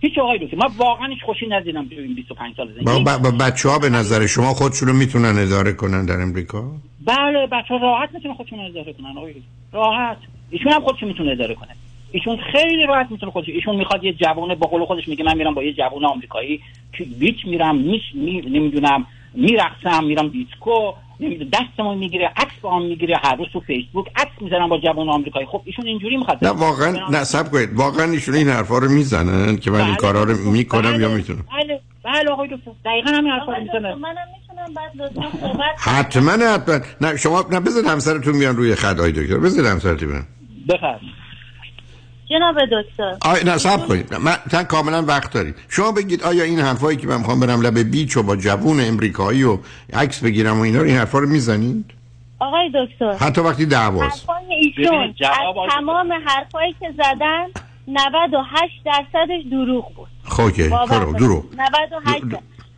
[0.00, 3.04] هیچ آقای دکتر من واقعا هیچ خوشی ندیدم تو این 25 سال زندگی.
[3.04, 6.70] با, با بچه ها به نظر شما خودشون رو می‌تونن اداره کنن در امریکا؟
[7.04, 9.34] بله بچه ها راحت می‌تونن خودشون اداره کنن آقای
[9.72, 10.16] راحت.
[10.50, 11.68] ایشون هم خودشون می‌تونه اداره کنه.
[12.12, 15.54] ایشون خیلی راحت می‌تونه خودش ایشون می‌خواد یه جوونه با قول خودش میگه من میرم
[15.54, 16.60] با یه جوون آمریکایی.
[17.18, 18.40] بیچ میرم میش می...
[18.40, 20.92] نمی‌دونم میرقصم میرم دیسکو.
[21.52, 25.46] دستمون می‌گیره عکس با هم می‌گیره هر روز تو فیسبوک عکس می‌زنم با جوان آمریکایی.
[25.46, 27.74] خب ایشون اینجوری می‌خواد نه واقعا نه صبر کنید.
[27.74, 29.96] واقعا ایشون این حرفا رو می‌زنن که من این بله.
[29.96, 31.02] کارا رو می‌کنم بله.
[31.02, 31.44] یا می‌تونم.
[31.52, 31.80] بله.
[32.04, 32.70] بله آقای دکتر.
[32.84, 33.94] دقیقاً همین حرفا رو می‌زنن.
[33.94, 36.80] منم می‌تونم بعد حتما حتما.
[37.00, 39.38] نه شما نه بذار همسرتون میان روی خط آقای دکتر.
[39.38, 40.26] بذار همسرتون بیان.
[40.68, 41.25] بفرمایید.
[42.30, 43.16] جناب دکتر.
[43.22, 44.14] آی نه صبر کنید.
[44.14, 45.54] من تن کاملا وقت دارید.
[45.68, 49.42] شما بگید آیا این حرفایی که من می‌خوام برم لب beach و با جوون امریکایی
[49.42, 49.58] و
[49.92, 51.84] عکس بگیرم و اینا این حرفا رو می‌زنید؟
[52.38, 53.26] آقای دکتر.
[53.26, 54.26] حتی وقتی دعواست.
[54.48, 55.14] ایشون.
[55.20, 57.46] از تمام حرفایی که زدن
[57.88, 60.08] 98 درصدش دروغ بود.
[60.24, 60.50] خب
[61.18, 61.44] دروغ.
[61.58, 62.24] 98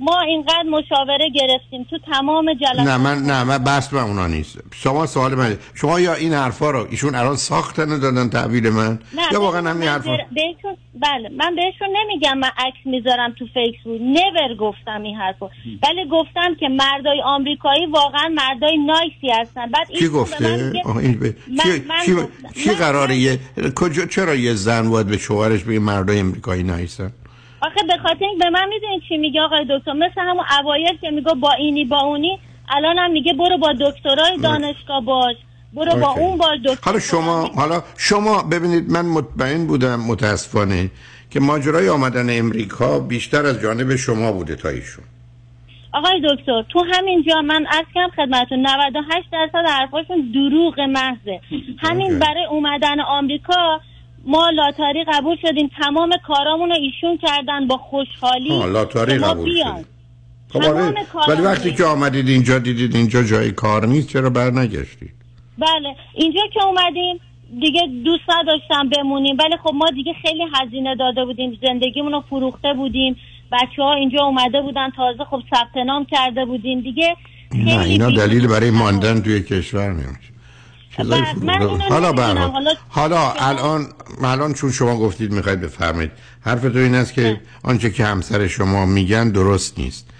[0.01, 2.87] ما اینقدر مشاوره گرفتیم تو تمام جلسات.
[2.87, 4.59] نه من نه من بس به اونا نیست.
[4.75, 8.99] شما سوال من شما یا این حرفا رو ایشون الان ساختن و دادن تحویل من؟
[9.33, 14.55] یا واقعا همین حرفا؟ بهشون بله من بهشون نمیگم من عکس می‌ذارم تو فیسبوک نور
[14.61, 15.51] گفتم این حرفو
[15.83, 19.67] ولی گفتم که مردای آمریکایی واقعا مردای نایسی هستن.
[19.71, 21.25] بعد کی گفته؟ این ب...
[21.63, 22.15] کی, کی,
[22.55, 23.39] کی قراره یه
[23.77, 27.13] کجا چرا یه زن باید به شوهرش بگه مردای آمریکایی نایسن؟
[27.61, 29.93] آخه به خاطر به من می‌دونید چی میگه آقای دکتر.
[29.93, 34.39] مثل همون اوایل که میگه با اینی با اونی الان هم میگه برو با دکترای
[34.43, 35.37] دانشگاه باش.
[35.73, 40.91] برو با اون باش دکتر حالا شما حالا شما ببینید من مطمئن بودم متاسفانه
[41.31, 45.05] که ماجرای آمدن امریکا بیشتر از جانب شما بوده تا ایشون.
[45.93, 51.41] آقای دکتر تو همین جا من از کم خدمتون 98 درصد حرفاشون دروغ محضه.
[51.79, 53.81] همین برای اومدن آمریکا
[54.29, 55.71] ما لاتاری قبول شدیم.
[55.83, 58.49] تمام کارامون رو ایشون کردن با خوشحالی.
[58.49, 59.87] لاتاری قبول شدیم.
[60.49, 60.95] خب آره.
[61.29, 65.13] ولی وقتی که آمدید اینجا دیدید اینجا جای کار نیست چرا بر نگشتید؟
[65.59, 65.95] بله.
[66.15, 67.21] اینجا که اومدیم
[67.61, 69.37] دیگه دوست نداشتم بمونیم.
[69.45, 71.59] ولی خب ما دیگه خیلی هزینه داده بودیم.
[71.63, 73.17] زندگیمون رو فروخته بودیم.
[73.53, 74.91] بچه ها اینجا اومده بودن.
[74.91, 76.81] تازه خب ثبت نام کرده بودیم.
[76.81, 77.17] دیگه
[77.55, 80.38] نه اینا دلیل برای ماندن توی کشور نمیشه.
[81.89, 82.51] حالا برای
[82.89, 83.87] حالا الان
[84.25, 86.11] الان چون شما گفتید می‌خواید بفرمایید
[86.41, 90.11] حرفتون این است که آنچه که همسر شما میگن درست نیست.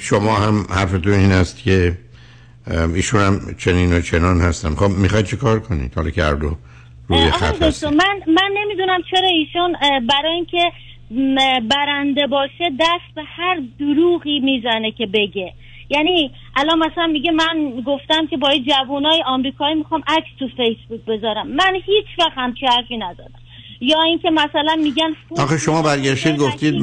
[0.00, 1.98] شما هم حرفتون این است که
[2.94, 4.74] ایشون هم چنین و چنان هستن.
[4.74, 6.56] خب می‌خواید چه کار کنید حالا که هر دو
[7.08, 10.72] روی خط من من نمی‌دونم چرا ایشون برای اینکه
[11.70, 15.52] برنده باشه دست به هر دروغی می‌زنه که بگه.
[15.90, 21.46] یعنی الان مثلا میگه من گفتم که با جوانای آمریکایی می‌خوام عکس تو فیسبوک بذارم.
[21.48, 23.40] من هیچ وقت همچی حرفی ندادم
[23.80, 26.74] یا اینکه مثلا میگن آخه شما برگشتید گفتید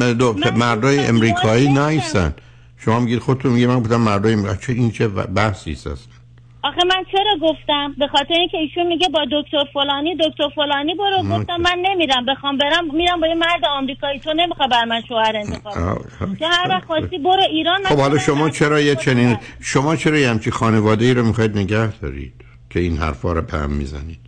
[0.56, 2.34] مردای امریکایی نیستن
[2.78, 4.80] شما میگید خودتون میگه من بودم مردای امریکایی.
[4.80, 6.21] این چه بحثی است؟
[6.64, 11.38] آخه من چرا گفتم؟ به خاطر اینکه ایشون میگه با دکتر فلانی دکتر فلانی برو.
[11.38, 14.20] گفتم من نمیرم بخوام برم میرم با یه مرد آمریکایی.
[14.20, 15.98] تو نمی‌خوای بر من شوهر انتخاب.
[16.40, 18.50] که هر وقت خواستی برو ایران خب حالا شما.
[18.50, 22.34] چرا یه چنین شما چرا یه همچی خانواده ای رو می‌خواید نگه دارید
[22.70, 24.20] که این حرفا رو پهم می‌زنید؟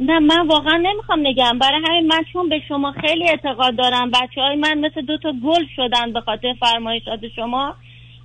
[0.00, 4.40] نه من واقعا نمی‌خوام نگم برای همین من چون به شما خیلی اعتقاد دارم بچه
[4.40, 7.74] های من مثل دو تا گل شدن به خاطر فرمایشات شما.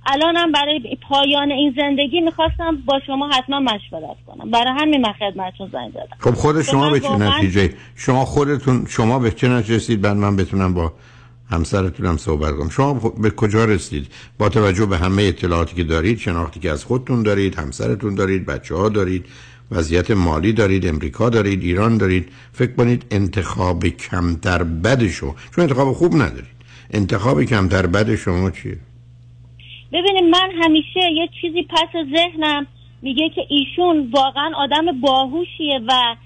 [0.06, 4.50] الانم برای پایان این زندگی می‌خواستم با شما حتما مشورت کنم.
[4.50, 6.16] برای همین من خدمتتون زنگ زدم.
[6.18, 10.36] خب خود شما به چه نتیجه؟ شما خودتون شما به چه نتیجه رسید؟ بعد من
[10.36, 10.92] بتونم با
[11.50, 12.68] همسرتونم صحبت کنم.
[12.68, 14.06] شما خب به کجا رسید؟
[14.38, 18.74] با توجه به همه اطلاعاتی که دارید شناختی که از خودتون دارید همسرتون دارید بچه
[18.74, 19.26] ها دارید
[19.70, 26.14] وضعیت مالی دارید امریکا دارید ایران دارید فکر کنید انتخاب کمتر بدشو چون انتخاب خوب
[26.14, 26.54] ندارید.
[26.90, 28.76] انتخاب کمتر بد شما چیه؟
[29.94, 32.66] ببینید من همیشه یه چیزی پس ذهنم
[33.02, 36.16] میگه که ایشون واقعا آدم باهوشیه و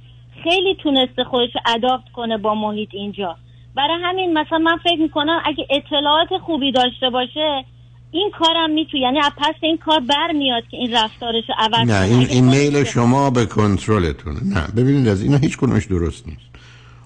[0.43, 3.37] خیلی تونسته خودش رو اداپت کنه با محیط اینجا.
[3.77, 7.65] برای همین مثلا من فکر می‌کنم اگه اطلاعات خوبی داشته باشه
[8.11, 12.03] این کارم می‌تونه یعنی از پس این کار برمیاد که این رفتارش عوض نه.
[12.03, 14.41] این اگه این خودش میل شما به کنترلتونه.
[14.55, 16.49] نه ببینید از اینا هیچ کنونش درست نیست.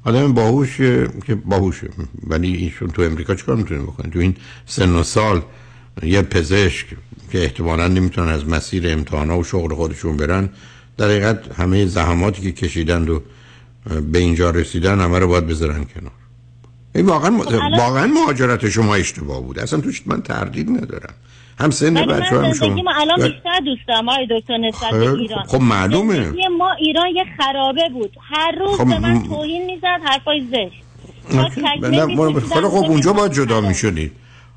[0.07, 1.89] آدم باهوشه که باهوشه.
[2.27, 5.43] ولی ایشون تو امریکا چیکار می‌تونه بکنه؟ تو این سن و سال
[6.03, 6.87] یه پزشک
[7.33, 10.49] که احتمالا نمی‌تونن از مسیر امتحانا و شغل خودشون برن
[10.97, 13.23] در حقیقت همه زحماتی که کشیدند و
[14.13, 16.13] به اینجا رسیدن همه رو باید بذارن کنار.
[16.95, 19.59] این واقعا خب واقعا مهاجرت شما اشتباه بود.
[19.59, 21.15] اصلا توش من تردید ندارم.
[21.59, 25.45] هم سن بچه هم شما ما الان بیشتر دوست دارم آقای دکتر نسبت به ایران.
[25.45, 26.25] خب معلومه.
[26.25, 28.17] زندگی ما ایران یه خرابه بود.
[28.31, 30.83] هر روز خب به من توهین می‌زد حرفای زشت.
[31.31, 34.11] خب خودم اونجا باید جدا خراب.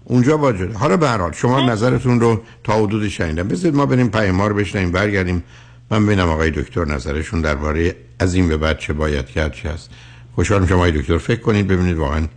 [0.06, 3.48] اونجا باید جدا حالا به هر حال شما نظرتون رو تا حدود شنیدم.
[3.48, 5.44] بذارید ما بریم پیام رو بشنیم برگردیم.
[5.91, 9.90] من ببینم آقای دکتر نظرشون درباره از این به بعد چه باید کرد چه هست.
[10.36, 12.27] خوشحالم شما آقای دکتر فکر کنید ببینید واقعا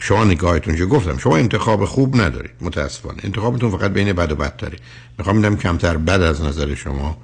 [0.00, 2.50] شما نگاهتون چه گفتم شما انتخاب خوب ندارید.
[2.60, 3.18] متاسفانه.
[3.24, 4.78] انتخابتون فقط بین بد و بدتره.
[5.18, 7.16] می‌خوام ببینم کمتر بد از نظر شما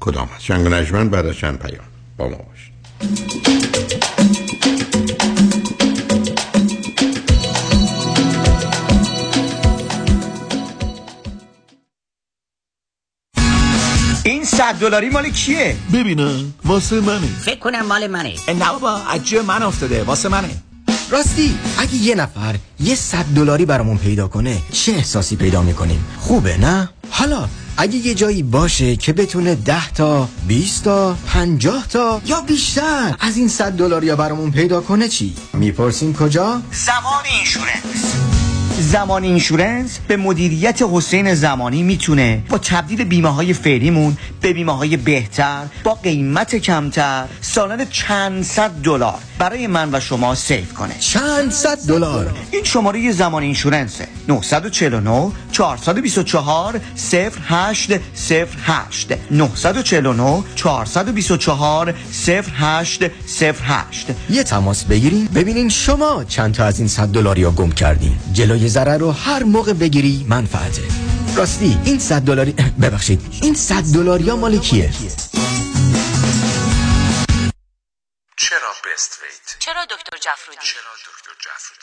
[0.00, 0.50] کدام هست.
[0.50, 1.84] نجمن بعد از چند پیام.
[2.16, 3.61] با ما باشید.
[14.72, 17.26] صد دلاری مال کیه؟ ببینم واسه منه.
[17.40, 18.34] فکر کنم مال منه.
[18.48, 20.50] نه بابا از جیب من افتاده واسه منه.
[21.10, 26.56] راستی اگه یه نفر یه صد دلاری برامون پیدا کنه چه احساسی پیدا می‌کنیم؟ خوبه
[26.56, 32.40] نه؟ حالا اگه یه جایی باشه که بتونه ده تا 20 تا 50 تا یا
[32.40, 38.14] بیشتر از این صد دلاریا برامون پیدا کنه چی؟ می‌پرسیم کجا؟ زمان Insurance
[38.82, 44.96] زمان Insurance به مدیریت حسین زمانی می‌تونه با تبدیل بیمه های فعلیمون به بیمه های
[44.96, 50.94] بهتر با قیمت کمتر سالانه چند صد دلار برای من و شما save کنه.
[50.98, 54.08] چند صد دلار؟ این شماره زمان Insurance ه.
[54.28, 57.90] 949 424 0808
[59.30, 61.94] 949 424
[62.26, 68.16] 0808 یه تماس بگیریم؟ ببینین شما چند تا از این صد دلاری گم کردین.
[68.32, 70.82] جلوی ضرر رو هر موقع بگیری منفعته.
[71.36, 74.90] راستی این صد دلاری ببخشید این صد دلاری ها مال کیه؟
[78.36, 81.82] چرا بست ویت؟ چرا دکتر جفرودی؟ چرا دکتر جعفری؟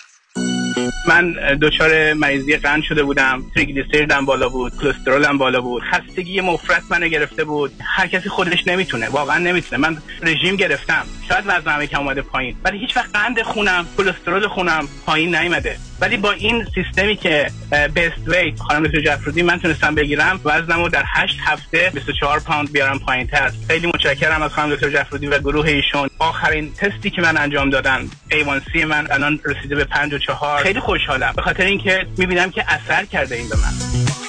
[1.08, 3.44] من دچار مریضی قند شده بودم.
[3.56, 5.84] تریگلیسیریدم بالا بود کلسترولم بالا بود.
[5.92, 7.74] خستگی مفرط منو گرفته بود.
[7.82, 9.90] هر کسی خودش نمی‌تونه واقعا نمی‌تونه.
[9.90, 11.06] من رژیم گرفتم.
[11.30, 15.80] شاید وزنم یکم اومده پایین ولی هیچ وقت قند خونم کلسترول خونم پایین نیومده.
[16.02, 21.04] ولی با این سیستمی که Best Weight خانم دکتر جفرودی من تونستم بگیرم وزنمو در
[21.08, 25.68] 8 هفته 24 پوند بیارم پایین تر خیلی متشکرم از خانم دکتر جفرودی و گروه
[25.68, 26.10] ایشون.
[26.20, 31.34] آخرین تستی که من انجام دادن A1C من الان رسیده به 54 خیلی خوشحالم.
[31.36, 34.29] به خاطر اینکه می‌بینم که اثر کرده این به من.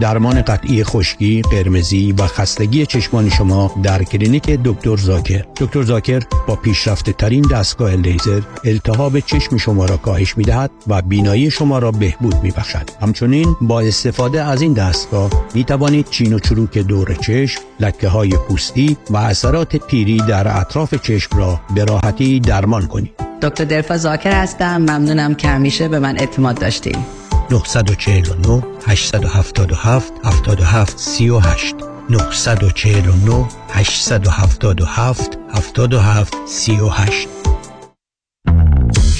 [0.00, 5.44] درمان قطعی خشکی، قرمزی و خستگی چشمان شما در کلینیک دکتر زاکر.
[5.56, 11.02] دکتر زاکر با پیشرفته ترین دستگاه لیزر التهاب چشم شما را کاهش می دهد و
[11.02, 12.90] بینایی شما را بهبود می بخشد.
[13.00, 18.30] همچنین با استفاده از این دستگاه می توانید چین و چروک دور چشم، لکه های
[18.30, 23.10] پوستی و اثرات پیری در اطراف چشم را به راحتی درمان کنید.
[23.42, 27.06] دکتر دلفا زاکر هستم ممنونم که همیشه به من اعتماد داشتیم
[27.48, 31.76] 949 877 77 38
[32.08, 35.36] 949 877 77
[35.72, 37.55] 38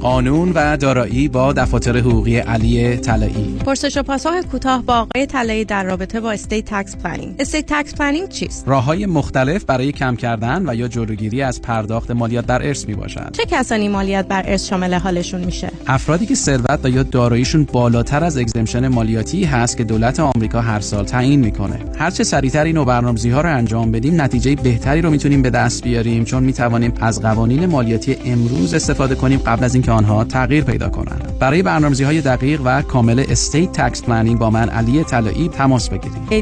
[0.00, 3.58] قانون و دارایی با دفاتر حقوقی علی طلایی.
[3.66, 7.94] پرسش و پاسخ کوتاه با آقای طلایی در رابطه با estate tax planning estate tax
[7.94, 12.62] planning چیست؟ راه های مختلف برای کم کردن و یا جلوگیری از پرداخت مالیات بر
[12.62, 16.88] ارث می باشد چه کسانی مالیات بر ارث شامل حالشون میشه؟ افرادی که ثروت و
[16.88, 21.78] یا داراییشون بالاتر از exemption مالیاتی هست که دولت آمریکا هر سال تعیین می‌کنه.
[21.98, 25.84] هر چه سریعتر این برنامه‌ریزی ها رو انجام بدیم نتیجه بهتری رو می‌تونیم به دست
[25.84, 30.88] بیاریم چون می‌توانیم از قوانین مالیاتی امروز استفاده کنیم قبل از اینکه آنها تغییر پیدا
[30.88, 31.38] کنند.
[31.38, 36.16] برای برنامه‌ریزی های دقیق و کامل estate tax planning با من علی طلایی تماس بگیرید.
[36.30, 36.34] 818-285-2850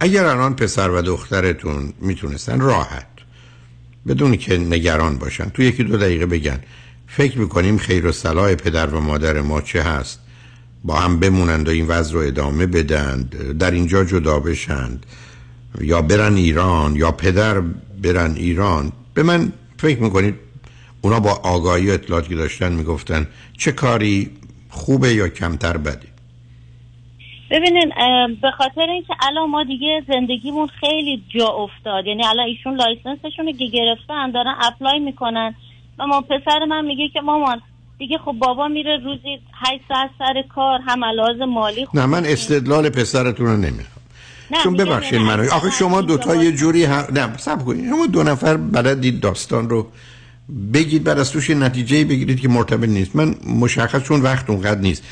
[0.00, 3.06] اگر الان پسر و دخترتون می‌تونستن راحت
[4.08, 6.60] بدون که نگران باشن تو یکی دو دقیقه بگن.
[7.06, 10.20] فکر می‌کنیم خیر و صلاح پدر و مادر ما چه هست؟
[10.84, 15.06] با هم بمونند و این وضع رو ادامه بدند در اینجا جدا بشند.
[15.80, 17.60] یا برن ایران یا پدر
[18.02, 18.92] برن ایران.
[19.14, 20.34] به من فکر می‌کنید
[21.02, 23.26] اونا با آگاهی و اطلاعاتی که داشتن می‌گفتن
[23.58, 24.30] چه کاری
[24.68, 26.08] خوبه یا کمتر بده؟
[27.50, 27.92] ببینین
[28.42, 32.06] به خاطر اینکه الان ما دیگه زندگیمون خیلی جا افتاد.
[32.06, 35.54] یعنی الان ایشون license شون رو گرفتن دارن apply می‌کنن.
[35.98, 37.60] و ما پسر من میگه که مامان
[37.98, 42.88] دیگه خب بابا میره روزی 8 ساعت سر کار هم لحاظ مالی نه من استدلال
[42.88, 43.96] پسرتون رو نمی‌خوام.
[44.64, 45.52] چون ببخشید منو.
[45.52, 47.04] آخه شما دوتا یه جوری هم...
[47.12, 47.90] نه سب کنید.
[47.90, 49.86] شما دو نفر بلدید داستان رو
[50.72, 53.16] بگید بعد از توش نتیجه بگیرید که مرتبط نیست.
[53.16, 55.04] من مشخص چون وقت اونقدر نیست.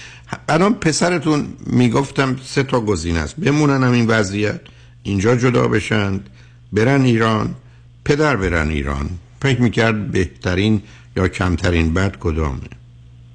[0.49, 3.41] الان پسرتون می‌گفتم سه تا گزینه است.
[3.41, 4.61] بمونن هم این وضعیت.
[5.03, 6.31] اینجا جدا بشند
[6.73, 7.55] برن ایران.
[8.05, 9.11] پدر برن ایران.
[9.45, 10.83] فکر می‌کرد بهترین
[11.17, 12.69] یا کمترین بد کدامه.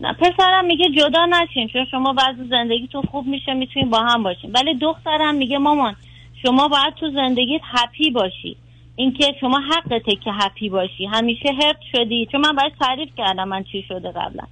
[0.01, 4.51] نه پسرم میگه جدا نشین چون شما بعضی زندگیتون خوب میشه می‌تونین با هم باشین.
[4.51, 5.95] ولی دخترم میگه مامان
[6.41, 8.57] شما باید تو زندگیت هپی باشی.
[8.95, 11.05] اینکه شما حقته که هپی باشی.
[11.05, 12.27] همیشه هرت شدی.
[12.31, 14.43] چون من باید تعریف کردم من چی شده قبلا.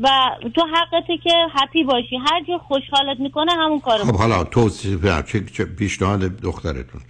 [0.00, 0.08] و
[0.54, 2.16] تو حقته که هپی باشی.
[2.16, 4.44] هر جا خوشحالت می‌کنه همون کارو خب حالا
[5.22, 7.00] چه, چه پیشنهاد دخترتون؟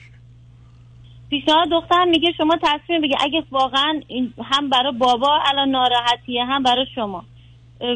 [1.30, 6.62] پیشنهاد دخترم میگه شما تصمیم بگی اگه واقعا این هم برای بابا الان ناراحتیه هم
[6.62, 7.24] برای شما.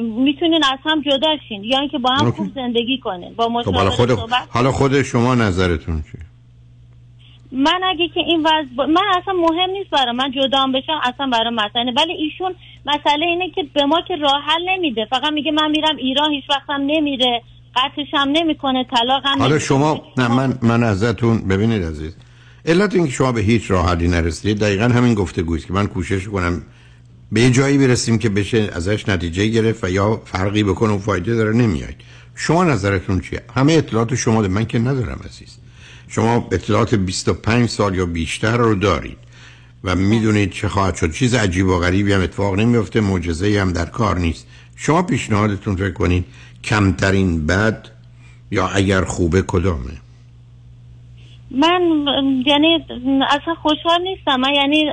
[0.03, 1.65] می‌تونین از هم جدا شین.
[1.65, 2.37] یا اینکه با هم اوکی.
[2.37, 6.21] خوب زندگی کنین با خب حالا مشاوره خود صحبت حالا خود شما نظرتون چیه؟
[7.53, 11.01] من اگه که این وضع با- من اصلا مهم نیست برای من جدا هم بشم
[11.03, 12.55] اصلا برای مسئله ولی ایشون
[12.87, 15.05] مسئله اینه که به ما که راه حل نمیده.
[15.11, 17.43] فقط میگه من میرم ایران هیچ وقتم نمیره.
[17.77, 19.59] قطعش هم نمی‌کنه طلاق هم حالا.
[19.59, 22.17] شما نه من من ازتون ببینید عزیز.
[22.65, 26.29] علت اینکه شما به هیچ راه حلی نرسیدید دقیقا همین گفتگویی است که من کوشش
[26.29, 26.63] کنم
[27.33, 31.35] به یه جایی برسیم که بشه ازش نتیجه گرفت و یا فرقی بکنه و فایده
[31.35, 31.95] داره نمیاد
[32.35, 35.57] شما نظرتون چیه؟ همه اطلاعات شما ده من که ندارم عزیز.
[36.09, 39.19] شما اطلاعات 25 سال یا بیشتر رو دارید
[39.85, 41.13] و می‌دونید چه خواهد شد.
[41.13, 44.47] چیز عجیب و غریبی هم اتفاق نمیفته معجزه هم در کار نیست.
[44.77, 46.25] شما پیشنهادتون فکر کنید
[46.65, 47.89] کمترین بد
[48.51, 49.93] یا اگر خوبه کدامه؟
[51.51, 52.07] من
[52.47, 52.85] یعنی
[53.31, 54.41] اصلا خوشحال نیستم.
[54.41, 54.85] من یعنی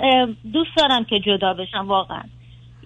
[0.54, 2.24] دوست دارم که جدا بشم واقعا.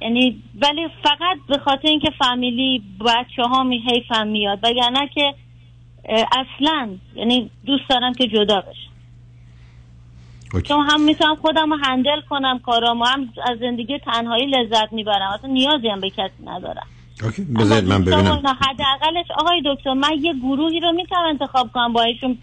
[0.01, 4.59] یعنی ولی فقط به خاطر اینکه فامیلی بچه ها می حیفم میاد.
[4.63, 5.33] وگرنه که
[6.09, 8.91] اصلا یعنی دوست دارم که جدا بشم.
[10.61, 13.05] چون هم می‌تونم خودم رو هندل کنم کارامو.
[13.05, 15.31] هم از زندگی تنهایی لذت می‌برم.
[15.31, 16.87] اصلا نیازی هم به کسی ندارم.
[17.23, 18.41] اوکی بذارید من ببینم.
[18.61, 22.37] حداقلش آقای دکتر من یه گروهی رو می‌تونم انتخاب کنم با ایشون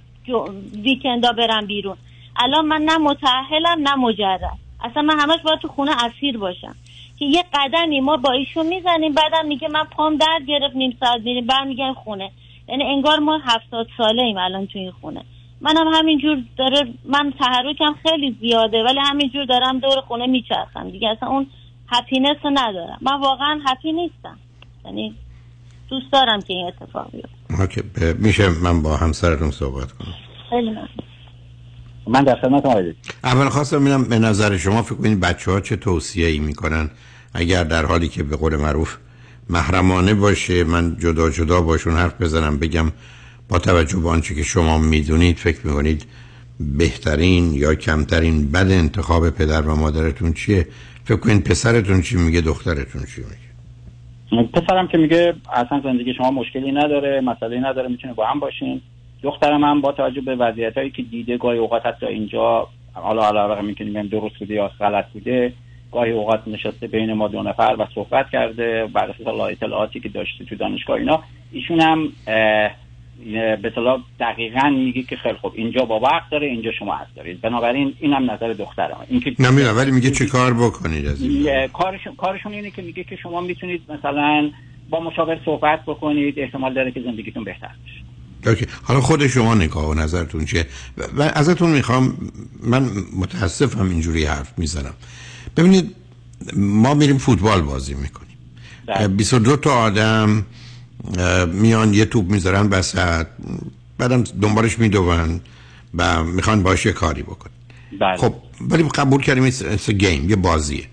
[0.82, 1.96] ویکندا برم بیرون.
[2.36, 4.40] الان من نه متأهلم نه مجرد.
[4.84, 6.76] اصلا من همش باید تو خونه اسیر باشم.
[7.18, 11.20] که یه قدمی ما با ایشون می‌زنیم بعدم میگه من پام درد گرفت نیم ساعت
[11.20, 12.30] میریم برمیگردیم خونه.
[12.68, 15.24] یعنی انگار ما هفتاد ساله ایم الان تو این خونه.
[15.60, 20.90] منم همینجور داره من تحرکم خیلی زیاده ولی همینجور دارم دور خونه میچرخم.
[20.90, 21.46] دیگه اصلا اون
[21.88, 22.98] هپینس رو ندارم.
[23.00, 24.38] من واقعا هپی نیستم.
[24.84, 25.14] یعنی
[25.88, 27.37] دوست دارم که این اتفاق بیفته.
[27.58, 27.82] اوکی
[28.18, 30.14] میشه من با همسرتون صحبت کنم.
[30.50, 30.88] خیلی ممنون.
[32.06, 32.94] من در خدمت آقای
[33.24, 36.90] اول خواستم ببینم به نظر شما فکر کنید بچه ها چه توصیه ای می‌کنن؟
[37.34, 38.96] اگر در حالی که به قول معروف
[39.50, 42.92] محرمانه باشه من جدا جدا باشون حرف بزنم بگم
[43.48, 46.04] با توجه به آنچه که شما می‌دونید فکر می‌کنید
[46.60, 50.68] بهترین یا کمترین بد انتخاب پدر و مادرتون چیه؟
[51.04, 53.47] فکر کنید پسرتون چی میگه دخترتون چی میگه؟
[54.30, 58.80] پسرم که میگه اصلا زندگی شما مشکلی نداره مسئله نداره می‌تونه با هم باشین.
[59.22, 63.60] دخترم هم با توجه به وضعیت هایی که دیده گاهی اوقات حتی اینجا حالا علاوه
[63.60, 65.52] می‌تونیم بگیم درست بوده یا غلط بوده
[65.92, 70.08] گاهی اوقات نشسته بین ما دو نفر و صحبت کرده بر اساس حالا اطلاعاتی که
[70.08, 71.22] داشته تو دانشگاه اینا.
[71.52, 72.08] ایشون هم
[73.24, 75.52] به اصطلاح دقیقا میگه که خیلی خوب.
[75.56, 77.40] اینجا بابا حق داره اینجا شما حق دارید.
[77.40, 82.52] بنابراین اینم نظر دخترم اینکه نمی‌دونم ولی میگه چه کار بکنید از این؟ کارشون کارشون
[82.52, 84.50] اینه که میگه که شما می‌تونید مثلا
[84.90, 86.38] با مشاور صحبت بکنید.
[86.38, 88.50] احتمال داره که زندگیتون بهتر بشه.
[88.50, 88.66] اوکی.
[88.82, 90.66] حالا خود شما نگاه و نظرتون چیه؟
[91.16, 92.16] و- ازتون می‌خوام
[92.62, 94.94] من متاسفم اینجوری حرف می‌زنم.
[95.56, 95.94] ببینید
[96.56, 98.38] ما میریم فوتبال بازی می‌کنیم.
[98.86, 99.08] بله.
[99.08, 100.46] 22 تا آدم
[101.52, 103.26] میان یه توپ می‌ذارن وسط.
[103.98, 105.40] بعدم دنبالش میدون
[105.94, 107.50] و می‌خوان باش یه کاری بکن
[108.00, 108.16] بله.
[108.16, 110.84] خب ولی قبول کردیم a گیم یه بازیه.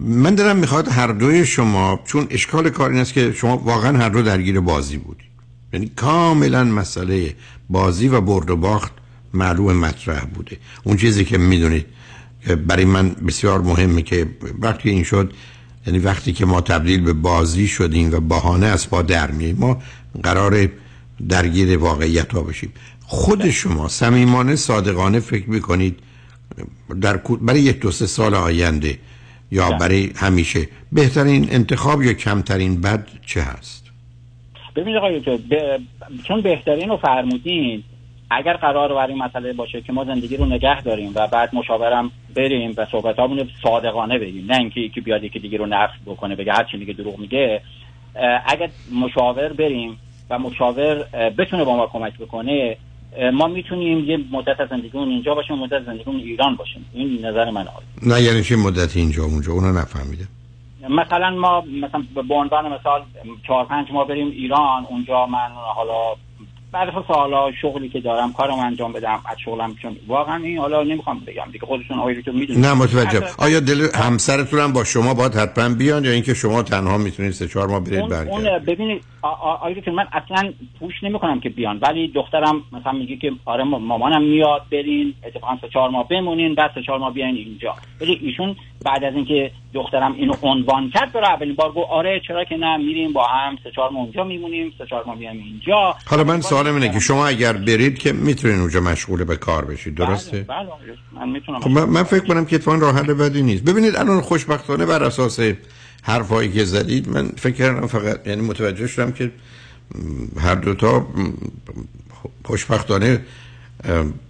[0.00, 4.08] من دارم می‌خواد هر دوی شما چون اشکال کار این است که شما واقعا هر
[4.08, 5.30] دو درگیر بازی بودید.
[5.72, 7.34] یعنی کاملا مسئله
[7.70, 8.92] بازی و برد و باخت
[9.34, 10.56] معلوم مطرح بوده.
[10.84, 11.86] اون چیزی که می‌دونید
[12.66, 14.26] برای من بسیار مهمه که
[14.60, 15.32] وقتی این شد
[15.86, 19.82] یعنی وقتی که ما تبدیل به بازی شدیم و بهانه از پا در میاییم ما
[20.22, 20.68] قرار
[21.28, 22.72] درگیر واقعیت ها بشیم.
[23.06, 25.98] خود شما صمیمانه صادقانه فکر می‌کنید
[27.00, 28.98] در برای یک دو سه سال آینده
[29.50, 33.84] یا برای همیشه بهترین انتخاب یا کمترین بد چه هست؟
[34.76, 35.22] ببینید آقای
[36.28, 37.82] چون بهترین رو فرمودین
[38.30, 42.10] اگر قرار بر این مسئله باشه که ما زندگی رو نگه داریم و بعد مشاورم
[42.36, 46.36] بریم و صحبت رو صادقانه بگیم نه اینکه یکی بیاد یکی دیگه رو نقص بکنه
[46.36, 47.62] بگه هر چی میگه دروغ میگه.
[48.46, 48.70] اگر
[49.00, 49.98] مشاور بریم
[50.30, 51.04] و مشاور
[51.38, 52.76] بتونه با ما کمک بکنه
[53.32, 56.84] ما می‌تونیم یه مدت از زندگیمون اینجا باشیم مدت زندگیمون ایران باشیم.
[56.92, 60.28] این نظر من آقای نه یعنی چه مدت اینجا اونجا؟ اونو نفهمیدم.
[60.90, 63.02] مثلا ما مثلا به عنوان مثال
[63.46, 66.14] چهار پنج ماه بریم ایران اونجا من حالا
[66.72, 70.82] بر اساس حالا شغلی که دارم کارم انجام بدم از شغلم چون واقعا این حالا
[70.82, 72.66] نمی‌خوام بگم دیگه خودشون آقای تو می‌دونید.
[72.66, 76.98] نه متوجه آیا دل همسرتون هم با شما باید حتما بیان یا اینکه شما تنها
[76.98, 81.48] می‌تونید سه چهار ماه برید برگردید اون ببینید آقای من اصلا پوش نمی کنم که
[81.48, 86.08] بیان ولی دخترم مثلا میگه که آره ما- مامانم میاد برین اتفاقا سه چهار ماه
[86.08, 87.74] بمونین بعد سه چهار ماه بیاین اینجا.
[88.00, 92.44] ولی ایشون بعد از اینکه دخترم اینو عنوان کرد برای اولین بار گفت آره چرا
[92.44, 95.94] که نه میریم با هم سه چهار ماه اونجا میمونیم سه چهار ماه میایم اینجا.
[96.06, 99.94] حالا من سوالم اینه که شما اگر برید که می‌تونید اونجا مشغول به کار بشید
[99.94, 100.68] درسته؟ بله
[101.12, 104.20] من می‌تونم خب من, من فکر کنم که اتفاقا راه حل بدی نیست ببینید الان
[104.20, 105.40] خوشبختانه بر اساس
[106.02, 109.30] حرفایی که زدید من فکر کردم فقط یعنی متوجه شدم که
[110.40, 111.06] هر دوتا
[112.44, 113.20] خوشبختانه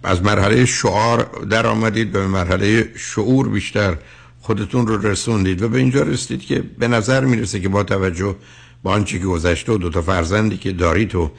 [0.03, 3.97] از مرحله شعار در آمدید به مرحله شعور بیشتر
[4.41, 8.37] خودتون رو رسوندید و به اینجا رسیدید که به نظر می‌رسه که با توجه
[8.85, 11.31] به آنچه که گذشته و دو تا فرزندی که دارید و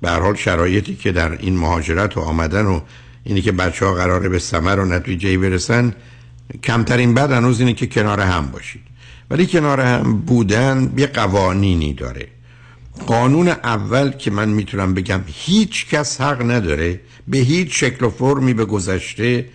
[0.00, 2.80] به هر حال شرایطی که در این مهاجرت و آمدن و
[3.24, 5.94] اینی که بچه ها قراره به ثمر و نتیجه برسن
[6.64, 8.82] کمترین بد هنوز اینه که کنار هم باشید.
[9.30, 12.28] ولی کنار هم بودن یه قوانینی داره.
[13.06, 18.54] قانون اول که من می‌تونم بگم هیچ کس حق نداره به هیچ شکل و فرمی
[18.54, 19.46] به گذشته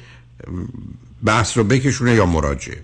[1.24, 2.84] بحث رو بکشونه یا مراجعه بده.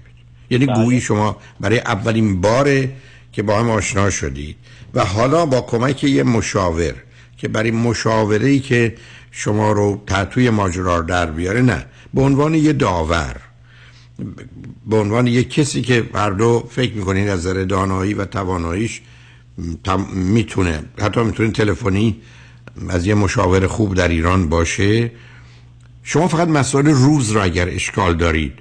[0.49, 0.75] یعنی بله.
[0.75, 2.91] گویی شما برای اولین باره
[3.31, 4.55] که با هم آشنا شدید
[4.93, 6.93] و حالا با کمک یه مشاور
[7.39, 8.95] که برای مشاوره ای که
[9.31, 11.85] شما رو تحتوی ماجرا در بیاره نه.
[12.13, 13.35] به عنوان یه داور
[14.87, 19.01] به عنوان یه کسی که هر دو فکر می‌کنین از نظر دانایی و تواناییش
[20.13, 22.21] می‌تونه حتی می‌تونه تلفنی
[22.89, 25.11] از یه مشاور خوب در ایران باشه.
[26.03, 28.53] شما فقط مسائل روز را اگر اشکال دارید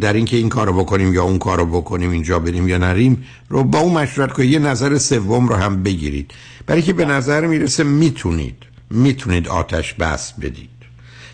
[0.00, 3.78] در اینکه این کارو بکنیم یا اون کارو بکنیم اینجا بریم یا نریم رو با
[3.78, 4.50] اون مشورت کنید.
[4.50, 6.30] یه نظر سوم رو هم بگیرید.
[6.66, 8.56] برای که به نظر می‌رسه می‌تونید
[8.90, 10.70] می‌تونید آتش بس بدید.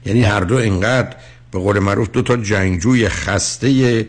[0.06, 1.16] یعنی هر دو انقدر
[1.50, 4.08] به قول معروف دو تا جنگجوی خسته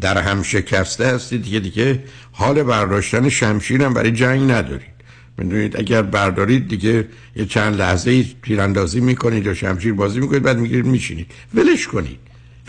[0.00, 1.46] در هم شکسته هستید.
[1.46, 4.98] که دیگه حال برداشتن شمشیر هم برای جنگ ندارید.
[5.38, 10.86] می‌دونید؟ اگر بردارید دیگه یه چند لحظه تیراندازی می‌کنید یا شمشیر بازی می‌کنید بعد می‌گیرید
[10.86, 12.18] میشینید ولش کنید.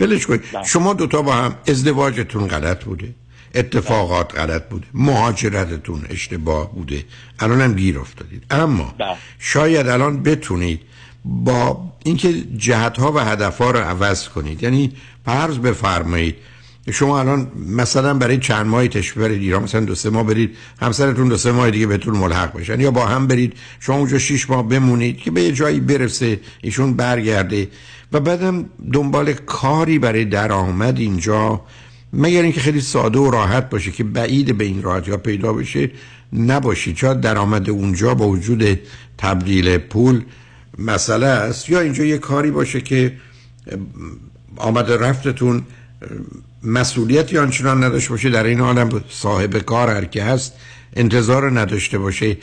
[0.00, 3.14] ولش کنید شما دوتا با هم ازدواجتون غلط بوده.
[3.54, 4.86] اتفاقات غلط بوده.
[4.94, 7.04] مهاجرتتون اشتباه بوده.
[7.38, 8.42] الان هم گیر افتادید.
[8.50, 8.94] اما
[9.38, 10.80] شاید الان بتونید
[11.24, 14.62] با اینکه جهت ها و هدف ها رو عوض کنید.
[14.62, 14.92] یعنی
[15.24, 16.36] فرض بفرمایید
[16.88, 21.36] شما الان مثلا برای چند ماهی برید ایران مثلا دو سه ماه برید همسرتون دو
[21.36, 22.80] سه ماه دیگه بهتون ملحق بشن.
[22.80, 26.94] یا با هم برید شما اونجا شش ماه بمونید که به یه جایی برسه ایشون
[26.94, 27.68] برگرده.
[28.12, 31.60] و بعدم دنبال کاری برای درآمد اینجا
[32.12, 35.90] مگر اینکه خیلی ساده و راحت باشه که بعید به این راحتی ها پیدا بشه
[36.32, 36.96] نباشید.
[36.96, 38.78] چرا درآمد اونجا با وجود
[39.18, 40.22] تبدیل پول
[40.78, 41.70] مسئله است.
[41.70, 43.12] یا اینجا یه کاری باشه که
[44.56, 45.62] آمد رفتتون
[46.64, 50.52] مسئولیتی آنچنان نداشته باشه در این حالم صاحب کار هر که هست
[50.96, 52.36] انتظار نداشته باشه.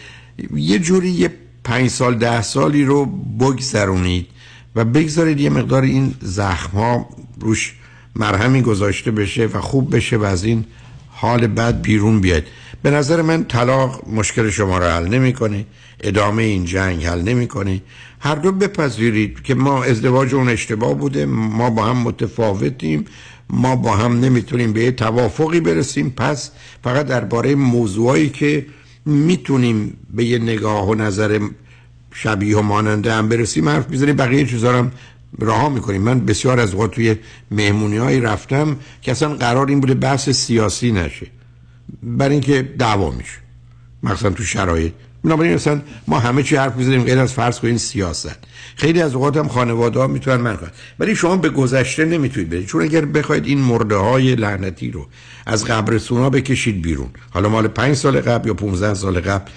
[0.56, 1.34] یه جوری یه
[1.64, 3.06] پنج سال ده سالی رو
[3.40, 4.28] بگذرونید
[4.76, 7.74] و بگذارید یه مقدار این زخم ها روش
[8.16, 10.66] مرهمی گذاشته بشه و خوب بشه و از این
[11.10, 12.44] حال بد بیرون بیاد.
[12.84, 15.66] به نظر من طلاق مشکل شما رو حل نمی‌کنه
[16.02, 17.82] ادامه این جنگ حل نمی‌کنه.
[18.20, 23.06] هر دو بپذیرید که ما ازدواج اون اشتباه بوده ما با هم متفاوتیم.
[23.50, 26.10] ما با هم نمی‌تونیم به یه توافقی برسیم.
[26.10, 26.52] پس
[26.84, 28.66] فقط درباره موضوعایی که
[29.06, 31.40] می‌تونیم به یه نگاه و نظر
[32.14, 34.16] شبیه و ماننده هم برسیم حرف می‌زنیم.
[34.16, 34.92] بقیه چیزا هم
[35.40, 36.02] رها می‌کنیم.
[36.02, 37.16] من بسیار از اوقات توی
[37.52, 41.28] مهمونی هایی رفتم که اصلا قرار این بوده بحث سیاسی نشه.
[42.04, 43.38] برای اینکه دعوا میشه.
[44.04, 48.38] مثلا تو شرایط بنابراین مثلا ما همه چی حرف می‌زنیم غیر از فرض کنین سیاست.
[48.76, 52.66] خیلی از اوقات هم خانواده ها می‌تونن من کنن ولی شما به گذشته نمی‌تونید برید.
[52.66, 55.08] چون اگر بخواید این مرده های لعنتی رو
[55.46, 57.10] از قبرستون ها بکشید بیرون.
[57.30, 59.52] حالا مال پنج سال قبل یا 15 سال قبل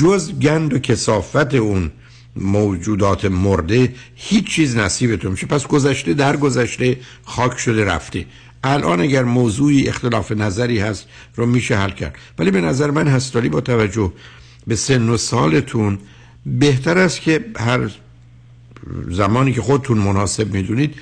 [0.00, 1.90] جز گند و کسافت اون
[2.36, 5.46] موجودات مرده هیچ چیز نصیبتون میشه.
[5.46, 8.26] پس گذشته در گذشته خاک شده رفته.
[8.64, 11.06] الان اگر موضوعی اختلاف نظری هست
[11.36, 12.14] رو میشه حل کرد.
[12.38, 14.12] ولی به نظر من هستالی با توجه
[14.66, 15.98] به سن و سالتون
[16.46, 17.90] بهتر است که هر
[19.08, 20.94] زمانی که خودتون مناسب می‌دونید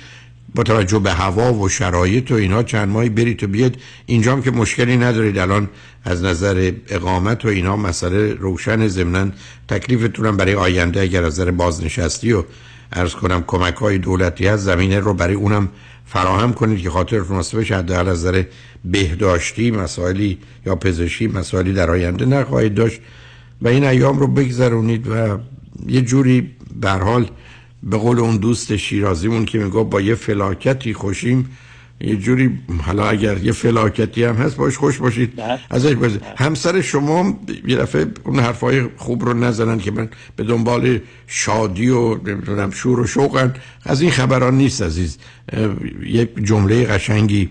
[0.55, 4.51] با توجه به هوا و شرایط و اینا چند ماهی برید و بیاد اینجام که
[4.51, 5.37] مشکلی ندارید.
[5.37, 5.69] الان
[6.03, 8.87] از نظر اقامت و اینا مسئله روشن.
[8.87, 9.31] ضمنا
[9.67, 12.43] تکلیفتون هم برای آینده اگر از نظر بازنشستی و
[12.93, 15.69] ارز کنم کمک های دولتی هست زمینه رو برای اونم
[16.05, 17.77] فراهم کنید که خاطرتون واسه بشه.
[17.77, 18.43] حداقل از نظر
[18.85, 23.01] بهداشتی مسائلی یا پزشکی مسائلی در آینده نخواهید داشت.
[23.61, 25.37] و این ایام رو بگذرونید و
[25.87, 26.49] یه جوری
[26.81, 27.29] به هر حال
[27.83, 31.49] به قول اون دوست شیرازیمون که میگه با یه فلاکتی خوشیم
[32.01, 35.41] یه جوری حالا اگر یه فلاکتی هم هست باش خوش باشید.
[35.69, 40.99] ازش بازید همسر شما یه دفعه اون حرفای خوب رو نزنن که من به دنبال
[41.27, 45.17] شادی و نمی‌دونم شور و شوقن از این خبران نیست عزیز.
[46.03, 47.49] یک جمله قشنگی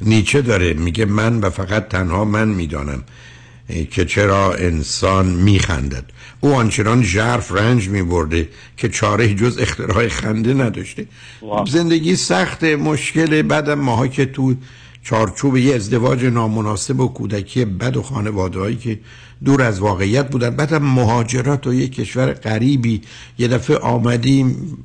[0.00, 0.74] نیچه داره.
[0.74, 3.02] میگه من و فقط تنها من می‌دانم.
[3.90, 6.04] که چرا انسان میخندد؟
[6.40, 11.06] او آنچنان ژرف رنج میبرده که چاره جز اختراع خنده نداشته.
[11.68, 14.54] زندگی سخت مشکل بعدم ماها که تو
[15.02, 18.98] چارچوب یه ازدواج نامناسب و کودکی بد و خانواده هایی که
[19.44, 20.50] دور از واقعیت بودن.
[20.50, 23.02] بعدم مهاجرت و یه کشور غریبی.
[23.38, 24.78] یه دفعه آمدیم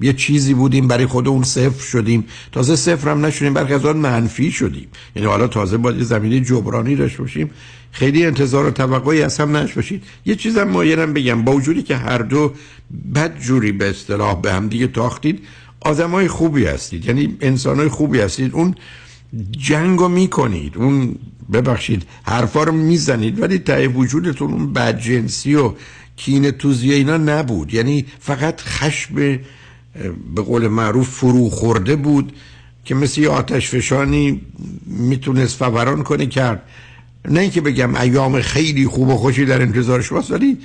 [0.00, 2.24] یه چیزی بودیم برای خود اون صفر شدیم.
[2.52, 4.88] تازه صفر هم نشدیم بلکه از آن منفی شدیم.
[5.16, 7.50] یعنی حالا تازه باید یه زمینه جبرانی داشته باشیم.
[7.98, 11.44] خیلی انتظار و توقعی از هم نش باشید یه چیزم مایرم بگم.
[11.44, 12.52] با وجودی که هر دو
[13.14, 15.40] بد جوری به اصطلاح به هم دیگه تاختید
[15.80, 17.04] آدمای خوبی هستید.
[17.04, 18.52] یعنی انسانای خوبی هستید.
[18.54, 18.74] اون
[19.50, 20.76] جنگو می‌کنید.
[20.76, 21.14] اون
[21.52, 25.72] ببخشید حرفا رو می‌زنید ولی ته وجودتون اون بدجنسی و
[26.16, 27.74] کین توزیه اینا نبود.
[27.74, 29.14] یعنی فقط خشم
[30.34, 32.32] به قول معروف فرو خورده بود
[32.84, 34.40] که مثل آتش فشانی
[34.86, 36.62] می‌تونست فوران کنه کرد.
[37.24, 40.58] نه اینکه بگم ایام خیلی خوب و خوشی در انتظار شماست ولی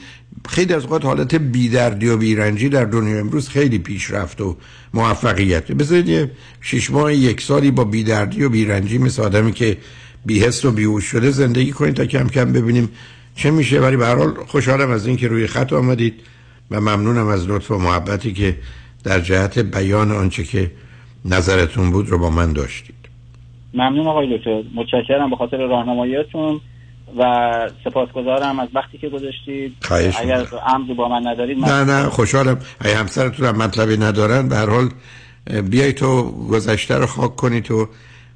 [0.50, 4.58] خیلی از اوقات حالت بیدردی و بیرنجی در دنیا امروز خیلی پیشرفت و
[4.94, 5.72] موفقیت.
[5.72, 6.32] بذارید یه
[6.62, 9.78] شش ماه یک سالی با بیدردی و بیرنجی مثل آدمی که
[10.26, 12.90] بیهست و بیهوش شده زندگی کنید تا کم کم ببینیم
[13.36, 13.80] چه میشه.
[13.80, 16.14] ولی به هر حال خوشحالم از اینکه روی خط آمدید
[16.72, 18.58] و ممنونم از لطف و محبتی که
[19.04, 20.72] در جهت بیان آنچه که
[21.26, 23.03] نظرتون بود رو با من داشتید.
[23.74, 24.64] ممنون آقای دکتر.
[24.76, 26.62] متشکرم به خاطر راهنماییتون
[27.18, 27.52] و
[27.84, 29.76] سپاسگزارم از وقتی که گذاشتید.
[29.82, 32.60] خواهش اگر عمدی با من ندارید من نه نه خوشحالم.
[32.80, 34.90] اگه همسرتون هم مطلبی ندارن به هر حال
[35.70, 37.90] بیایید تو گذشته رو خاک کنید و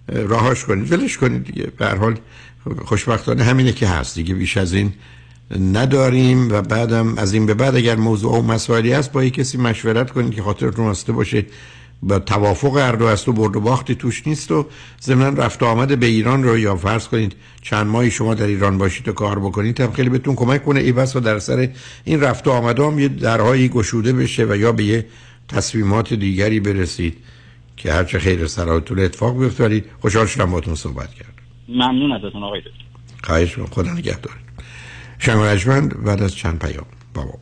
[0.08, 0.94] راهاش کنید.
[0.94, 1.72] ولش کنید دیگه.
[1.78, 2.16] به هر حال
[2.86, 4.34] خوشبختانه همینه که هست دیگه.
[4.34, 4.94] بیش از این
[5.74, 9.58] نداریم و بعدم از این به بعد اگر موضوع و مسائلی هست با یک کسی
[9.58, 11.46] مشورت کنید که خاطرتون واسطه باشه.
[12.02, 14.66] با توافق هر دو است و برد و باختی توش نیست و
[15.02, 16.58] ضمن رفت و آمد به ایران رو.
[16.58, 20.36] یا فرض کنید چند ماهی شما در ایران باشید و کار بکنید هم خیلی بهتون
[20.36, 20.80] کمک کنه.
[20.80, 21.70] ای بس و در سر
[22.04, 25.06] این رفت و آمد هم یه درهایی گشوده بشه و یا به یه
[25.48, 27.18] تصمیمات دیگری برسید
[27.78, 29.64] که هرچه خیر سراتون اتفاق بیفته.
[29.64, 31.34] ولی خوشحال شدم باتون صحبت کرد
[31.70, 32.72] ممنون ازتون آقای دکتر.
[33.24, 34.48] خواهش خدا نگهدارید
[35.20, 37.40] شنگ بعد از چند پیام با ما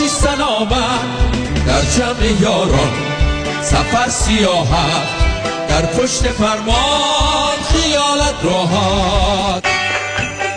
[0.00, 2.92] باشی سلامت در جمع یاران
[3.62, 5.08] سفر سیاحت
[5.68, 9.64] در پشت فرمان خیالت راحت.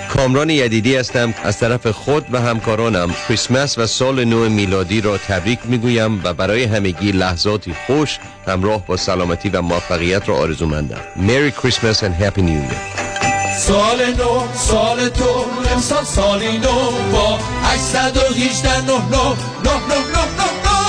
[0.09, 3.15] کامران یدیدی هستم از طرف خود و همکارانم.
[3.27, 8.97] کریسمس و سال نو میلادی را تبریک می‌گویم و برای همگی لحظاتی خوش همراه با
[8.97, 11.01] سلامتی و موفقیت را آرزومندم.
[11.17, 13.02] Merry Christmas and Happy New Year.
[13.57, 18.97] سال نو سال تو امسال سالی نو با 818 نه نه
[19.63, 20.83] نه نه نه نه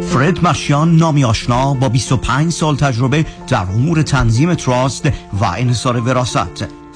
[0.00, 5.06] فرد مشیان نامی آشنا با 25 سال تجربه در امور تنظیم تراست
[5.40, 6.83] و انحصار وراست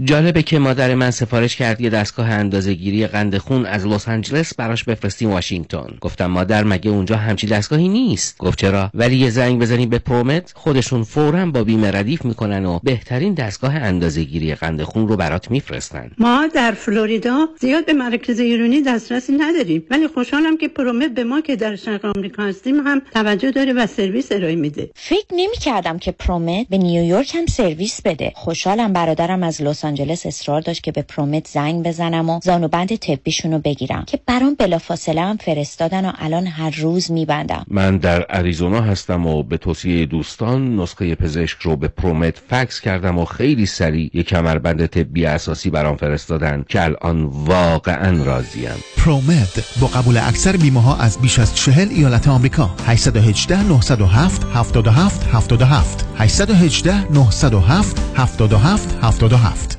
[0.00, 4.54] جالبه که مادر من سفارش کرد یه دستگاه اندازه گیری قند خون از لس آنجلس
[4.54, 9.60] براش بفرستیم واشنگتن گفتم مادر مگه اونجا همچی دستگاهی نیست؟ گفت چرا؟ ولی یه زنگ
[9.60, 14.82] بزنی به پرومت خودشون فورا با بیمه ردیف می‌کنن و بهترین دستگاه اندازه گیری قند
[14.82, 16.10] خون رو برات میفرستن.
[16.18, 21.40] ما در فلوریدا زیاد به مراکز ایرانی دسترسی نداریم ولی خوشحالم که ProMed به ما
[21.40, 24.90] که در شرق آمریکا هستیم هم توجه داره و سرویس ارائه میده.
[24.94, 28.32] فکر نمی کردم که ProMed به نیویورک هم سرویس بده.
[28.34, 33.52] خوشحالم برادرم از لس آنجلس اصرار داشت که به ProMed زنگ بزنم و زانوبند طبیشون
[33.52, 34.04] رو بگیرم.
[34.06, 37.64] که برام بلافاصله هم فرستادن و الان هر روز میبندم.
[37.68, 43.18] من در اریزونا هستم و به توصیه دوستان نسخه پزشک رو به ProMed فکس کردم
[43.18, 48.84] و خیلی سریع یک کمربند طبی اساسی برام فرستادن که الان واقعا راضیم.
[48.96, 52.70] ProMed با قبول اکثر بیمه ها از بیش از چهل ایالت آمریکا.
[52.86, 59.71] 818 907 77 77 818 907 77 77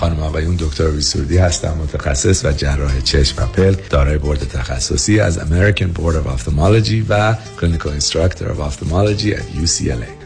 [0.00, 5.20] خانم آقایون دکتر ری سرودی هستم متخصص و جراح چشم و پلک دارای بورد تخصصی
[5.20, 10.25] از American Board of Ophthalmology و Clinical Instructor of Ophthalmology at UCLA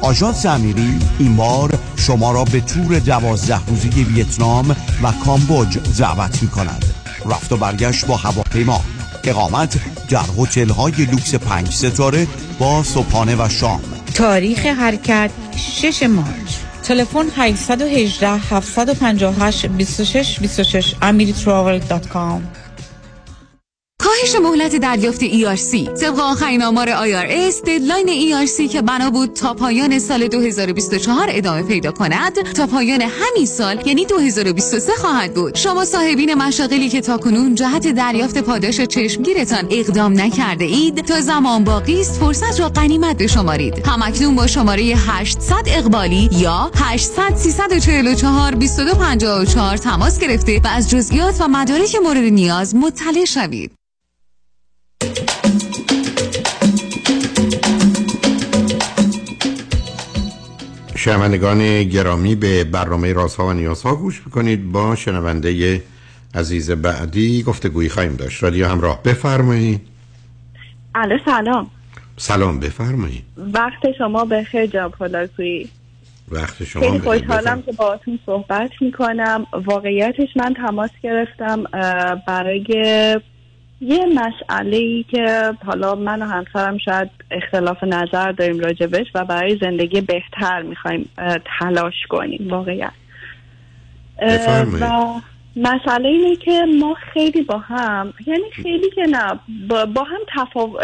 [0.00, 6.48] آژانس امیری این بار شما را به تور دوازده روزی ویتنام و کامبوج دعوت می
[6.48, 6.84] کند
[7.26, 8.80] رفت و برگشت با هواپیما.
[9.24, 9.78] اقامت
[10.08, 12.26] در هتل های لوکس پنج ستاره
[12.58, 13.80] با صبحانه و شام.
[14.14, 16.56] تاریخ حرکت 6 March.
[16.82, 22.65] تلفن 818 758 26 26 amiritravel.com
[24.06, 29.98] کاهش مهلت دریافت ERC طبق آخرین آمار IRS deadline ERC که بنا بود تا پایان
[29.98, 35.54] سال 2024 ادامه پیدا کند تا پایان همین سال یعنی 2023 خواهد بود.
[35.54, 42.00] شما صاحبین مشاغلی که تاکنون جهت دریافت پاداش چشمگیرتان اقدام نکرده اید تا زمان باقی
[42.00, 43.86] است فرصت را غنیمت بشمارید.
[43.86, 51.48] همکنون با شماره 800 اقبالی یا 800 344 2254 تماس گرفته و از جزئیات و
[51.48, 53.76] مدارک مورد نیاز مطلع شوید.
[61.06, 65.82] شنوندگان گرامی به برنامه رازها و نیازها گوش بکنید با شنونده
[66.34, 68.42] عزیز بعدی گفتگویی خواهیم داشت.
[68.42, 69.80] رادیو همراه بفرمایید.
[70.94, 71.70] الو سلام.
[72.16, 73.24] سلام بفرمایید.
[73.36, 75.68] وقت شما بخیر جناب هلاکویی
[76.28, 76.98] وقت شما خیلی.
[76.98, 79.46] خوشحالم که باهاتون صحبت می‌کنم.
[79.66, 81.62] واقعیتش من تماس گرفتم
[82.26, 82.64] برای
[83.80, 89.58] یه مسئله ای که حالا من و همسرم شاید اختلاف نظر داریم راجبش و برای
[89.60, 91.08] زندگی بهتر می‌خوایم
[91.60, 92.92] تلاش کنیم واقعیت.
[94.80, 95.20] و
[95.56, 100.78] مسئله اینه که ما خیلی با هم یعنی خیلی که نه با, هم تفاو-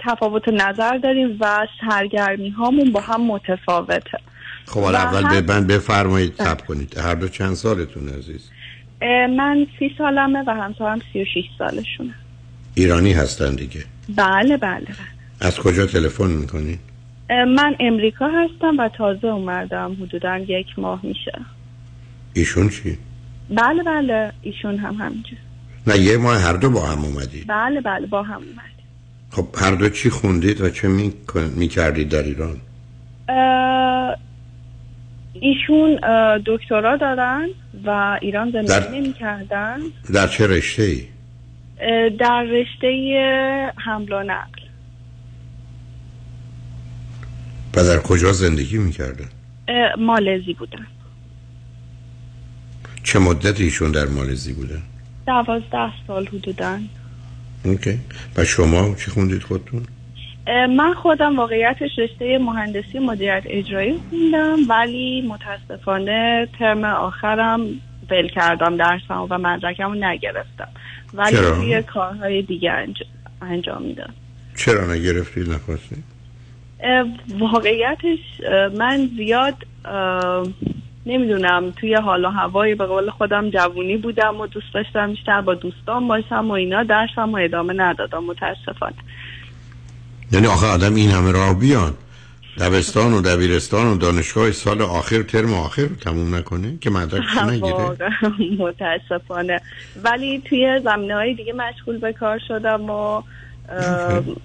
[0.00, 4.18] تفاوت نظر داریم و سرگرمی هامون با هم متفاوته.
[4.66, 6.98] خب حالا اول هم- به من بفرمایید تب کنید.
[6.98, 8.50] هر دو چند سالتون عزیز؟
[9.36, 12.14] من سی سالمه و همسرم سی و شیش سالشونه.
[12.74, 13.84] ایرانی هستن دیگه؟
[14.16, 14.96] بله بله بله.
[15.40, 16.80] از کجا تلفن می‌کنید
[17.30, 21.32] اه، من امریکا هستم و تازه اومدم حدودا یک ماه میشه.
[22.34, 22.98] ایشون چی؟
[23.50, 25.38] بله بله ایشون هم همینجور
[25.86, 28.70] نه یه ماه هر دو با هم اومدید بله بله با هم اومد
[29.30, 30.88] خب هر دو چی خوندید و چه
[31.56, 32.56] می‌کردید در ایران؟
[33.28, 34.16] اه،
[35.40, 35.98] ایشون
[36.46, 37.48] دکترا دارن.
[37.84, 39.78] و ایران در- زندگی نمی کردن
[40.14, 41.02] در چه رشته ای
[42.10, 44.60] در رشته حمل و نقل.
[47.76, 49.28] و در کجا زندگی می‌کردن؟
[49.68, 50.86] اه، مالزی بودن.
[53.02, 54.82] چه مدت ایشون در مالزی بودن؟
[55.26, 56.78] دوازده سال حدودا.
[57.64, 58.00] اوکی.
[58.36, 59.86] و شما چی خوندید خودتون؟
[60.50, 67.60] من خودم واقعیتش رشته مهندسی مدیریت اجرایی خوندم ولی متاسفانه ترم آخرم
[68.10, 70.68] ول کردم درسم و مدرکم رو نگرفتم.
[71.14, 73.02] ولی چرا؟ توی کارهای دیگه انج...
[73.42, 74.14] انجام میدم.
[74.56, 76.04] چرا نگرفتید نخواستید
[76.80, 77.06] اه،
[77.38, 78.18] واقعیتش
[78.78, 79.54] من زیاد
[81.06, 85.54] نمی‌دونم توی حال و هوای به قول خودم جوونی بودم و دوست داشتم بیشتر با
[85.54, 88.94] دوستان باشم و اینا درسم و ادامه ندادم متاسفانه.
[90.32, 91.94] یعنی آخه آدم این همه راه بیان
[92.58, 97.72] دبستان و دبیرستان و دانشگاه سال آخر ترم آخر رو تموم نکنه که مدرکش نگیره؟
[97.72, 99.60] واقعا متاسفانه.
[100.04, 103.22] ولی توی زمینه های دیگه مشغول به کار شدم و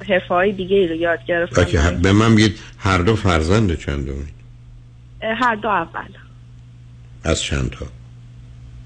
[0.10, 2.02] حرفه های دیگه رو یاد گرفتم.
[2.02, 4.36] به من بگید هر دو فرزند چند دومید
[5.22, 6.10] اه، هر دو اول.
[7.24, 7.86] از چند تا؟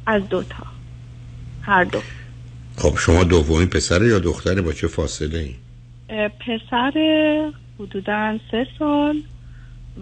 [0.05, 0.63] از دو تا.
[1.61, 2.01] هر دو.
[2.77, 5.53] خب شما دومی پسر یا دختره با چه فاصله ای اه،
[6.39, 6.91] پسر
[7.79, 9.21] حدودا سه سال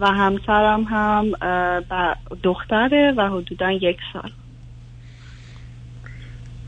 [0.00, 1.32] و همسرم هم
[2.42, 4.30] دختره و حدودا یک سال.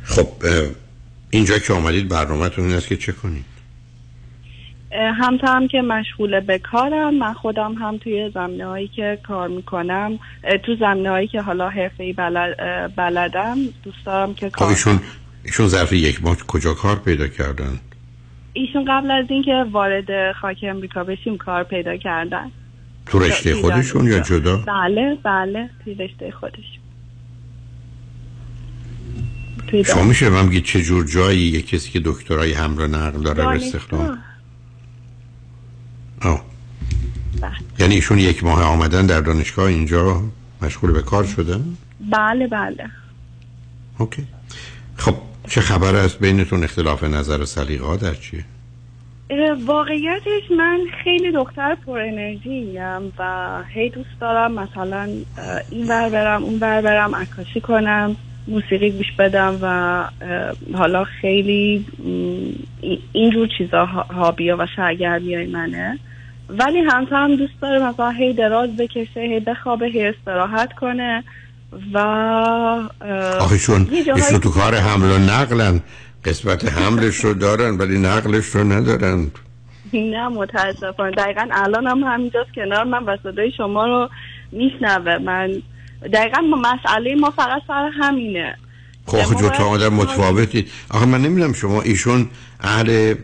[0.02, 0.28] خب
[1.30, 3.44] اینجا که آمدید برنامهتون این است که چه کنید؟
[4.92, 10.18] همسرم که مشغول به کارم من خودم هم توی زمینه هایی که کار می‌کنم
[10.62, 15.00] تو زمینه هایی که حالا حرفه بلد، اه، بلدم دوست دارم که خب کار ایشون
[15.44, 17.80] ایشون ظرف یک ماه کجا کار پیدا کردن؟
[18.52, 22.50] ایشون قبل از اینکه وارد خاک امریکا بشیم کار پیدا کردن
[23.06, 24.20] تو رشته خودشون یا.
[24.20, 26.78] جدا بله بله توی رشته خودش
[29.66, 33.44] توی شما میشه من بگید چه جور جایی یه کسی که دکترای و نقل داره
[33.44, 34.18] رو استخدام.
[36.22, 36.44] آه.
[37.42, 37.50] بله.
[37.78, 40.22] یعنی ایشون یک ماه آمدن در دانشگاه اینجا
[40.62, 41.76] مشغول به کار شدن
[42.10, 42.90] بله بله
[43.98, 44.26] اوکی
[44.96, 45.14] خب
[45.50, 48.44] چه خبر است؟ بینتون اختلاف نظر و ها در چیه؟
[49.66, 52.78] واقعیتش من خیلی دختر پر انرژی
[53.18, 55.08] و هی دوست دارم مثلا
[55.70, 58.16] این ور برم اون ور برم عکاسی کنم
[58.48, 60.04] موسیقی گوش بدم و
[60.74, 61.86] حالا خیلی
[63.12, 65.98] اینجور چیزا ها- هابیا و سرگرمی های منه.
[66.48, 71.24] ولی همسرم دوست داره مثلا هی دراز بکشه هی بخوابه هی استراحت کنه.
[71.72, 71.98] و
[73.90, 75.80] یه جاهایی- ایشون تو کار حمل و نقلن.
[76.24, 79.30] قسمت حملش رو دارن ولی نقلش رو ندارن.
[79.92, 81.10] نه متاسفانه.
[81.10, 84.08] دقیقا الان هم همینجاست کنار من و صدای شما رو
[84.52, 85.18] میشنوه.
[85.18, 85.62] من
[86.12, 88.56] دقیقا ما مسئله ما فقط سر همینه.
[89.06, 90.66] خب آخه ما جو باید- تا آدم متفاوتی.
[90.90, 92.28] آخه من نمی‌دونم شما ایشون
[92.60, 93.14] اهل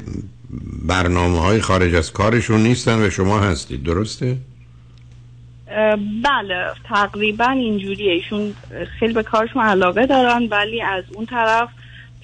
[0.88, 3.82] برنامه های خارج از کارشون نیستن و شما هستید.
[3.82, 4.36] درسته؟
[6.24, 8.12] بله تقریبا اینجوریه.
[8.12, 8.54] ایشون
[8.98, 11.68] خیلی به کارشون علاقه دارن ولی از اون طرف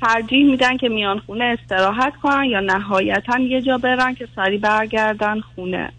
[0.01, 5.41] ترجیح میدن که میان خونه استراحت کنن یا نهایتا یه جا برن که سری برگردن
[5.41, 5.93] خونه.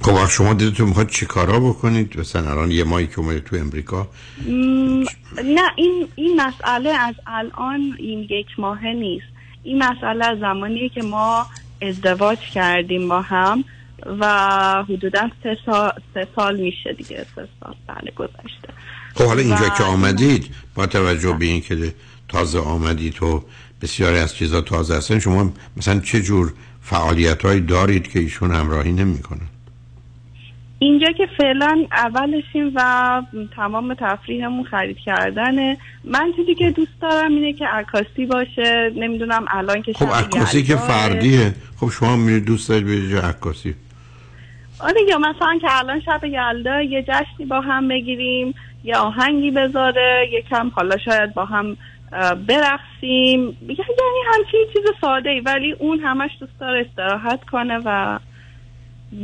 [0.00, 3.56] خب آخه شما دلتون می‌خواد چی کارا بکنید؟ مثلا الان یه ماهی که اومده تو
[3.56, 4.08] امریکا.
[4.48, 5.04] م،
[5.44, 9.26] نه این این مسئله از الان این یک ماهه نیست.
[9.62, 11.46] این مسئله از زمانیه که ما
[11.82, 13.64] ازدواج کردیم با هم.
[14.06, 18.68] و حدودا سه سال, سه سال میشه دیگه سه سال بله گذشته.
[19.14, 21.94] خب حالا اینجا و- که آمدید با توجه به این که
[22.28, 23.44] تازه آمدید و
[23.82, 26.52] بسیاری از چیزا تازه هستن شما مثلا چه جور
[26.82, 29.48] فعالیت هایی دارید که ایشون همراهی نمی‌کنن؟
[30.78, 33.22] اینجا که فعلا اولشیم و
[33.56, 35.78] تمام تفریحمون خرید کردنه.
[36.04, 40.76] من چیزی که دوست دارم اینه که عکاسی باشه نمی‌دونم الان که خب عکاسی که.
[40.76, 41.54] فردیه.
[41.76, 43.74] خب شما میرید دوست دارید به عکاسی.
[44.80, 50.28] آره یا مثلا که الان شب یلدا یه جشنی با هم بگیریم یه آهنگی بذاره
[50.32, 51.76] یکم حالا شاید با هم
[52.46, 53.40] برقصیم.
[53.60, 58.18] یعنی همچین چیز ساده ای ولی اون همش دوست داره استراحت کنه و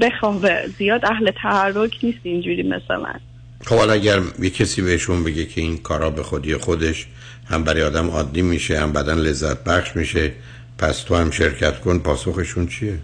[0.01, 0.66] بخوابه.
[0.78, 3.20] زیاد اهل تحرک نیست اینجوری مثل من.
[3.64, 7.06] خب حالا اگر یه کسی بهشون بگه که این کارا به خودی خودش
[7.51, 10.32] هم برای آدم عادی میشه هم بدن لذت بخش میشه
[10.78, 12.98] پس تو هم شرکت کن پاسخشون چیه؟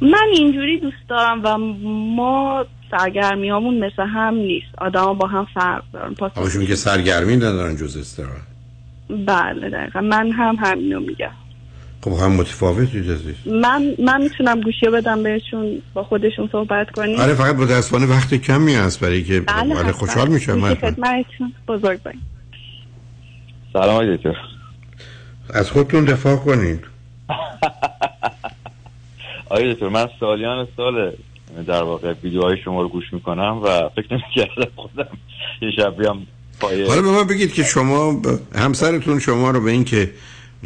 [0.00, 1.58] من اینجوری دوست دارم و
[2.16, 4.66] ما سرگرمیامون مثل هم نیست.
[4.78, 6.14] آدما با هم فرق دارن.
[6.20, 8.46] آقاشون که سرگرمی ندارن جز استراحت.
[9.08, 10.00] بله دقیقا.
[10.00, 11.30] من هم همینو میگم.
[12.04, 17.20] خب هم متفاوتید عزیز من من می‌تونم گوشی بدم بهشون با خودشون صحبت کنیم.
[17.20, 19.92] آره فقط متاسفانه وقت کمی هست برای که بله بله.
[19.92, 20.54] خوشحال میشم.
[20.54, 21.52] من خدمتتون.
[21.68, 22.18] بزرگ باید
[23.72, 24.36] سلام آقای دکتر.
[25.54, 26.80] از خودتون دفاع کنید.
[29.50, 31.12] آقای دکتر من سالیان سال
[31.66, 35.08] در واقع ویدیوهای شما رو گوش می‌کنم و فکر نمی‌کردم خودم
[35.62, 36.26] یه شب بیام
[36.60, 38.22] پای حالا به من بگید که شما
[38.54, 40.10] همسرتون شما رو به این که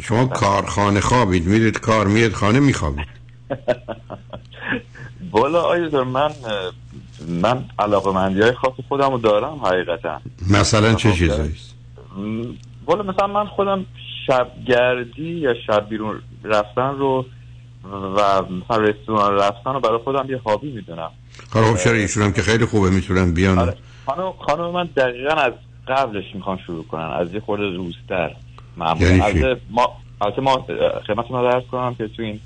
[0.01, 3.07] شما کارخانه خوابید میرید کار میرید خانه میخوابید.
[5.31, 6.31] بالا دکتر من
[7.27, 10.21] من علاقه مندی های خاص خودم رو دارم حقیقتا.
[10.49, 11.55] مثلا چه چیزایی؟
[12.17, 12.43] م،
[12.85, 13.85] والا مثلا من خودم
[14.27, 17.25] شبگردی یا شب بیرون رفتن رو
[17.89, 21.11] و مثلا رستوران رفتن رو برای خودم یه هابی می‌دونم.
[21.53, 23.77] حالا خب چرا ایشون هم که خیلی خوبه می‌تونن بیان؟ آره.
[24.05, 25.53] خانم خانم من دقیقا از
[25.87, 28.35] قبلش می‌خوام شروع کنن از یه خورده روزتر
[28.77, 29.09] معمولا.
[29.09, 30.65] یعنی؟ البته ما البته ما
[31.07, 32.39] خدمت ما درس کنم که تو این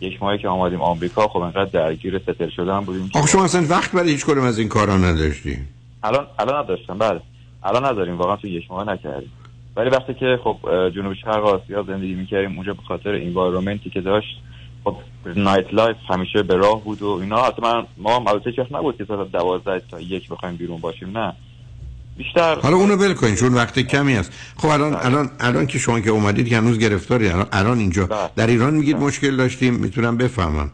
[0.00, 3.92] یک ماهی که آمدیم آمریکا خب انقدر درگیر ستل شدن بودیم آخه شما اصلا وقت
[3.92, 5.58] برای هیچ کدوم از این کارا نداشتی.
[6.02, 7.20] الان الان نداشتم بله.
[7.62, 9.32] الان نداریم واقعا تو یک ماه نکردیم.
[9.76, 10.56] ولی وقتی که خب
[10.94, 14.40] جنوب شرق آسیا زندگی می‌کردیم اونجا به خاطر انوایرمنتی که داشت
[14.84, 14.96] خب
[15.36, 17.42] nightlife همیشه به راه بود و اینا.
[17.42, 21.18] حتی من ما هم البته چیز نبود که ساعت دوازده تا یک بخوایم بیرون باشیم
[21.18, 21.32] نه.
[22.16, 24.54] بیشتر حالا اونو ول کنین چون وقت کمی است.
[24.56, 28.46] خب الان الان الان که شما که اومدید که هنوز گرفتاری الان, الان اینجا در
[28.46, 30.70] ایران میگید مشکل داشتیم می‌تونم بفهمم.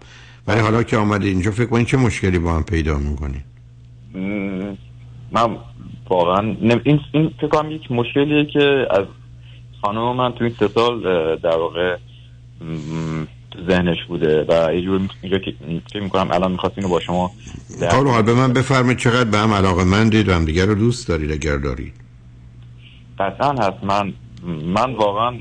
[0.46, 3.44] ولی حالا که آمدید اینجا فکر کنین چه مشکلی با هم پیدا می‌کنید
[4.14, 4.18] م،
[5.32, 5.56] من
[6.10, 9.04] واقعا نم- این این فکر کنم یک مشکلیه که از
[9.82, 11.02] خانم من تو این سه سال
[11.36, 11.96] در واقع
[13.70, 15.54] ذهنش بوده و یه جور اینجا که
[15.90, 17.30] فکر می‌کنم الان می‌خواست اینو با شما
[17.80, 21.08] حالا حالا به من بفرمایید چقدر به هم علاقه مندید و هم دیگر رو دوست
[21.08, 21.92] دارید اگر دارید.
[23.18, 23.84] قطعا هست.
[23.84, 24.12] من
[24.74, 25.32] من واقعا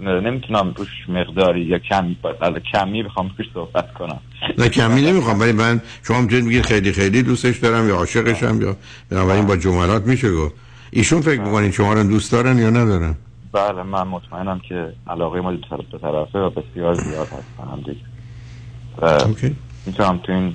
[0.00, 4.20] نمی‌تونم روش مقداری یا کمی از کمی بخوام روش صحبت کنم.
[4.58, 8.76] نه کمی نمی‌خوام ولی من شما می‌تونید بگید خیلی خیلی دوستش دارم یا عاشقشم یا
[9.10, 10.54] بنابراین با جملات میشه گفت.
[10.90, 13.14] ایشون فکر می‌کنید شما رو دوست دارن یا ندارن؟
[13.54, 17.64] بله من مطمئنم که علاقه ما دو طرف دو طرفه و بسیار زیاد هست به
[17.64, 19.54] هم دیگه.
[19.86, 20.54] می‌تونم تو این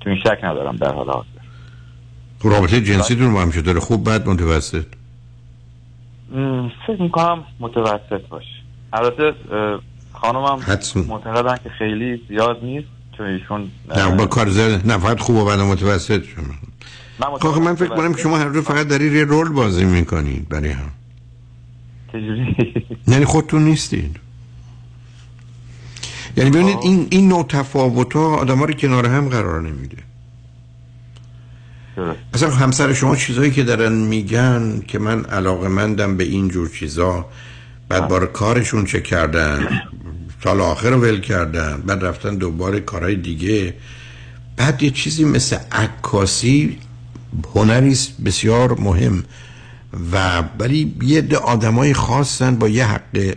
[0.00, 1.28] تو این شک ندارم در حال حاضر.
[2.42, 4.84] خب رابطه جنسیتون با هم چطوره خوب بد متوسط؟
[6.86, 8.46] فکر می‌کنم متوسط باشه.
[8.92, 9.34] البته
[10.12, 10.58] خانمم
[11.08, 15.44] معتقدن که خیلی زیاد نیست چون ایشون نه با کار زر نه فقط خوب و
[15.44, 16.44] بد متوسط شما.
[17.18, 20.48] من خب من فکر کنم که شما هر روز فقط دارید یه رول بازی می‌کنید
[20.48, 20.90] برای هم.
[23.08, 24.16] یعنی خودتون نیستید
[26.36, 29.96] یعنی ببینید این این نوع تفاوت ها آدم رو کنار هم قرار نمیده.
[32.34, 37.26] اصلا همسر شما چیزایی که دارن میگن که من علاقه مندم به این جور چیزا
[37.88, 39.82] بعد بار کارشون چه کردن؟
[40.44, 43.74] سال آخر رو ول کردن بعد رفتن دوباره کارهای دیگه.
[44.56, 46.78] بعد یه چیزی مثل عکاسی
[47.54, 49.24] هنری بسیار مهم.
[50.12, 53.34] و ولی یه عده آدمای خاصن با یه حق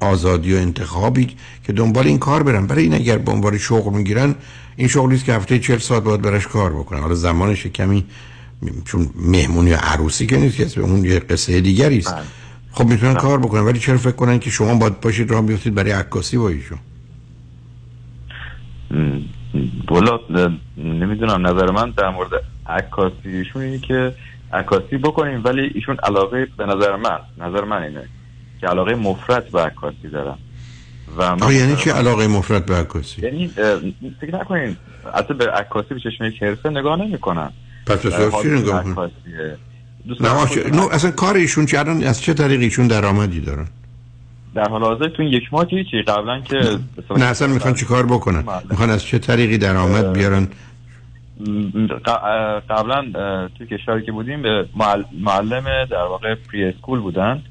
[0.00, 1.28] آزادی و انتخابی
[1.64, 2.66] که دنبال این کار برن.
[2.66, 4.34] برای این اگر به عنوان شغل می‌گیرن
[4.76, 7.00] این شغلی که هفته 40 ساعت باید براش کار بکنن.
[7.00, 8.04] حالا زمانش کمی
[8.84, 12.14] چون مهمونی یا عروسی که نیست که اون یه قصه دیگری است.
[12.72, 13.60] خب می‌تونن کار بکنن.
[13.60, 16.78] ولی چرا فکر کنن که شما باید باشید راه بیفتید برای عکاسی با ایشون؟
[19.90, 20.18] والا
[20.76, 21.46] نمی‌دونم.
[21.46, 22.30] نظر من در مورد
[22.66, 24.14] عکاسی ایشون اینه که
[24.52, 28.04] عکاسی بکنیم ولی ایشون علاقه به نظر من نظر من اینه
[28.60, 30.38] که علاقه مفرط به عکاسی دارم
[31.16, 33.48] و من یعنی چه علاقه مفرد به عکاسی؟ یعنی
[34.20, 34.76] فکر نکنین
[35.14, 37.50] حتی به عکاسی به چشم یک حرفه نگاه نمی‌کنن.
[37.86, 38.02] پس
[38.42, 38.84] چی نگاه
[40.20, 40.30] نه
[40.72, 43.66] نه اصلا کار ایشون چه الان از چه طریق ایشون درآمدی دارن؟
[44.54, 46.02] در حال حاضر تو یک ماه هیچی.
[46.02, 46.58] قبلا که
[47.08, 50.48] به نه اصلا می‌خوان چیکار بکنن؟ می‌خوان از چه طریقی درآمد بیارن؟
[52.68, 53.02] قبلا
[53.58, 57.42] تو کشوری که بودیم به معل- معلم در واقع پری اسکول بودن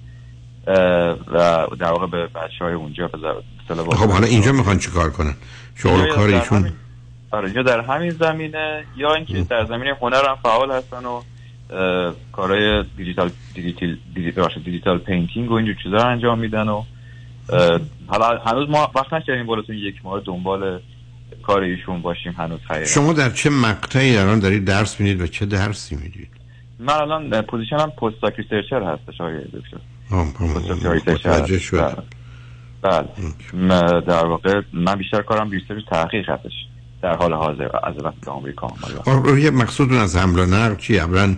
[0.68, 3.10] و در واقع به بچه های اونجا
[3.68, 5.34] خب حالا اینجا می‌خوان چیکار کنن؟
[5.76, 6.74] شغل کار در ایشون؟ همین-
[7.32, 11.22] آره یا در همین زمینه یا اینکه در زمینه هنر هم فعال هستن و
[12.32, 16.84] کارهای digital digital digital, digital painting و اینجور چیزا انجام میدن و
[18.08, 20.80] حالا هنوز ما وقت نکردیم بالاتون یک ماه دنبال
[21.48, 22.88] کار ایشون باشیم هنوز حقیقت.
[22.88, 26.30] شما در چه مقطعی الان دارید درس می‌دید و چه درسی می‌دید؟
[26.80, 29.78] من الان position م postdoc researcher هستش آقای دکتر.
[31.12, 31.60] متوجه
[32.82, 33.08] بله.
[33.54, 36.52] م- در واقع من بیشتر کارم research تحقیق هستش.
[37.02, 38.68] در حال حاضر از وقت آمریکا
[39.06, 41.36] روی مقصودتون از حمل و نقل چی؟ اولا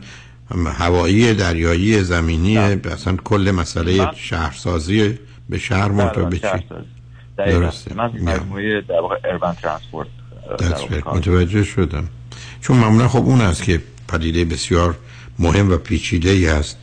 [0.77, 5.19] هوایی دریایی زمینی اصلا کل مسئله شهرسازی
[5.49, 6.96] به شهر مرتبط به چی؟ دقیقاً.
[7.37, 7.93] درسته.
[7.93, 10.07] من مجموعه در واقع urban transport
[11.05, 12.09] متوجه شدم.
[12.61, 14.97] چون معمولا خب اون است که پدیده بسیار
[15.39, 16.77] مهم و پیچیده ای هست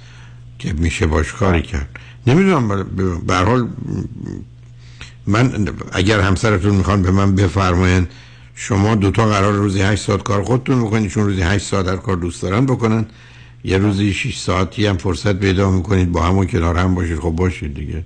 [0.59, 1.89] که میشه باش کاری کرد.
[2.27, 2.83] نمی‌دونم
[3.27, 3.69] به حال
[5.27, 8.07] من اگر همسرتون می‌خوان به من بفرماین
[8.55, 12.17] شما دوتا قرار روزی 8 ساعت کار خودتون بکنید چون روزی 8 ساعت هر کار
[12.17, 13.07] دوست دارن بکنن.
[13.65, 17.19] یه روزی 6 ساعتی هم فرصت پیدا می‌کنید با هم و کنار هم باشید.
[17.19, 18.05] خب باشید دیگه.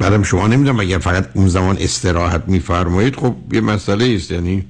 [0.00, 4.30] بعدم شما نمی‌دونم اگر فقط اون زمان استراحت میفرمایید خب یه مسئله است.
[4.32, 4.64] یعنی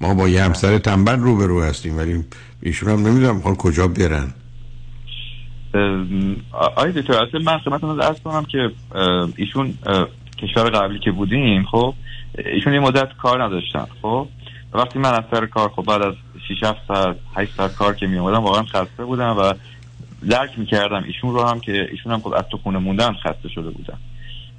[0.00, 2.24] ما با یه همسر تنبل روبرو هستیم ولی
[2.62, 4.34] ایشون هم نمی‌دونم می‌خوان کجا برن.
[6.52, 8.70] آقای دکتر اصلا من خدمتتون عرض کنم که
[9.36, 9.74] ایشون
[10.38, 11.94] کشور قبلی که بودیم خب
[12.54, 14.28] ایشون یه مدت کار نداشتن خب.
[14.74, 16.14] وقتی من از سر کار خب بعد از
[16.48, 19.54] 6 7 ساعت 8 ساعت کار که می اومدم واقعا خسته بودم و
[20.30, 23.70] درک می‌کردم ایشون رو هم که ایشون هم خب از تو خونه موندن خسته شده
[23.70, 23.98] بودن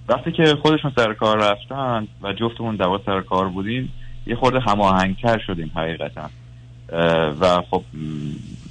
[0.10, 3.94] وقتی که خودشون سر کار رفتن و جفتمون دوا سر کار بودیم
[4.28, 6.30] یه خورده هماهنگتر شدیم حقیقتا.
[7.40, 7.84] و خب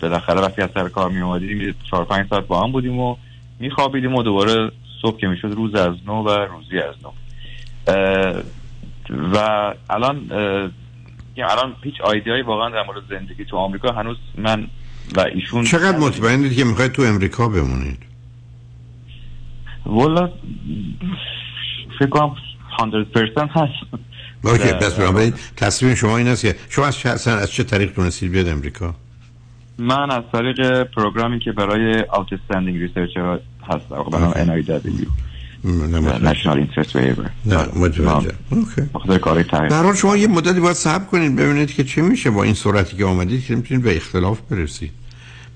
[0.03, 3.17] بالاخره وقتی از سر کار می اومدیم چهار پنج ساعت با هم بودیم و
[3.59, 4.71] میخوابیدیم و دوباره
[5.03, 7.11] صبح که می‌شد روز از نو و روزی از نو.
[9.35, 9.37] و
[9.91, 10.17] الان
[11.37, 14.67] میگم الان هیچ آیدیایی واقعا در مورد زندگی تو آمریکا هنوز من
[15.17, 18.12] و ایشون چقدر مطمئنید که می‌خواید تو امریکا بمونید؟
[19.87, 20.31] والا
[21.99, 22.35] فکر کنم
[22.79, 22.85] 100%
[23.51, 23.73] هست.
[24.45, 28.33] اوکی پس بنابراین تصمیم شما این است که شما از چه, از چه طریق تونستید
[28.33, 28.95] بیاد امریکا؟
[29.79, 35.07] من از طریق پروگرامی که برای Outstanding Researcher هست نام NIW
[36.23, 37.29] National Interest Waiver.
[37.47, 38.33] نه متوجه
[38.95, 42.31] بخاطر کاری تحقیق در حال شما یه مدتی باید صبر کنید ببینید که چی میشه
[42.31, 44.91] با این سرعتی که آمدید که می‌تونید به اختلاف برسید.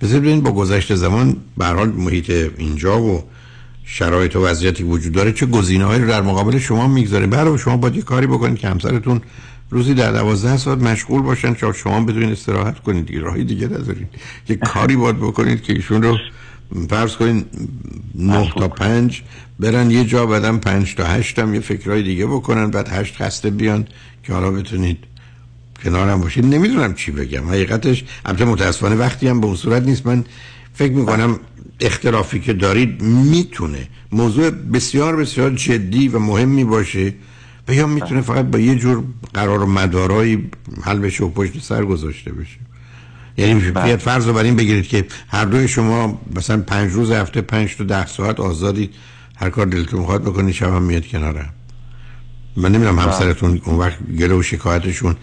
[0.02, 3.24] بذارید ببینید با گذشت زمان به حال محیط اینجا و
[3.88, 7.96] شرایط و وضعیتی وجود داره چه گزینه‌هایی رو در مقابل شما می‌گذاره؟ برای شما باید
[7.96, 9.20] یه کاری بکنید که همسرتون
[9.70, 13.06] روزی در دوازده ساعت مشغول باشن تا شما بتونید استراحت کنید.
[13.06, 14.08] دیگه راهی دیگه ندارید.
[14.48, 16.18] یه کاری باید بکنید که ایشون رو
[16.90, 17.46] فرض کنید
[18.14, 19.22] نه تا پنج
[19.60, 23.50] برن یه جا بعدم پنج تا هشت هم یه فکرهای دیگه بکنن بعد هشت خسته
[23.50, 23.86] بیان
[24.22, 24.98] که حالا بتونید
[25.84, 26.44] کنارم باشید.
[26.44, 27.48] نمی‌دونم چی بگم.
[27.48, 30.06] حقیقتش البته متاسفانه وقتی هم به اون صورت نیست.
[30.06, 30.24] من
[30.76, 31.38] فکر می‌کنم
[31.80, 37.14] اختلافی که دارید می‌تونه موضوع بسیار بسیار جدی و مهمی باشه
[37.68, 39.04] و یا می‌تونه فقط با یه جور
[39.34, 40.50] قرار و مدارایی
[40.82, 42.58] حل بشه و پشت سر گذاشته بشه.
[43.36, 47.40] یعنی بیاد فرض رو بر این بگیرید که هر دوی شما مثلا پنج روز هفته
[47.40, 48.90] پنج تا ده ساعت آزادی
[49.36, 51.54] هر کار دلتون می‌خواد بکنید شب هم میاد کنارم
[52.56, 55.16] من نمی‌دونم همسرتون اون وقت گله و شکایتشون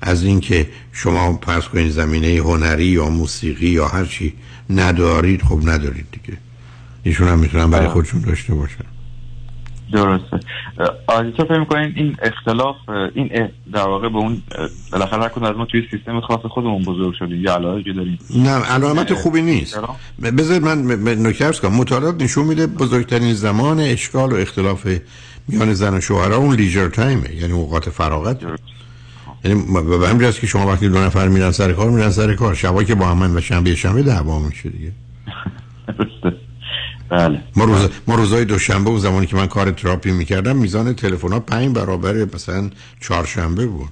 [0.00, 4.34] از اینکه شما فرض کنید زمینه هنری یا موسیقی یا هر چی
[4.80, 6.38] ندارید خب ندارید دیگه.
[7.02, 7.88] ایشون هم می‌تونن برای.
[7.88, 8.84] خودشون داشته باشن.
[9.92, 10.40] درسته.
[11.36, 12.76] تو فکر می‌کنین این اختلاف
[13.14, 13.28] این
[13.72, 14.42] در واقع به اون
[14.92, 17.44] بالاخره کدوم از ما توی سیستم خاص خودمون بزرگ شدیم.
[17.44, 18.18] یه علاقه داریم.
[18.34, 19.78] نه علامت خوبی نیست.
[20.22, 21.74] بذارید من نکته ارز کنم.
[21.74, 24.86] مطالعات نشون میده بزرگترین زمان اشکال و اختلاف
[25.48, 28.40] میان زن و شوهرها اون لیجر تایمه یعنی اوقات فراغت.
[29.44, 29.62] یعنی
[29.98, 32.54] به همین که شما وقتی دو نفر میرن سر کار میرن سر کار.
[32.54, 34.92] شبا که با هم و شنبه شنبه دعوا میشه دیگه.
[37.08, 37.40] بله.
[37.56, 41.40] ما روز ما روزای دوشنبه و زمانی که من کار تراپی می‌کردم میزان تلفن ها
[41.40, 42.70] پنج برابر مثلا
[43.00, 43.88] چهارشنبه بود.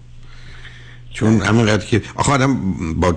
[1.12, 2.56] چون همینقدر که آخه آدم
[2.94, 3.14] با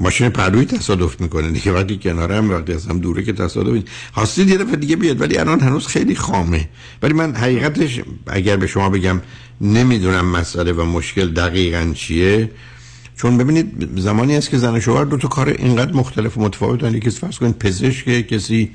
[0.00, 1.50] ماشین پهلوی تصادف می‌کنه.
[1.50, 3.82] دیگه وقتی کناره هم وقتی از هم دوره که تصادف.
[4.12, 6.68] خواستید یه دفعه دیگه بیاد ولی الان هنوز خیلی خامه.
[7.02, 9.20] ولی من حقیقتش اگر به شما بگم
[9.60, 12.50] نمی‌دونم مسئله و مشکل دقیقا چیه
[13.16, 16.94] چون ببینید زمانی است که زن و شوهر دو تا کار اینقدر مختلف و متفاوتن
[16.94, 18.70] یکی فرض کنید پزشک کسی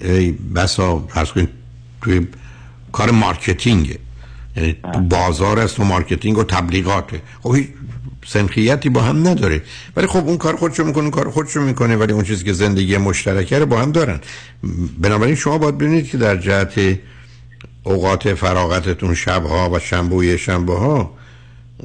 [0.00, 1.48] ای بسا فرض کنید
[2.02, 2.26] توی
[2.92, 3.98] کار marketing ه
[4.56, 7.22] یعنی تو بازار است و marketing و تبلیغاته.
[7.42, 7.56] خب
[8.26, 9.62] سنخیتی با هم نداره.
[9.96, 12.96] ولی خب اون کار خودشو می‌کنه اون کار خودشو می‌کنه ولی اون چیزی که زندگی
[12.96, 14.20] مشترکه رو با هم دارن.
[14.98, 16.98] بنابراین شما باید ببینید که در جهت
[17.82, 21.14] اوقات فراغتتون شبها و شنبه شنبه ها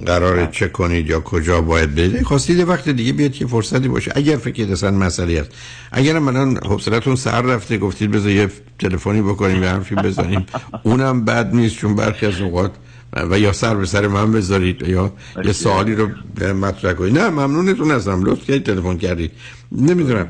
[0.06, 2.24] قراره چه کنید یا کجا باید برید.
[2.24, 4.12] خواستید وقت دیگه بیاد که فرصتی باشه.
[4.16, 5.50] اگر فکر اصلا مسئله است
[5.92, 8.50] اگر من حوصلتون سر رفته گفتید بذار یه
[8.80, 10.46] تلفنی بکنیم یه حرفی بزنیم
[10.84, 12.72] اونم بد نیست چون برخی از اوقات
[13.16, 15.14] و یا سر به سر من بذارید یا
[15.44, 16.10] یه سوالی رو
[16.54, 17.18] مطرح کنید.
[17.18, 18.24] نه ممنونتون هستم.
[18.24, 19.32] لطف کردید تلفن کردید.
[19.72, 20.28] نمی‌دونم.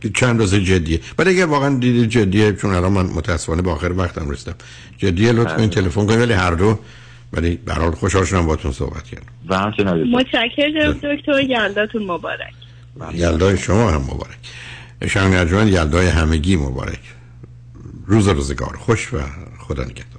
[0.00, 1.00] که چند روز جدیه.
[1.18, 4.54] ولی اگر واقعا دیدید جدیه چون الان من متاسفانه به آخر وقتم رسیدم.
[4.98, 6.20] جدیه لطف کنید تلفن کنید.
[6.20, 6.78] ولی هر دو.
[7.32, 9.26] ولی به هر حال خوشحال شدم باهاتون صحبت کردم.
[9.48, 11.40] و همچنین متشکرم دکتر.
[11.40, 12.54] یلداتون مبارک.
[13.14, 14.38] یلدای شما هم مبارک.
[15.08, 17.00] شنگ ارجمند یلدای همگی مبارک.
[18.06, 19.18] روز روزگار خوش و
[19.58, 20.18] خدا نگهدار.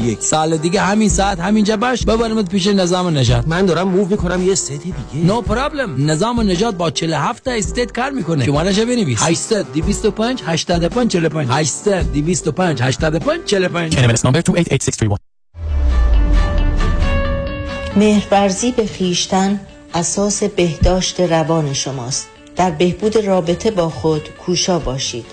[0.01, 2.05] 61 سال دیگه همین ساعت همینجا باش.
[2.05, 5.25] ببرمت پیش نظام نجات من دارم move می‌کنم یه state دیگه.
[5.25, 8.45] no problem نظام نجات با 47 تا state کار می‌کنه.
[8.45, 9.19] شمارهش بنویس.
[9.21, 15.17] 800 225 85 45 800 225 85 45 NMLS number 288631.
[17.95, 19.59] مهرورزی به خویشتن
[19.93, 22.27] اساس بهداشت روان شماست.
[22.55, 25.25] در بهبود رابطه با خود کوشا باشید.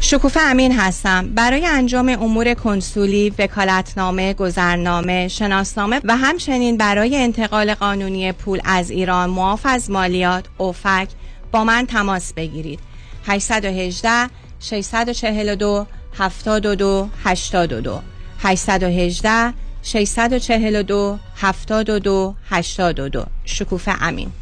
[0.00, 1.28] شکوفه امین هستم.
[1.34, 9.30] برای انجام امور کنسولی، وکالتنامه، گذرنامه، شناسنامه و همچنین برای انتقال قانونی پول از ایران
[9.30, 11.08] معاف از مالیات، اوفک
[11.52, 12.89] با من تماس بگیرید.
[13.26, 14.30] 818
[14.60, 18.02] 642 72 82
[18.42, 24.32] 818 642 72 82 شکوفه امین.